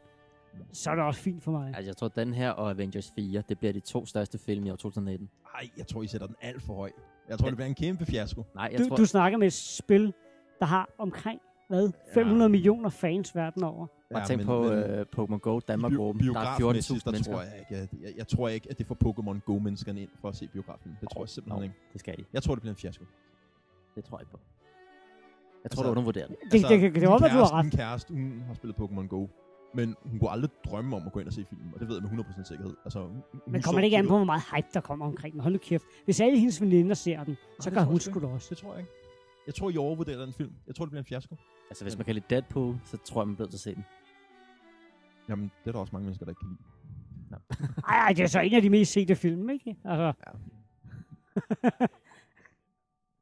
[0.74, 1.68] så er det også fint for mig.
[1.68, 4.70] Altså, jeg tror, den her og Avengers 4, det bliver de to største film i
[4.70, 5.30] år 2019.
[5.56, 6.92] Ej, jeg tror, I sætter den alt for høj.
[7.30, 8.44] Jeg tror, det bliver en kæmpe fiasko.
[8.56, 8.96] Nej, jeg Du, tror...
[8.96, 10.14] du snakker med et spil,
[10.60, 11.40] der har omkring,
[11.70, 12.48] hvad, 500 ja.
[12.48, 13.88] millioner fans verden over.
[14.14, 16.28] Bare tænk på øh, Pokémon Go Danmark-gruppen.
[16.28, 17.34] Der er 14.000 biografmæssigt, der mennesker.
[17.34, 20.36] tror jeg ikke, jeg, jeg, tror ikke, at det får Pokémon Go-menneskerne ind for at
[20.36, 20.98] se biografen.
[21.02, 21.76] Det tror jeg simpelthen Nå, ikke.
[21.94, 22.24] det skal de.
[22.34, 23.06] Jeg tror, det bliver en fiasko.
[23.96, 24.40] Det tror jeg på.
[24.40, 26.36] Jeg Altså, tror, du undervurderer det.
[26.44, 27.66] Det, det, det, det, det du har kæreste- ret.
[27.66, 29.28] Min kæreste, hun har spillet Pokémon Go.
[29.76, 31.96] Men hun kunne aldrig drømme om at gå ind og se filmen, og det ved
[31.96, 32.76] jeg med 100% sikkerhed.
[32.86, 35.34] Altså, hun, Men kommer det ikke an det- på, hvor meget hype, der kommer omkring
[35.34, 35.42] den?
[35.42, 35.84] Hold nu kæft.
[36.06, 38.48] Hvis alle hendes veninder ser den, så det gør tror hun sgu da også.
[38.50, 38.92] Det tror jeg ikke.
[39.48, 40.52] Jeg tror, I overvurderer den film.
[40.68, 41.36] Jeg tror, det bliver en fiasko.
[41.70, 43.86] Altså, hvis man kan lide Deadpool, så tror jeg, man bliver til at se den.
[45.30, 46.60] Jamen, det er der også mange mennesker, der ikke kan lide.
[47.90, 49.76] Ej, ej, det er så en af de mest sete film, ikke?
[49.86, 50.14] Altså,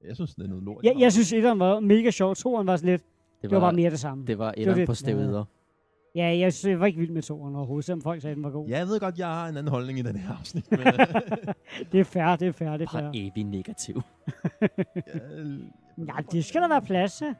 [0.07, 0.83] Jeg synes, det er noget lort.
[0.83, 2.35] jeg, jeg synes, etteren var mega sjov.
[2.35, 3.03] Toeren var sådan lidt,
[3.41, 4.25] det var, bare mere det samme.
[4.27, 5.37] det var var etteren på stevider.
[5.37, 5.43] Ja,
[6.15, 8.49] jeg, synes, jeg var ikke vild med toeren overhovedet, selvom folk sagde, at den var
[8.49, 8.67] god.
[8.67, 10.71] Ja, jeg ved godt, jeg har en anden holdning i den her afsnit.
[10.71, 10.79] Men,
[11.91, 13.01] Det er fair, det er fair, det er fair.
[13.01, 14.01] Bare evig negativ.
[14.61, 14.67] ja,
[15.97, 17.35] Ja, det skal der være plads til.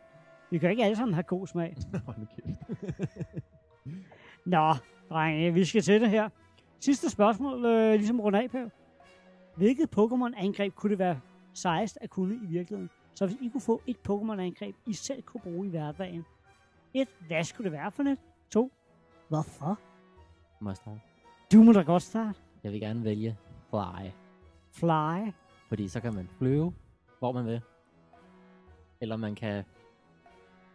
[0.51, 1.75] Vi kan ikke alle sammen have god smag.
[2.05, 2.17] Hold.
[4.45, 4.73] Nå,
[5.09, 6.29] drenge, vi skal til det her.
[6.79, 8.57] Sidste spørgsmål, øh, ligesom rundt af på.
[9.55, 11.19] Hvilket Pokémon-angreb kunne det være
[11.53, 12.89] sejest at kunne i virkeligheden?
[13.15, 16.25] Så hvis I kunne få et Pokémon-angreb, I selv kunne bruge i hverdagen.
[16.93, 18.19] Et, hvad skulle det være for net?
[18.53, 18.71] To,
[19.29, 19.79] hvorfor?
[20.59, 20.99] Må jeg starte?
[21.53, 22.39] Du må da godt starte.
[22.63, 23.37] Jeg vil gerne vælge
[23.69, 24.09] Fly.
[24.71, 25.31] Fly.
[25.69, 26.73] Fordi så kan man flyve,
[27.19, 27.61] hvor man vil.
[29.01, 29.63] Eller man kan...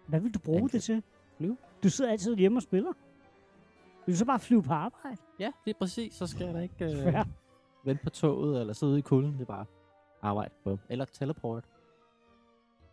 [0.06, 1.02] Hvad vil du bruge det til?
[1.36, 1.56] Flyve.
[1.82, 2.92] Du sidder altid hjemme og spiller.
[4.06, 5.16] Vil du så bare flyve på arbejde?
[5.38, 6.14] Ja, det er præcis.
[6.14, 7.24] Så skal jeg da ikke øh,
[7.86, 9.32] vente på toget, eller sidde ude i kulden.
[9.32, 9.64] Det er bare
[10.22, 10.54] arbejde.
[10.64, 10.78] Bum.
[10.88, 11.64] Eller teleport.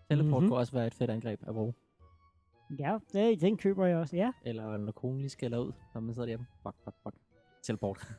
[0.10, 0.34] Teleport Mhm.
[0.36, 0.50] mm-hmm.
[0.50, 1.74] kunne også være et fedt angreb at bruge.
[2.80, 4.16] Ja, det, den køber jeg også.
[4.16, 4.32] Ja.
[4.45, 6.45] Eller når konen lige skælder ud, når man sidder hjemme.
[6.63, 7.16] Fuck, fuck, fuck.
[7.63, 8.07] Teleport.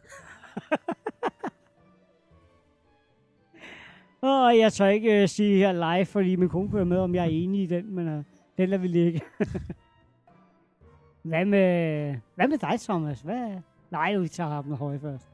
[4.22, 7.24] Åh, jeg tør ikke uh, sige her live, fordi min kone kører med, om jeg
[7.24, 8.24] er enig i den, men uh,
[8.58, 9.20] den lader vi ligge.
[11.22, 13.20] hvad, med, hvad med dig, Thomas?
[13.20, 13.60] Hvad?
[13.90, 15.28] Nej, vi tager ham med høje først.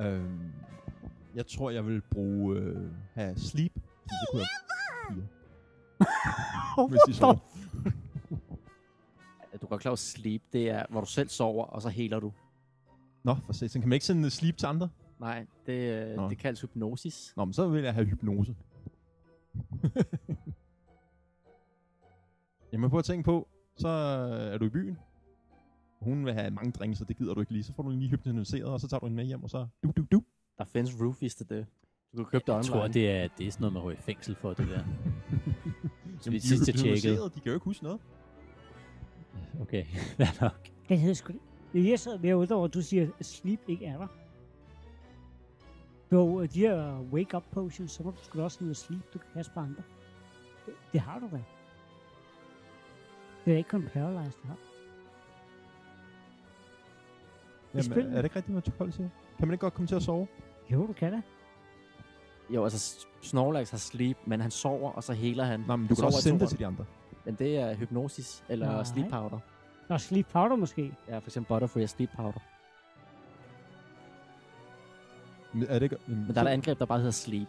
[0.00, 0.52] Øhm,
[1.34, 3.72] jeg tror, jeg vil bruge øh, have sleep.
[3.74, 4.48] fordi Det kunne jeg
[6.76, 6.88] fire.
[6.90, 7.38] Hvis de sover.
[9.64, 12.20] Du kan klar over, at sleep, det er, hvor du selv sover, og så heler
[12.20, 12.32] du.
[13.22, 13.82] Nå, for satan.
[13.82, 14.88] Kan man ikke sende sleep til andre?
[15.20, 16.28] Nej, det, øh, Nå.
[16.28, 17.32] det kaldes hypnosis.
[17.36, 18.56] Nå, men så vil jeg have hypnose.
[22.72, 24.98] Jamen, prøv at tænke på, så er du i byen.
[26.00, 27.62] Hun vil have mange drinks, så det gider du ikke lige.
[27.64, 29.92] Så får du lige hypnotiseret, og så tager du hende med hjem, og så du,
[29.96, 30.22] du, du.
[30.58, 31.66] Der findes roofies til det.
[32.12, 32.68] Du kan købe det Jeg online.
[32.72, 34.84] tror, det er, det er sådan noget, man ryger i fængsel for, det der.
[36.20, 36.84] Så vi de er sidst jeg tjekkede.
[36.94, 38.00] hypnotiseret, De kan jo ikke huske noget.
[39.60, 39.84] Okay,
[40.16, 40.68] hvad nok.
[40.88, 41.88] Den hedder sgu det.
[41.90, 44.06] Jeg sidder mere ud over, at du siger, at sleep ikke er der.
[46.12, 49.28] Jo, øh, de her wake-up potions, så må du sgu også noget sleep, du kan
[49.34, 49.82] kaste på andre.
[50.66, 51.42] Det, det har du da.
[53.44, 54.56] Det er ikke kun paralyzed, du har.
[57.74, 59.08] Jamen, er det ikke rigtigt, hvad Tukold siger?
[59.38, 60.28] Kan man ikke godt komme til at sove?
[60.70, 61.22] Jo, du kan da.
[62.50, 65.60] Jo, altså Snorlax har sleep, men han sover, og så heler han.
[65.60, 66.84] Nej, men du kan også sende det til de andre.
[67.24, 68.84] Men det er hypnosis, eller Nej.
[68.84, 69.38] sleep powder.
[69.88, 70.92] Nå, sleep powder måske.
[71.08, 72.38] Ja, for eksempel Butterfree og sleep powder.
[75.52, 75.96] Men er det ikke...
[76.06, 77.48] Men der er et angreb, der bare hedder sleep.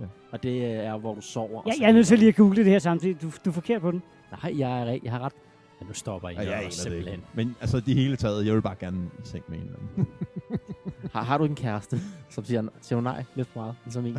[0.00, 0.04] Ja.
[0.32, 1.60] Og det er, hvor du sover.
[1.60, 3.22] og Ja, jeg er nødt til lige at google det her samtidig.
[3.22, 4.02] Du, du er forkert på den.
[4.42, 5.32] Nej, jeg, er, jeg har ret.
[5.80, 7.12] Ja, nu stopper I Ja, jeg ja, aner det simpelthen.
[7.14, 7.24] ikke.
[7.34, 10.06] Men altså, det hele taget, jeg vil bare gerne i seng med en eller anden.
[11.12, 11.98] Har, har du en kæreste,
[12.30, 14.12] som siger, siger hun nej lidt for meget, ligesom en?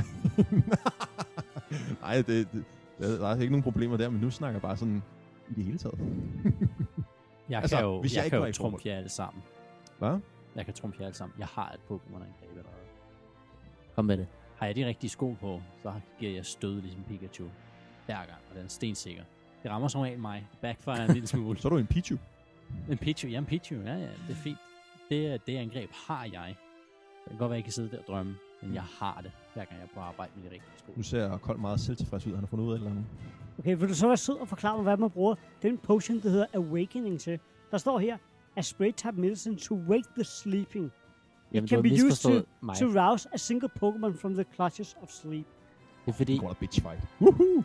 [2.01, 2.63] Nej, det, det,
[2.99, 5.03] der der er ikke nogen problemer der, men nu snakker jeg bare sådan
[5.49, 5.99] i det hele taget.
[7.49, 9.43] Jeg Altså, kan jo, hvis jeg jeg ikke kan jo trumfe jer alle sammen.
[9.99, 10.19] Hvad?
[10.55, 11.35] Jeg kan trumfe jer alle sammen.
[11.39, 12.75] Jeg har et Pokémon-angreb allerede.
[13.95, 14.27] Kom med det.
[14.57, 17.45] Har jeg de rigtige sko på, så giver jeg stød ligesom Pikachu.
[18.05, 19.23] Hver gang, og den er stensikker.
[19.63, 20.47] Det rammer som regel mig.
[20.61, 21.57] Backfire en lille smule.
[21.61, 22.17] Så er du en Pichu.
[22.89, 24.57] En Pichu, ja, en Pichu, ja, ja, det er fint.
[25.09, 26.55] Det, det angreb har jeg.
[27.23, 29.31] Det kan godt være, at jeg kan sidde der og drømme, men jeg har det,
[29.57, 30.91] hver gang jeg er på arbejde med de rigtige sko.
[30.95, 32.31] Nu ser Kold meget selvtilfreds ud.
[32.31, 33.05] Han har fundet ud af et eller andet.
[33.59, 36.29] Okay, vil du så være sød og forklare mig, hvad man bruger den potion, der
[36.29, 37.39] hedder Awakening til?
[37.71, 38.17] Der står her,
[38.55, 40.91] a spray type medicine to wake the sleeping,
[41.53, 42.75] Jamen, can du be used mig.
[42.75, 45.45] to rouse a single Pokémon from the clutches of sleep.
[46.05, 47.01] Det er fordi, går der bitch fight.
[47.21, 47.63] Woohoo!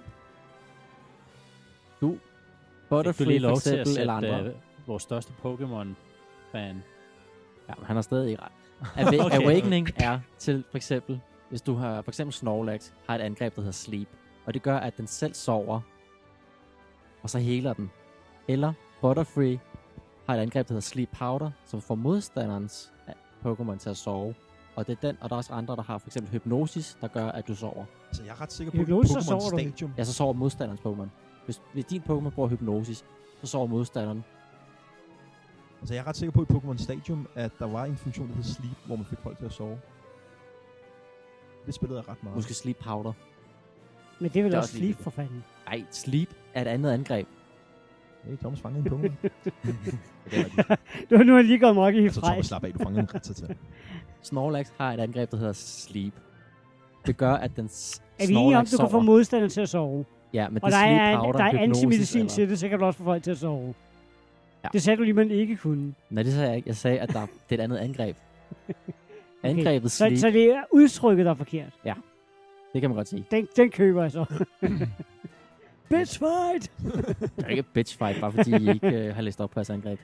[2.01, 2.19] Du
[2.89, 4.45] Butterfree lige for lov til at eksempel, eller andre.
[4.45, 4.55] øh,
[4.87, 6.77] vores største Pokémon-fan?
[7.69, 8.53] Ja, men han har stadig ikke ret.
[9.07, 9.43] Awa- Okay.
[9.45, 11.21] Awakening er til for eksempel,
[11.53, 14.09] hvis du har for eksempel Snorlax, har et angreb, der hedder Sleep.
[14.47, 15.81] Og det gør, at den selv sover,
[17.23, 17.91] og så heler den.
[18.49, 19.61] Eller Butterfree
[20.27, 22.93] har et angreb, der hedder Sleep Powder, som får modstanderens
[23.45, 24.35] Pokémon til at sove.
[24.77, 27.09] Og det er den, og der er også andre, der har for eksempel Hypnosis, der
[27.09, 27.85] gør, at du sover.
[28.09, 29.59] Altså, jeg er ret sikker på, I at så Pokémon du.
[29.59, 29.93] Stadium...
[29.99, 31.09] Ja, så sover modstanderens Pokémon.
[31.45, 33.05] Hvis, hvis din Pokémon bruger Hypnosis,
[33.41, 34.25] så sover modstanderen.
[35.81, 38.35] Altså, jeg er ret sikker på i Pokémon Stadium, at der var en funktion, der
[38.35, 39.79] hed Sleep, hvor man fik folk til at sove.
[41.67, 42.37] Det spillede jeg ret meget.
[42.37, 43.13] Måske Sleep Powder.
[44.21, 45.45] Men det er vel Det er også sleep for fanden.
[45.67, 47.27] Ej, Sleep er et andet angreb.
[48.25, 49.29] Hey, Thomas fangede en Pokémon.
[51.11, 53.55] Du har nu lige gået mok i altså, Thomas, slap af, du fangede en Rattata.
[54.23, 56.13] Snorlax har et angreb, der hedder Sleep.
[57.07, 59.03] Det gør, at den Er vi enige om, du kan få sover.
[59.03, 60.05] modstanderen til at sove?
[60.35, 62.59] Ja, men Og det der er er, Sleep Powder, der er antimedicin eller- til det,
[62.59, 63.75] så kan du også få folk til at sove.
[64.65, 64.69] Ja.
[64.73, 65.95] Det sagde du lige, man ikke kunne.
[66.11, 66.69] Nej, det sagde jeg ikke.
[66.69, 68.17] Jeg sagde, at der, det er et andet angreb.
[69.43, 71.73] Angrebet Så, Sleep, så det er udtrykket, der er forkert.
[72.73, 73.27] det kan man godt sige.
[73.31, 74.25] Den, den køber jeg så.
[75.91, 76.73] Bitch fight!
[77.37, 79.71] Det er ikke bitch fight, bare fordi I ikke øh, har læst op på jeres
[79.71, 80.01] angreb.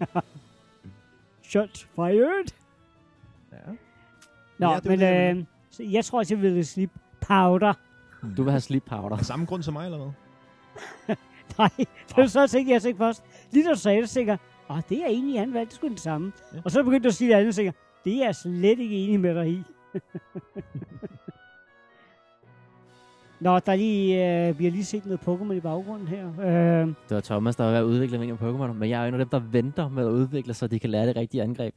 [1.50, 2.54] Shots fired!
[3.52, 3.72] Ja.
[4.58, 6.90] Nå, Ja, det men det, jeg øh, så jeg tror, at jeg vil sleep
[7.20, 7.72] powder.
[8.36, 9.16] Du vil have Sleep Powder.
[9.16, 11.16] Af samme grund som mig, eller hvad?
[11.58, 13.24] Nej, det var så tænkte jeg så ikke først.
[13.50, 14.38] Lige da du sagde det, så jeg,
[14.70, 16.32] åh, det er jeg enig i, han valgte sgu det samme.
[16.54, 16.58] Ja.
[16.64, 17.72] Og så begyndte du at sige det andet, så jeg,
[18.04, 19.62] det er jeg slet ikke enig med dig i.
[23.40, 26.28] Nå, der er lige, øh, vi har lige set noget Pokémon i baggrunden her.
[26.40, 29.14] Øh, Det var Thomas, der var ved at udvikle mine Pokémon, men jeg er en
[29.14, 31.74] af dem, der venter med at udvikle, så de kan lære det rigtige angreb.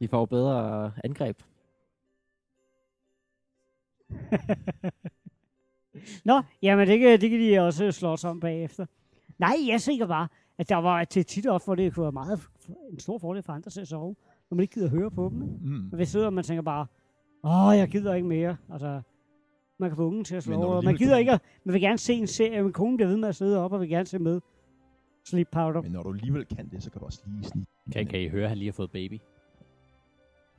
[0.00, 1.42] De får bedre angreb.
[6.24, 8.86] Nå, jamen det kan, det kan de også slå sig om bagefter.
[9.38, 10.28] Nej, jeg tænker bare,
[10.58, 12.40] at der var til tit op, hvor det kunne være meget
[12.90, 14.16] en stor fordel for andre til at sove,
[14.54, 15.42] når man ikke gider høre på dem.
[15.42, 15.54] Ikke?
[15.62, 15.70] Mm.
[15.70, 16.86] Men hvis sidder og man tænker bare,
[17.44, 18.56] åh, jeg gider ikke mere.
[18.72, 19.00] Altså,
[19.78, 20.80] man kan få ungen til at slå du over.
[20.80, 23.28] Man gider ikke, at, man vil gerne se en serie, min kone bliver ved med
[23.28, 24.40] at sidde op og vil gerne se med.
[25.26, 25.82] Sleep powder.
[25.82, 27.66] Men når du alligevel kan det, så kan du også lige snige.
[27.92, 29.20] Kan, kan I høre, at han lige har fået baby?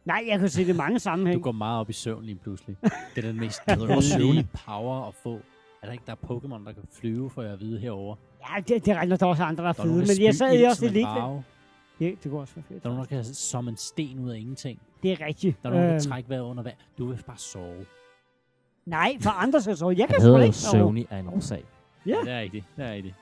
[0.06, 1.44] Nej, jeg kan se det i mange Du sammenhæng.
[1.44, 2.78] går meget op i søvn lige pludselig.
[3.16, 5.34] Det er den mest er kedelige power at få.
[5.82, 8.16] Er der ikke, der er Pokémon, der kan flyve, for jeg at vide herovre?
[8.40, 9.96] Ja, det, det regner der også andre, der er Der er fede.
[9.98, 11.08] Men jeg sad også lidt.
[12.00, 12.84] Ja, det kunne også være fedt.
[12.84, 14.80] Der er nogen, der kan som en sten ud af ingenting.
[15.04, 15.64] Det er rigtigt.
[15.64, 16.76] Der er nogen, der Øhm, kan trække vejret under vand.
[16.98, 17.86] Du vil bare sove.
[18.86, 19.96] Nej, for andre skal sove.
[19.98, 20.72] Jeg Han kan sgu ikke sove.
[20.72, 21.64] Søvnig af en årsag.
[22.06, 22.16] Ja.
[22.26, 22.66] Det er rigtigt.
[22.78, 23.16] Det er rigtigt.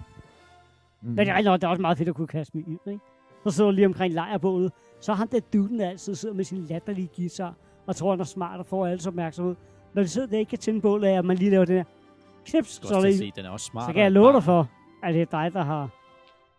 [1.01, 1.07] Mm.
[1.09, 2.99] Men det er, rigtigt det er også meget fedt at kunne kaste med ild, ikke?
[3.43, 4.71] Så sidder du lige omkring lejrbålet.
[5.01, 7.53] Så er ham der duden, der altid sidder med sin latterlige guitar,
[7.87, 9.55] og tror, han er smart og får alles opmærksomhed.
[9.93, 11.83] Når de sidder der ikke kan tænde bålet af, at man lige laver den her
[12.45, 13.85] knips, så, er se, den er også smart.
[13.85, 14.69] så kan jeg love dig for,
[15.03, 15.89] at det er dig, der har...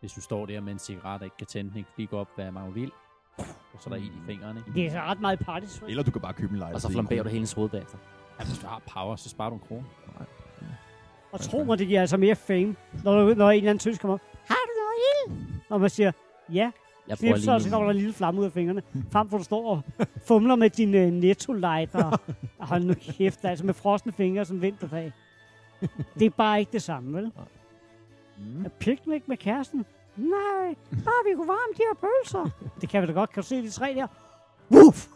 [0.04, 2.18] Hvis du står der med en cigaret og ikke kan tænde den, ikke lige gå
[2.18, 2.90] op, hvad man vil.
[3.38, 3.44] Og
[3.80, 4.60] så er der ild i fingrene.
[4.60, 4.80] Ikke?
[4.80, 6.74] Det er så ret meget party Eller du kan bare købe en lejr.
[6.74, 7.98] Og så flamberer du hele hendes hoved bagefter.
[8.40, 9.84] Ja, hvis du har power, så sparer du en krone.
[11.32, 14.14] Og tro mig, det giver altså mere fame, når, når en eller anden tøs kommer
[14.14, 14.20] op.
[14.46, 15.54] Har du noget ild?
[15.68, 16.12] Og man siger,
[16.52, 16.70] ja,
[17.08, 18.82] Jeg bruger knipser, og så lige kommer der en lille flamme ud af fingrene.
[19.10, 19.82] Frem for du står og
[20.26, 22.20] fumler med din uh, netto-lighter.
[22.70, 25.12] Hold nu kæft, altså med frosne fingre som vinterfag.
[26.18, 27.32] Det er bare ikke det samme, vel?
[28.38, 28.70] Mm.
[28.80, 29.86] Picnic med kæresten?
[30.16, 32.50] Nej, bare vi kunne varme de her pølser.
[32.80, 33.30] det kan vi da godt.
[33.30, 34.06] Kan du se de tre der?
[34.70, 35.06] Woof!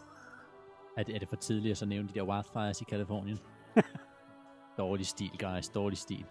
[0.97, 3.39] Er det, er det for tidligt at så nævne de der wildfires i Kalifornien?
[4.77, 5.69] dårlig stil, guys.
[5.69, 6.25] Dårlig stil.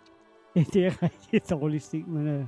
[0.54, 2.46] det er rigtig dårlig stil, men uh,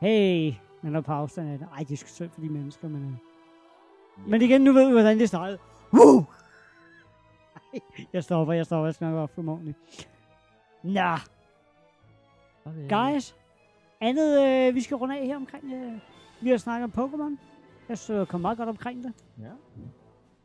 [0.00, 1.68] hey, man er på afstand af det.
[1.72, 3.04] Ej, det er sgu synd for de mennesker, men...
[3.04, 4.30] Uh.
[4.30, 5.58] Men igen, nu ved vi, hvordan det startede.
[5.92, 6.24] Woo!
[7.72, 7.80] Ej,
[8.12, 8.86] jeg stopper, jeg stopper.
[8.86, 10.08] Jeg skal nok opføre mig ordentligt.
[10.82, 11.16] Nå,
[12.88, 13.34] guys.
[14.00, 15.72] Andet, øh, vi skal runde af her omkring.
[15.72, 15.98] Øh,
[16.42, 17.36] vi har snakket om Pokémon.
[17.88, 19.12] Jeg så kom meget godt omkring det.
[19.38, 19.44] Ja.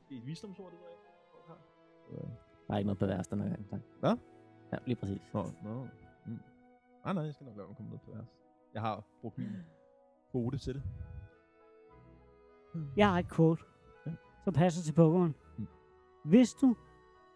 [0.09, 0.91] Det er et visdomsord, det ved jeg
[2.19, 2.31] ikke.
[2.67, 3.69] Der er ikke noget pervers den her gang.
[3.69, 3.79] Tak.
[3.99, 4.17] Hvad?
[4.73, 5.21] Ja, lige præcis.
[5.33, 5.87] Nå, nå.
[6.25, 6.39] Mm.
[7.05, 8.27] Nej, nej, jeg skal nok lade mig komme ned på vers.
[8.73, 9.47] Jeg har brugt min
[10.31, 10.83] kvote til det.
[12.97, 13.63] Jeg har et quote,
[14.05, 14.11] Ja.
[14.43, 15.31] som passer til Pokémon.
[15.57, 15.67] Mm.
[16.25, 16.75] Hvis du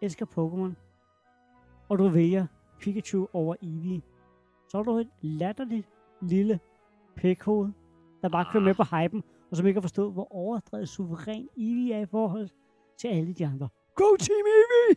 [0.02, 0.74] elsker Pokémon,
[1.88, 2.46] og du vælger
[2.80, 4.02] Pikachu over Eevee,
[4.68, 5.88] så er du et latterligt
[6.22, 6.60] lille
[7.16, 7.68] pikhoved,
[8.22, 11.92] der bare kører med på hypen, og som ikke har forstået, hvor overdrevet suveræn Eevee
[11.92, 12.48] er i forhold
[12.98, 13.68] til alle de andre.
[13.94, 14.96] Go Team Eevee!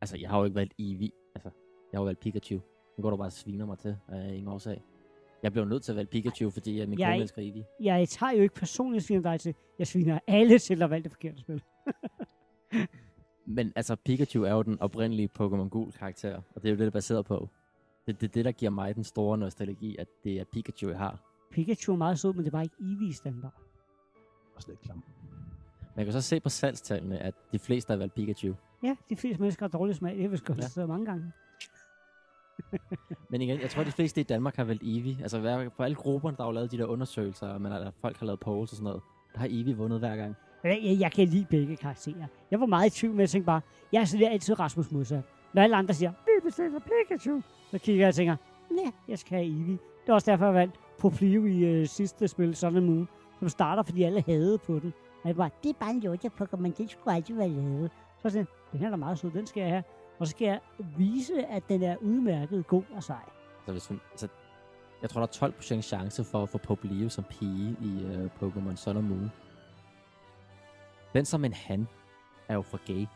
[0.00, 1.10] Altså, jeg har jo ikke valgt Eevee.
[1.34, 1.50] Altså,
[1.92, 2.54] jeg har jo valgt Pikachu.
[2.98, 4.82] Nu går du bare og sviner mig til af ingen årsag.
[5.42, 7.64] Jeg blev nødt til at vælge Pikachu, fordi jeg min Jeg- kone elsker Eevee.
[7.80, 9.54] Jeg tager jo ikke personligt sviner dig til.
[9.78, 11.62] Jeg sviner alle til at valge det forkerte spil.
[13.46, 16.78] Men altså, Pikachu er jo den oprindelige Pokémon Gul karakter, og det er jo det,
[16.78, 17.48] det er baseret på.
[18.06, 20.98] Det er det, det, der giver mig den store nostalgi, at det er Pikachu, jeg
[20.98, 21.18] har.
[21.50, 23.52] Pikachu er meget sød, men det var ikke Eevee standard.
[24.56, 25.02] Også lidt klam.
[25.96, 28.54] Man kan så se på salgstallene, at de fleste har valgt Pikachu.
[28.82, 30.14] Ja, de fleste mennesker har dårlig smag.
[30.14, 30.86] Det har vi sgu Ja.
[30.86, 31.32] mange gange.
[33.30, 35.16] Men igen, jeg tror, at de fleste i Danmark har valgt Eevee.
[35.22, 37.92] Altså, hver, på alle grupperne, der har jo lavet de der undersøgelser, og man har,
[38.00, 39.02] folk har lavet polls og sådan noget,
[39.32, 40.34] der har Eevee vundet hver gang.
[40.64, 42.26] Jeg, jeg, kan lide begge karakterer.
[42.50, 43.60] Jeg var meget i tvivl med, at jeg tænkte bare,
[43.92, 45.24] jeg er sådan altid Rasmus modsat.
[45.54, 48.36] Når alle andre siger, vi bestiller Pikachu, så kigger jeg og tænker,
[48.70, 49.78] nej, jeg skal have Eevee.
[50.02, 53.08] Det er også derfor, jeg vandt på Plio i øh, sidste spil, Sun and Moon,
[53.38, 54.92] som starter, fordi alle havde på den.
[55.22, 57.90] Og jeg bare, det er bare en lorte Pokémon, det skulle aldrig være lavet.
[57.90, 59.82] Så var sådan, den her er meget sød, den skal jeg have.
[60.18, 60.60] Og så skal jeg
[60.96, 63.16] vise, at den er udmærket god og sej.
[63.58, 64.28] Altså, hvis hun, altså,
[65.02, 68.76] jeg tror, der er 12% chance for at få Popplio som pige i uh, Pokémon
[68.76, 69.32] Sun and Moon.
[71.12, 71.88] Den som en han
[72.48, 73.06] er jo for gay.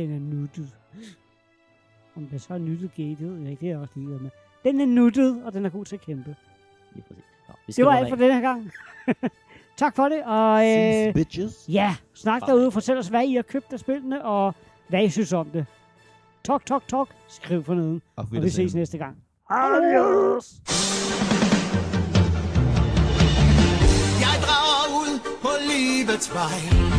[0.00, 0.68] Den er nuttet.
[2.16, 4.18] Om det så er nuttet gay, det ved jeg ikke, det er jeg også ligeglad
[4.18, 4.30] med.
[4.64, 6.36] Den er nuttet, og den er god til at kæmpe.
[6.94, 7.24] Lige præcis.
[7.48, 8.70] Nå, vi Det skal var runde alt for denne her gang.
[9.82, 11.64] tak for det, og øh, bitches.
[11.68, 12.46] ja, snak Bye.
[12.52, 14.54] derude og fortæl os, hvad I har købt af spillene, og
[14.88, 15.66] hvad I synes om det.
[16.44, 17.08] Talk, talk, talk.
[17.28, 19.16] Skriv for neden, og vi ses næste gang.
[19.50, 20.52] Adios!
[24.20, 26.90] Jeg drager ud på livets vej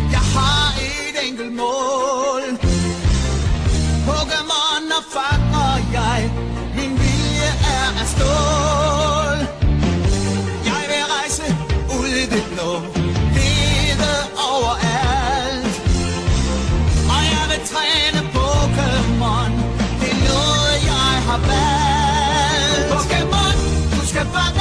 [24.23, 24.60] que.